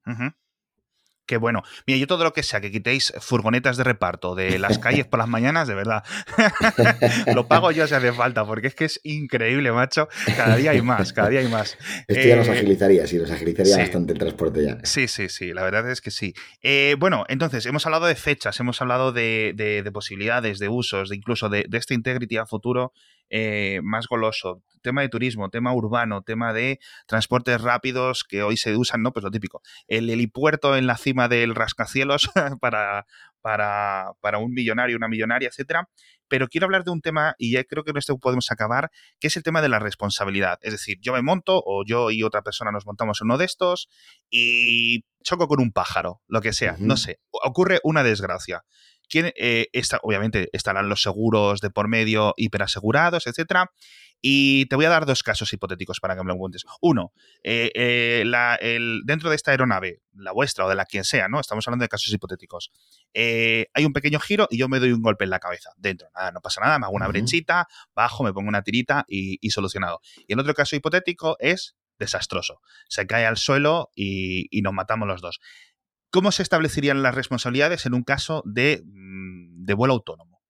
Qué 1.27 1.37
bueno. 1.37 1.63
Mira, 1.87 1.99
yo 1.99 2.07
todo 2.07 2.23
lo 2.25 2.33
que 2.33 2.43
sea 2.43 2.61
que 2.61 2.71
quitéis 2.71 3.13
furgonetas 3.19 3.77
de 3.77 3.85
reparto 3.85 4.35
de 4.35 4.59
las 4.59 4.79
calles 4.79 5.07
por 5.07 5.19
las 5.19 5.29
mañanas, 5.29 5.67
de 5.69 5.75
verdad, 5.75 6.05
lo 7.35 7.49
pago 7.49 7.73
yo 7.73 7.87
si 7.87 7.95
hace 7.95 8.13
falta, 8.13 8.45
porque 8.45 8.69
es 8.69 8.75
que 8.75 8.85
es 8.85 9.01
increíble, 9.03 9.73
macho. 9.73 10.09
Cada 10.37 10.57
día 10.57 10.71
hay 10.71 10.83
más, 10.83 11.13
cada 11.13 11.29
día 11.29 11.41
hay 11.41 11.49
más. 11.49 11.77
Esto 12.07 12.29
ya 12.29 12.37
nos 12.37 12.49
eh, 12.49 12.53
agilizaría, 12.53 13.07
sí, 13.07 13.17
nos 13.17 13.31
agilizaría 13.31 13.77
bastante 13.77 14.13
el 14.13 14.19
transporte 14.19 14.65
ya. 14.65 14.79
Sí, 14.85 15.09
sí, 15.09 15.29
sí, 15.29 15.53
la 15.53 15.63
verdad 15.63 15.91
es 15.91 16.01
que 16.01 16.11
sí. 16.11 16.35
Eh, 16.63 16.95
bueno, 16.99 17.25
entonces, 17.29 17.67
hemos 17.67 17.85
hablado 17.87 18.07
de 18.07 18.15
fechas, 18.15 18.59
hemos 18.61 18.81
hablado 18.81 19.13
de, 19.13 19.91
posibilidades, 19.93 20.59
de 20.59 20.69
usos, 20.69 21.09
de 21.09 21.17
incluso 21.17 21.49
de, 21.49 21.65
de 21.69 21.79
este 21.79 21.95
Integrity 21.95 22.37
a 22.37 22.47
futuro. 22.47 22.93
Eh, 23.31 23.81
más 23.83 24.07
goloso. 24.07 24.63
Tema 24.83 25.03
de 25.03 25.09
turismo, 25.09 25.51
tema 25.51 25.75
urbano, 25.75 26.23
tema 26.23 26.53
de 26.53 26.79
transportes 27.07 27.61
rápidos 27.61 28.23
que 28.23 28.43
hoy 28.43 28.57
se 28.57 28.77
usan, 28.77 29.03
¿no? 29.03 29.13
Pues 29.13 29.25
lo 29.25 29.31
típico. 29.31 29.63
El 29.89 30.09
helipuerto 30.11 30.77
en 30.77 30.87
la 30.87 30.97
cima 30.97 31.29
del 31.29 31.55
rascacielos 31.55 32.31
para, 32.61 33.07
para, 33.41 34.13
para 34.21 34.39
un 34.39 34.53
millonario, 34.53 34.97
una 34.97 35.09
millonaria, 35.09 35.49
etcétera. 35.49 35.89
Pero 36.29 36.49
quiero 36.49 36.67
hablar 36.67 36.85
de 36.85 36.91
un 36.91 37.01
tema, 37.01 37.35
y 37.39 37.53
ya 37.53 37.65
creo 37.65 37.85
que 37.85 37.93
en 37.93 37.99
esto 37.99 38.19
podemos 38.19 38.51
acabar, 38.51 38.91
que 39.21 39.29
es 39.29 39.37
el 39.37 39.43
tema 39.43 39.63
de 39.63 39.69
la 39.69 39.79
responsabilidad. 39.79 40.59
Es 40.63 40.73
decir, 40.73 40.99
yo 41.01 41.13
me 41.13 41.23
monto, 41.23 41.63
o 41.65 41.85
yo 41.87 42.11
y 42.11 42.23
otra 42.23 42.43
persona 42.43 42.73
nos 42.73 42.87
montamos 42.87 43.21
en 43.21 43.27
uno 43.27 43.39
de 43.39 43.45
estos, 43.45 43.89
y 44.31 45.05
choco 45.23 45.47
con 45.47 45.61
un 45.61 45.73
pájaro, 45.73 46.23
lo 46.27 46.41
que 46.41 46.53
sea, 46.53 46.77
no 46.79 46.97
sé. 46.97 47.21
Ocurre 47.31 47.81
una 47.85 48.03
desgracia. 48.03 48.65
¿Quién, 49.09 49.33
eh, 49.37 49.69
está, 49.73 49.99
obviamente 50.03 50.49
estarán 50.53 50.89
los 50.89 51.03
seguros 51.03 51.61
de 51.61 51.71
por 51.71 51.89
medio 51.89 52.35
hiperasegurados, 52.37 53.27
etcétera. 53.27 53.71
Y 54.21 54.67
te 54.67 54.77
voy 54.77 54.87
a 54.87 54.89
dar 54.89 55.05
dos 55.05 55.23
casos 55.23 55.53
hipotéticos 55.53 56.01
para 56.01 56.17
que 56.17 56.23
me 56.23 56.33
lo 56.33 56.39
cuentes. 56.39 56.65
Uno, 56.81 57.13
eh, 57.43 57.71
eh, 57.75 58.25
el, 58.61 59.03
dentro 59.05 59.29
de 59.29 59.37
esta 59.37 59.51
aeronave, 59.51 60.01
la 60.15 60.33
vuestra 60.33 60.65
o 60.65 60.69
de 60.69 60.75
la 60.75 60.87
quien 60.87 61.05
sea, 61.05 61.29
¿no? 61.29 61.39
Estamos 61.39 61.69
hablando 61.69 61.85
de 61.85 61.89
casos 61.89 62.13
hipotéticos. 62.13 62.73
hay 63.15 63.85
un 63.85 63.93
pequeño 63.93 64.19
giro 64.19 64.49
y 64.51 64.59
yo 64.59 64.69
me 64.69 64.81
doy 64.81 64.93
un 64.93 65.03
golpe 65.03 65.25
en 65.25 65.31
la 65.31 65.39
cabeza. 65.39 65.71
Dentro, 65.77 66.09
nada, 66.15 66.33
no 66.33 66.41
pasa 66.41 66.61
nada, 66.63 66.79
me 66.79 66.87
hago 66.87 66.95
una 66.95 67.09
brechita, 67.09 67.69
bajo, 67.95 68.25
me 68.25 68.33
pongo 68.33 68.49
una 68.49 68.63
tirita 68.63 69.05
y, 69.07 69.51
solucionado. 69.51 70.01
Y 70.27 70.33
el 70.33 70.41
otro 70.41 70.55
caso 70.55 70.77
hipotético 70.77 71.37
es 71.39 71.77
desastroso. 71.99 72.61
Se 72.89 73.07
cae 73.07 73.27
al 73.27 73.37
suelo 73.37 73.91
y, 73.95 74.49
y 74.51 74.63
nos 74.63 74.73
matamos 74.73 75.07
los 75.07 75.21
dos. 75.21 75.41
¿Cómo 76.11 76.33
se 76.33 76.43
establecerían 76.43 77.03
las 77.03 77.15
responsabilidades 77.15 77.87
en 77.87 77.95
un 77.95 78.03
caso 78.03 78.43
de, 78.47 78.83
mm, 78.85 79.67
vuelo 79.77 79.95
autónomo? 79.95 80.41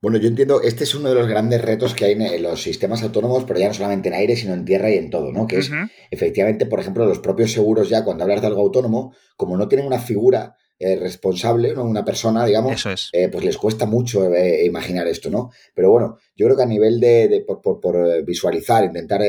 Bueno, 0.00 0.18
yo 0.18 0.28
entiendo, 0.28 0.60
este 0.60 0.84
es 0.84 0.94
uno 0.94 1.08
de 1.08 1.14
los 1.14 1.26
grandes 1.26 1.62
retos 1.62 1.94
que 1.94 2.04
hay 2.04 2.12
en 2.12 2.42
los 2.42 2.62
sistemas 2.62 3.02
autónomos, 3.02 3.44
pero 3.44 3.58
ya 3.58 3.68
no 3.68 3.74
solamente 3.74 4.08
en 4.08 4.14
aire, 4.14 4.36
sino 4.36 4.52
en 4.52 4.66
tierra 4.66 4.90
y 4.90 4.98
en 4.98 5.08
todo, 5.08 5.32
¿no? 5.32 5.46
Que 5.46 5.60
es, 5.60 5.70
efectivamente, 6.10 6.66
por 6.66 6.78
ejemplo, 6.78 7.06
los 7.06 7.20
propios 7.20 7.52
seguros 7.52 7.88
ya, 7.88 8.04
cuando 8.04 8.24
hablas 8.24 8.42
de 8.42 8.48
algo 8.48 8.60
autónomo, 8.60 9.14
como 9.36 9.56
no 9.56 9.66
tienen 9.66 9.86
una 9.86 9.98
figura 9.98 10.56
eh, 10.76 10.96
responsable, 10.96 11.72
¿no? 11.72 11.84
una 11.84 12.04
persona, 12.04 12.44
digamos, 12.44 12.84
eh, 13.12 13.28
pues 13.28 13.44
les 13.44 13.56
cuesta 13.56 13.86
mucho 13.86 14.34
eh, 14.34 14.66
imaginar 14.66 15.06
esto, 15.06 15.30
¿no? 15.30 15.50
Pero 15.72 15.90
bueno, 15.90 16.18
yo 16.34 16.46
creo 16.46 16.56
que 16.56 16.62
a 16.64 16.66
nivel 16.66 16.98
de, 16.98 17.44
por, 17.46 18.24
visualizar, 18.24 18.84
intentar 18.84 19.22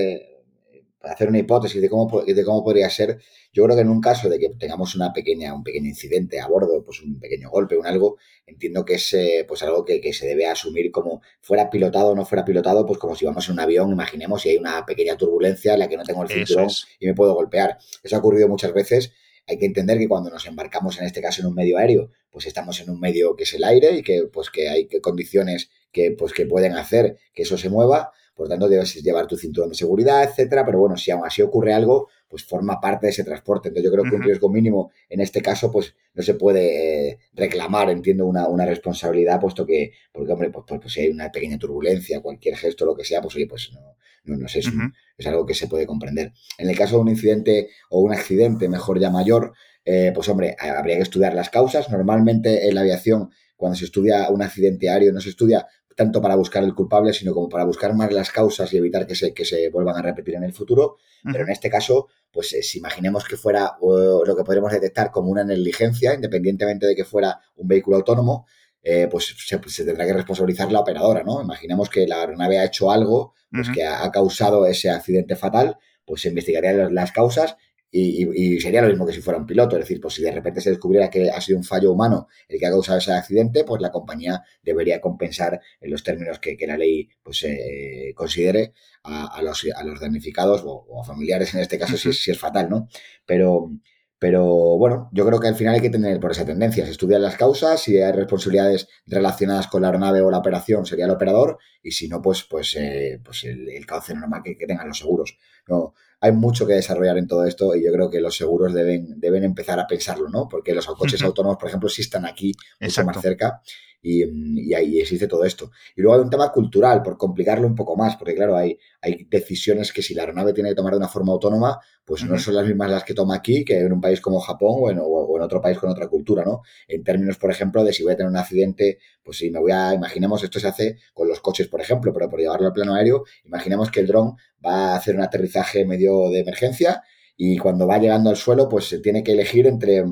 hacer 1.06 1.30
una 1.30 1.39
hipótesis 1.39 1.82
de 1.82 1.89
cómo, 1.89 2.22
de 2.22 2.44
cómo 2.44 2.63
podría 2.63 2.89
ser, 2.89 3.20
yo 3.54 3.63
creo 3.63 3.76
que 3.76 3.82
en 3.82 3.89
un 3.89 4.02
caso 4.02 4.30
de 4.30 4.38
que 4.39 4.50
tengamos 4.60 4.96
una 4.96 5.13
pequeña, 5.13 5.54
un 5.54 5.63
pequeño 5.63 5.88
incidente 5.88 6.39
a 6.39 6.48
bordo, 6.48 6.84
pues 6.84 7.02
un 7.02 7.20
pequeño 7.20 7.50
golpe, 7.50 7.78
un 7.78 7.88
algo, 7.88 8.18
entiendo 8.46 8.84
que 8.84 8.96
es 8.96 9.13
eh, 9.13 9.46
pues 9.48 9.63
algo 9.63 9.86
que, 9.86 10.02
se 10.13 10.28
debe 10.28 10.48
asumir 10.48 10.91
como 10.91 11.22
fuera 11.41 11.70
pilotado 11.70 12.10
o 12.10 12.15
no 12.15 12.26
fuera 12.26 12.44
pilotado, 12.44 12.86
pues 12.86 13.00
como 13.00 13.15
si 13.15 13.26
vamos 13.26 13.48
en 13.48 13.54
un 13.54 13.60
avión, 13.60 13.91
imaginemos, 13.91 14.46
y 14.46 14.50
hay 14.50 14.58
una 14.58 14.86
pequeña 14.86 15.15
turbulencia 15.15 15.74
en 15.74 15.80
la 15.80 15.88
que 15.88 15.98
no 15.98 16.04
tengo 16.04 16.24
el 16.24 16.30
cinturón 16.30 16.68
y 17.00 17.08
me 17.08 17.13
puedo 17.13 17.34
golpear. 17.34 17.78
Eso 18.04 18.15
ha 18.15 18.20
ocurrido 18.20 18.48
muchas 18.48 18.74
veces. 18.74 19.13
Hay 19.48 19.60
que 19.60 19.65
entender 19.68 20.00
que 20.00 20.08
cuando 20.08 20.32
nos 20.32 20.46
embarcamos, 20.48 21.00
en 21.00 21.06
este 21.06 21.22
caso, 21.22 21.41
en 21.41 21.48
un 21.48 21.54
medio 21.54 21.78
aéreo, 21.78 22.12
pues 22.32 22.48
estamos 22.48 22.80
en 22.82 22.89
un 22.89 23.00
medio 23.00 23.36
que 23.36 23.44
es 23.44 23.54
el 23.54 23.63
aire 23.63 23.91
y 23.91 24.02
que, 24.02 24.24
pues, 24.32 24.50
que 24.50 24.68
hay 24.70 24.88
condiciones 25.02 25.70
que, 25.91 26.12
pues, 26.12 26.34
que 26.34 26.46
pueden 26.46 26.74
hacer 26.74 27.18
que 27.34 27.44
eso 27.44 27.58
se 27.58 27.70
mueva 27.70 28.12
por 28.36 28.50
tanto 28.50 28.67
debes 28.67 28.95
llevar 29.02 29.28
tu 29.28 29.38
cinturón 29.38 29.69
de 29.69 29.76
seguridad, 29.76 30.24
etcétera, 30.24 30.65
pero 30.65 30.80
bueno, 30.80 30.98
si 30.98 31.10
aún 31.10 31.26
así 31.26 31.41
ocurre 31.41 31.74
algo, 31.74 32.10
pues 32.28 32.43
forma 32.43 32.82
parte 32.82 33.06
de 33.06 33.12
ese 33.12 33.24
transporte. 33.24 33.69
Entonces 33.69 33.89
yo 33.89 33.93
creo 33.93 34.04
que 34.10 34.15
un 34.15 34.24
riesgo 34.24 34.50
mínimo 34.50 34.91
en 35.10 35.21
este 35.21 35.41
caso, 35.41 35.71
pues 35.71 35.95
no 36.13 36.21
se 36.21 36.34
puede 36.34 37.10
eh, 37.10 37.19
reclamar, 37.34 37.89
entiendo, 37.89 38.26
una, 38.26 38.48
una, 38.48 38.65
responsabilidad, 38.65 39.39
puesto 39.39 39.65
que, 39.65 39.93
porque 40.12 40.34
hombre, 40.34 40.50
pues, 40.50 40.65
pues, 40.67 40.82
pues, 40.82 40.93
si 40.93 41.02
hay 41.02 41.10
una 41.10 41.32
pequeña 41.32 41.58
turbulencia, 41.58 42.21
cualquier 42.21 42.58
gesto, 42.58 42.86
lo 42.86 42.95
que 42.95 43.06
sea, 43.06 43.21
pues 43.21 43.36
oye, 43.36 43.48
pues 43.48 43.71
no, 43.74 43.95
no, 44.26 44.38
no 44.38 44.48
sé, 44.50 44.60
es, 44.60 44.69
es, 45.17 45.28
algo 45.28 45.45
que 45.45 45.54
se 45.54 45.67
puede 45.67 45.86
comprender. 45.86 46.34
En 46.58 46.69
el 46.69 46.78
caso 46.78 46.95
de 46.98 47.02
un 47.04 47.10
incidente 47.10 47.69
o 47.89 48.02
un 48.02 48.12
accidente, 48.12 48.67
mejor 48.67 49.00
ya 49.00 49.10
mayor, 49.10 49.54
eh, 49.86 50.12
pues 50.13 50.28
hombre, 50.30 50.56
habría 50.60 50.98
que 50.98 51.04
estudiar 51.04 51.34
las 51.34 51.50
causas. 51.50 51.89
Normalmente 51.89 52.67
en 52.67 52.76
la 52.76 52.82
aviación, 52.82 53.30
cuando 53.56 53.78
se 53.78 53.86
estudia 53.86 54.30
un 54.30 54.41
accidente 54.41 54.89
aéreo, 54.89 55.13
no 55.13 55.21
se 55.21 55.30
estudia 55.30 55.67
tanto 55.96 56.22
para 56.22 56.36
buscar 56.36 56.64
el 56.64 56.76
culpable, 56.76 57.14
sino 57.14 57.34
como 57.34 57.48
para 57.48 57.64
buscar 57.64 57.94
más 57.96 58.12
las 58.12 58.30
causas 58.30 58.72
y 58.74 58.78
evitar 58.78 59.08
que 59.08 59.16
se, 59.16 59.34
que 59.34 59.46
se 59.46 59.70
vuelvan 59.70 59.96
a 59.96 60.02
repetir 60.02 60.36
en 60.36 60.44
el 60.44 60.54
futuro. 60.54 60.98
Pero 61.24 61.46
en 61.46 61.50
este 61.50 61.70
caso, 61.70 62.10
pues 62.32 62.54
eh, 62.54 62.62
si 62.62 62.80
imaginemos 62.80 63.24
que 63.24 63.38
fuera 63.38 63.78
lo 63.82 64.36
que 64.36 64.44
podríamos 64.44 64.72
detectar 64.72 65.10
como 65.10 65.30
una 65.30 65.44
negligencia, 65.44 66.14
independientemente 66.14 66.86
de 66.86 66.96
que 66.96 67.06
fuera 67.06 67.40
un 67.56 67.68
vehículo 67.68 67.98
autónomo, 67.98 68.46
eh, 68.84 69.08
pues 69.10 69.34
se, 69.38 69.86
tendrá 69.86 70.06
que 70.06 70.14
responsabilizar 70.14 70.72
la 70.72 70.82
operadora, 70.82 71.24
¿no? 71.24 71.42
Imaginemos 71.42 71.90
que 71.90 72.06
la 72.06 72.20
aeronave 72.20 72.60
ha 72.60 72.66
hecho 72.66 72.92
algo 72.92 73.34
pues, 73.50 73.70
que 73.70 73.84
ha, 73.84 74.12
causado 74.12 74.68
ese 74.68 74.92
accidente 74.92 75.36
fatal, 75.36 75.78
pues 76.06 76.22
se 76.22 76.30
investigarían 76.30 76.94
las 76.94 77.12
causas 77.12 77.56
y, 77.98 78.60
sería 78.60 78.82
lo 78.82 78.90
mismo 78.90 79.06
que 79.06 79.14
si 79.14 79.22
fuera 79.22 79.40
un 79.40 79.46
piloto, 79.46 79.78
es 79.78 79.84
decir, 79.84 80.02
pues 80.02 80.16
si 80.16 80.22
de 80.22 80.32
repente 80.32 80.60
se 80.60 80.70
descubriera 80.70 81.10
que 81.10 81.30
ha 81.30 81.40
sido 81.40 81.58
un 81.58 81.64
fallo 81.64 81.92
humano 81.92 82.28
el 82.50 82.60
que 82.60 82.66
ha 82.66 82.70
causado 82.70 82.98
ese 82.98 83.14
accidente, 83.14 83.64
pues 83.64 83.82
la 83.82 83.92
compañía 83.92 84.44
debería 84.62 85.00
compensar 85.00 85.62
en 85.80 85.92
los 85.92 86.04
términos 86.04 86.40
que, 86.40 86.58
la 86.68 86.78
ley 86.78 87.08
pues 87.24 87.44
eh, 87.44 88.12
considere 88.16 88.74
a, 89.04 89.42
los, 89.44 89.66
a 89.76 89.84
los 89.84 90.00
damnificados 90.00 90.64
o, 90.66 91.02
a 91.02 91.06
familiares 91.06 91.54
en 91.54 91.62
este 91.62 91.78
caso 91.78 91.96
si, 91.96 92.12
si 92.12 92.32
es 92.32 92.40
fatal, 92.40 92.70
¿no? 92.70 92.90
Pero, 93.26 93.72
pero 94.20 94.44
bueno, 94.78 95.10
yo 95.14 95.26
creo 95.26 95.40
que 95.40 95.48
al 95.48 95.56
final 95.56 95.76
hay 95.76 95.82
que 95.82 95.90
tener 95.90 96.20
por 96.20 96.32
esa 96.32 96.46
tendencia. 96.46 96.86
Se 96.86 96.92
estudian 96.92 97.22
las 97.22 97.38
causas, 97.38 97.82
si 97.82 97.98
hay 98.02 98.12
responsabilidades 98.12 98.88
relacionadas 99.06 99.68
con 99.68 99.84
la 99.84 99.90
aeronave 99.90 100.22
o 100.22 100.32
la 100.32 100.40
operación, 100.40 100.86
sería 100.86 101.06
el 101.06 101.12
operador, 101.12 101.60
y 101.84 101.92
si 101.92 102.08
no, 102.08 102.22
pues, 102.22 102.44
pues, 102.44 102.76
eh, 102.76 103.20
pues 103.24 103.44
el, 103.44 103.86
cauce 103.86 104.16
normal 104.16 104.42
que, 104.44 104.58
que, 104.58 104.66
tengan 104.66 104.88
los 104.88 104.98
seguros. 104.98 105.38
No, 105.68 105.94
hay 106.26 106.32
mucho 106.32 106.66
que 106.66 106.74
desarrollar 106.74 107.20
en 107.20 107.28
todo 107.28 107.46
esto 107.46 107.76
y 107.76 107.86
yo 107.86 107.92
creo 107.92 108.10
que 108.10 108.20
los 108.20 108.36
seguros 108.36 108.74
deben, 108.74 109.20
deben 109.20 109.44
empezar 109.44 109.80
a 109.80 109.86
pensarlo, 109.86 110.28
¿no? 110.28 110.50
Porque 110.50 110.74
los 110.74 110.88
coches 110.88 111.22
autónomos, 111.22 111.58
por 111.58 111.70
ejemplo, 111.70 111.88
sí 111.88 112.02
están 112.02 112.26
aquí 112.26 112.52
mucho 112.80 113.06
más 113.06 113.22
cerca 113.22 113.62
y, 114.06 114.74
ahí 114.74 115.00
existe 115.00 115.28
todo 115.28 115.44
esto. 115.46 115.72
Y 115.96 116.02
luego 116.02 116.15
hay 116.15 116.24
un 116.24 116.30
tema 116.30 116.52
cultural, 116.52 117.02
por 117.02 117.18
complicarlo 117.18 117.65
un 117.65 117.74
poco 117.74 117.96
más, 117.96 118.15
porque 118.15 118.36
claro, 118.36 118.56
hay, 118.56 118.78
hay 119.02 119.26
decisiones 119.30 119.91
que 119.91 120.04
si 120.04 120.13
la 120.13 120.22
aeronave 120.22 120.54
tiene 120.54 120.70
que 120.70 120.76
tomar 120.76 120.94
de 120.94 120.98
una 120.98 121.08
forma 121.08 121.34
autónoma, 121.34 121.80
pues 122.06 122.24
no 122.24 122.38
son 122.38 122.54
las 122.54 122.68
mismas 122.68 122.91
las 122.91 123.04
que 123.04 123.15
toma 123.15 123.36
aquí 123.36 123.65
que 123.65 123.80
en 123.80 123.91
un 123.91 124.00
país 124.00 124.22
como 124.22 124.39
Japón 124.39 124.76
o 124.80 124.91
en, 124.91 125.00
o 125.02 125.38
en, 125.38 125.41
otro 125.41 125.60
país 125.60 125.80
con 125.80 125.89
otra 125.89 126.08
cultura, 126.08 126.44
¿no? 126.46 126.62
En 126.88 127.04
términos, 127.04 127.38
por 127.38 127.50
ejemplo, 127.50 127.84
de 127.84 127.94
si 127.94 128.04
voy 128.04 128.13
a 128.13 128.15
tener 128.15 128.30
un 128.30 128.38
accidente, 128.38 129.00
pues 129.24 129.39
si 129.39 129.50
me 129.50 129.60
voy 129.60 129.72
a, 129.72 129.96
imaginemos, 129.96 130.44
esto 130.44 130.60
se 130.60 130.68
hace 130.68 130.98
con 131.13 131.28
los 131.28 131.39
coches, 131.39 131.68
por 131.68 131.82
ejemplo, 131.82 132.13
pero 132.13 132.30
por 132.30 132.39
llevarlo 132.39 132.68
al 132.68 132.74
plano 132.74 132.94
aéreo, 132.94 133.24
imaginemos 133.44 133.89
que 133.89 134.02
el 134.02 134.08
dron 134.08 134.36
va 134.63 134.94
a 134.94 134.98
hacer 134.98 135.15
un 135.15 135.24
aterrizaje 135.24 135.84
medio 135.84 136.30
de 136.30 136.41
emergencia 136.41 137.02
y 137.38 137.58
cuando 137.58 137.88
va 137.88 137.98
llegando 137.98 138.30
al 138.30 138.38
suelo, 138.38 138.70
pues 138.70 138.86
se 138.86 139.00
tiene 139.00 139.24
que 139.24 139.32
elegir 139.32 139.65
entre 139.65 140.04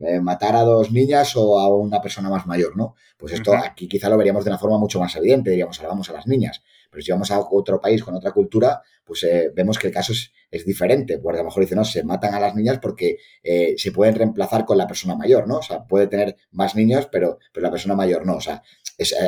eh, 0.00 0.18
matar 0.20 0.56
a 0.56 0.62
dos 0.62 0.90
niñas 0.90 1.36
o 1.36 1.60
a 1.60 1.68
una 1.68 2.00
persona 2.00 2.30
más 2.30 2.46
mayor, 2.46 2.74
¿no? 2.76 2.94
Pues 3.18 3.34
esto 3.34 3.54
aquí 3.54 3.86
quizá 3.86 4.08
lo 4.08 4.16
veríamos 4.16 4.44
de 4.44 4.50
una 4.50 4.58
forma 4.58 4.78
mucho 4.78 4.98
más 4.98 5.14
evidente, 5.16 5.50
diríamos, 5.50 5.76
salvamos 5.76 6.08
a 6.08 6.14
las 6.14 6.26
niñas. 6.26 6.62
Pero 6.90 7.02
si 7.02 7.12
vamos 7.12 7.30
a 7.30 7.38
otro 7.38 7.80
país 7.80 8.02
con 8.02 8.14
otra 8.14 8.32
cultura, 8.32 8.82
pues 9.04 9.22
eh, 9.24 9.52
vemos 9.54 9.78
que 9.78 9.88
el 9.88 9.92
caso 9.92 10.12
es, 10.12 10.32
diferente. 10.64 11.18
Porque 11.18 11.38
a 11.38 11.42
lo 11.42 11.48
mejor 11.48 11.62
dicen, 11.62 11.76
no, 11.76 11.84
se 11.84 12.02
matan 12.02 12.34
a 12.34 12.40
las 12.40 12.56
niñas 12.56 12.78
porque 12.80 13.18
eh, 13.42 13.74
se 13.76 13.92
pueden 13.92 14.14
reemplazar 14.14 14.64
con 14.64 14.78
la 14.78 14.86
persona 14.86 15.14
mayor, 15.14 15.46
¿no? 15.46 15.58
O 15.58 15.62
sea, 15.62 15.84
puede 15.84 16.06
tener 16.06 16.36
más 16.50 16.74
niños, 16.74 17.06
pero, 17.12 17.38
pero 17.52 17.64
la 17.64 17.70
persona 17.70 17.94
mayor 17.94 18.26
no. 18.26 18.36
O 18.36 18.40
sea, 18.40 18.62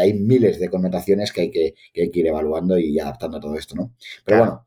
hay 0.01 0.15
miles 0.15 0.59
de 0.59 0.69
connotaciones 0.69 1.33
que 1.33 1.43
hay 1.43 1.51
que, 1.51 1.75
que 1.93 2.03
hay 2.03 2.11
que 2.11 2.21
ir 2.21 2.27
evaluando 2.27 2.79
y 2.79 2.99
adaptando 2.99 3.37
a 3.37 3.41
todo 3.41 3.57
esto, 3.57 3.75
¿no? 3.75 3.95
Pero 4.25 4.39
bueno, 4.39 4.67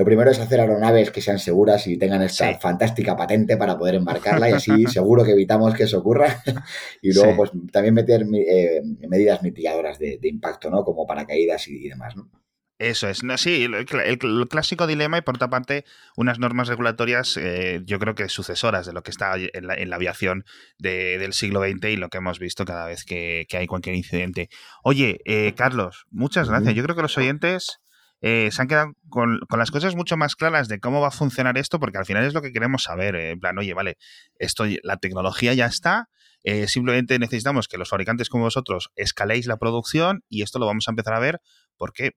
lo 0.00 0.06
primero 0.06 0.30
es 0.30 0.38
hacer 0.38 0.58
aeronaves 0.60 1.10
que 1.10 1.20
sean 1.20 1.38
seguras 1.38 1.86
y 1.86 1.98
tengan 1.98 2.22
esta 2.22 2.58
fantástica 2.58 3.14
patente 3.18 3.58
para 3.58 3.76
poder 3.76 3.96
embarcarla 3.96 4.48
y 4.48 4.52
así 4.54 4.86
seguro 4.86 5.24
que 5.24 5.32
evitamos 5.32 5.74
que 5.74 5.82
eso 5.82 5.98
ocurra. 5.98 6.42
y 7.02 7.12
luego, 7.12 7.36
pues 7.36 7.50
también 7.70 7.92
meter 7.92 8.22
eh, 8.22 8.80
medidas 9.06 9.42
mitigadoras 9.42 9.98
de, 9.98 10.18
impacto, 10.22 10.70
¿no? 10.70 10.84
Como 10.84 11.06
paracaídas 11.06 11.68
y, 11.68 11.84
y 11.84 11.90
demás, 11.90 12.16
¿no? 12.16 12.30
Eso 12.78 13.10
es. 13.10 13.22
No, 13.22 13.36
sí, 13.36 13.64
el, 13.64 14.48
clásico 14.48 14.86
dilema 14.86 15.18
y 15.18 15.20
por 15.20 15.34
otra 15.34 15.50
parte 15.50 15.84
unas 16.16 16.38
normas 16.38 16.66
regulatorias 16.66 17.36
eh, 17.36 17.82
yo 17.84 17.98
creo 17.98 18.14
que 18.14 18.30
sucesoras 18.30 18.86
de 18.86 18.94
lo 18.94 19.02
que 19.02 19.10
está 19.10 19.34
en 19.36 19.66
la, 19.90 19.96
aviación 19.96 20.46
del 20.78 21.34
siglo 21.34 21.60
XX 21.60 21.90
y 21.90 21.96
lo 21.96 22.08
que 22.08 22.16
hemos 22.16 22.38
visto 22.38 22.64
cada 22.64 22.86
vez 22.86 23.04
que, 23.04 23.46
hay 23.52 23.66
cualquier 23.66 23.96
incidente. 23.96 24.48
Oye, 24.82 25.20
eh, 25.26 25.52
Carlos, 25.54 26.06
muchas 26.10 26.48
gracias. 26.48 26.74
Yo 26.74 26.82
creo 26.84 26.96
que 26.96 27.02
los 27.02 27.18
oyentes 27.18 27.80
eh, 28.20 28.50
se 28.52 28.62
han 28.62 28.68
quedado 28.68 28.92
con, 29.08 29.40
las 29.56 29.70
cosas 29.70 29.94
mucho 29.96 30.16
más 30.16 30.36
claras 30.36 30.68
de 30.68 30.78
cómo 30.78 31.00
va 31.00 31.08
a 31.08 31.12
funcionar 31.12 31.56
esto, 31.58 31.80
porque 31.80 31.98
al 31.98 32.06
final 32.06 32.24
es 32.24 32.34
lo 32.34 32.42
que 32.42 32.52
queremos 32.52 32.82
saber. 32.84 33.14
Eh, 33.14 33.30
en 33.30 33.40
plan, 33.40 33.56
oye, 33.58 33.74
vale, 33.74 33.96
esto, 34.38 34.64
la 34.82 34.98
tecnología 34.98 35.54
ya 35.54 35.66
está, 35.66 36.08
eh, 36.42 36.68
simplemente 36.68 37.18
necesitamos 37.18 37.68
que 37.68 37.78
los 37.78 37.88
fabricantes 37.88 38.28
como 38.28 38.44
vosotros 38.44 38.90
escaléis 38.96 39.46
la 39.46 39.58
producción 39.58 40.22
y 40.28 40.42
esto 40.42 40.58
lo 40.58 40.66
vamos 40.66 40.88
a 40.88 40.92
empezar 40.92 41.14
a 41.14 41.20
ver 41.20 41.40
porque 41.76 42.12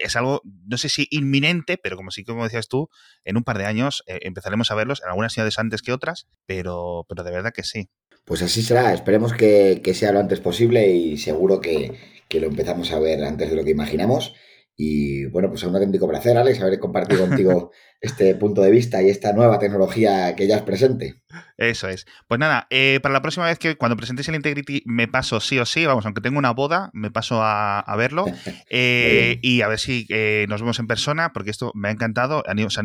es 0.00 0.16
algo, 0.16 0.42
no 0.66 0.76
sé 0.76 0.88
si 0.88 1.06
inminente, 1.10 1.78
pero 1.80 1.96
como 1.96 2.10
sí, 2.10 2.24
como 2.24 2.42
decías 2.42 2.66
tú, 2.66 2.88
en 3.24 3.36
un 3.36 3.44
par 3.44 3.56
de 3.56 3.66
años 3.66 4.02
empezaremos 4.06 4.72
a 4.72 4.74
verlos 4.74 5.00
en 5.00 5.10
algunas 5.10 5.32
ciudades 5.32 5.60
antes 5.60 5.80
que 5.80 5.92
otras, 5.92 6.26
pero, 6.44 7.06
pero 7.08 7.22
de 7.22 7.30
verdad 7.30 7.52
que 7.54 7.62
sí. 7.62 7.88
Pues 8.24 8.42
así 8.42 8.62
será, 8.62 8.92
esperemos 8.92 9.32
que, 9.32 9.80
sea 9.94 10.10
lo 10.10 10.18
antes 10.18 10.40
posible 10.40 10.88
y 10.88 11.18
seguro 11.18 11.60
que, 11.60 11.92
que 12.28 12.40
lo 12.40 12.48
empezamos 12.48 12.90
a 12.90 12.98
ver 12.98 13.22
antes 13.22 13.48
de 13.48 13.56
lo 13.56 13.62
que 13.62 13.70
imaginamos. 13.70 14.34
Y 14.82 15.26
bueno, 15.26 15.50
pues 15.50 15.60
es 15.60 15.68
un 15.68 15.74
auténtico 15.74 16.08
placer, 16.08 16.38
Alex, 16.38 16.58
haber 16.62 16.78
compartido 16.78 17.28
contigo 17.28 17.70
este 18.00 18.34
punto 18.34 18.62
de 18.62 18.70
vista 18.70 19.02
y 19.02 19.10
esta 19.10 19.34
nueva 19.34 19.58
tecnología 19.58 20.34
que 20.34 20.46
ya 20.46 20.56
es 20.56 20.62
presente. 20.62 21.20
Eso 21.58 21.90
es. 21.90 22.06
Pues 22.26 22.40
nada, 22.40 22.66
eh, 22.70 22.98
para 23.02 23.12
la 23.12 23.20
próxima 23.20 23.44
vez 23.44 23.58
que 23.58 23.76
cuando 23.76 23.98
presentéis 23.98 24.30
el 24.30 24.36
Integrity 24.36 24.82
me 24.86 25.06
paso 25.06 25.38
sí 25.38 25.58
o 25.58 25.66
sí, 25.66 25.84
vamos, 25.84 26.06
aunque 26.06 26.22
tengo 26.22 26.38
una 26.38 26.52
boda, 26.52 26.88
me 26.94 27.10
paso 27.10 27.40
a, 27.42 27.84
verlo 27.98 28.24
eh, 28.70 29.38
y 29.42 29.60
a 29.60 29.68
ver 29.68 29.78
si 29.78 30.06
eh, 30.08 30.46
nos 30.48 30.62
vemos 30.62 30.78
en 30.78 30.86
persona, 30.86 31.34
porque 31.34 31.50
esto 31.50 31.72
me 31.74 31.88
ha 31.88 31.90
encantado. 31.90 32.42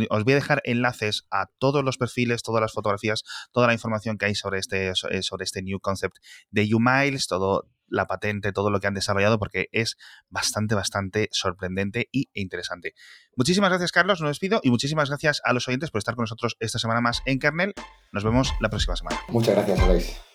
Os 0.10 0.24
voy 0.26 0.34
a 0.34 0.36
dejar 0.36 0.62
enlaces 0.66 1.26
a 1.32 1.46
todos 1.60 1.82
los 1.86 1.98
perfiles, 1.98 2.44
todas 2.44 2.60
las 2.60 2.74
fotografías, 2.74 3.24
toda 3.54 3.68
la 3.68 3.74
información 3.74 4.18
que 4.18 4.26
hay 4.26 4.36
sobre 4.36 4.60
este, 4.60 4.92
sobre 4.96 5.46
este 5.46 5.62
new 5.62 5.80
concept 5.80 6.18
de 6.52 6.68
UMiles, 6.76 7.28
todo 7.28 7.70
la 7.88 8.08
patente, 8.08 8.52
todo 8.52 8.70
lo 8.70 8.80
que 8.80 8.88
han 8.88 8.94
desarrollado, 8.94 9.40
porque 9.40 9.68
es 9.72 9.98
bastante, 10.30 10.76
bastante 10.76 11.30
sorprendente 11.32 12.10
e 12.14 12.26
interesante. 12.34 12.94
Muchísimas 13.36 13.70
gracias, 13.70 13.92
Carlos, 13.92 14.22
nos 14.22 14.32
despido 14.32 14.60
y 14.64 14.70
muchísimas 14.70 15.10
gracias 15.10 15.42
a 15.44 15.54
los 15.54 15.68
oyentes 15.68 15.92
por 15.92 16.00
estar 16.00 16.16
con 16.16 16.24
nosotros 16.24 16.56
esta 16.60 16.80
semana 16.80 17.02
más 17.02 17.22
en 17.26 17.40
Kernel. 17.40 17.74
Nos 18.12 18.24
vemos 18.24 18.54
la 18.62 18.70
próxima 18.70 18.96
semana. 18.96 19.20
Muchas 19.30 19.56
gracias, 19.56 19.80
Alex. 19.80 20.35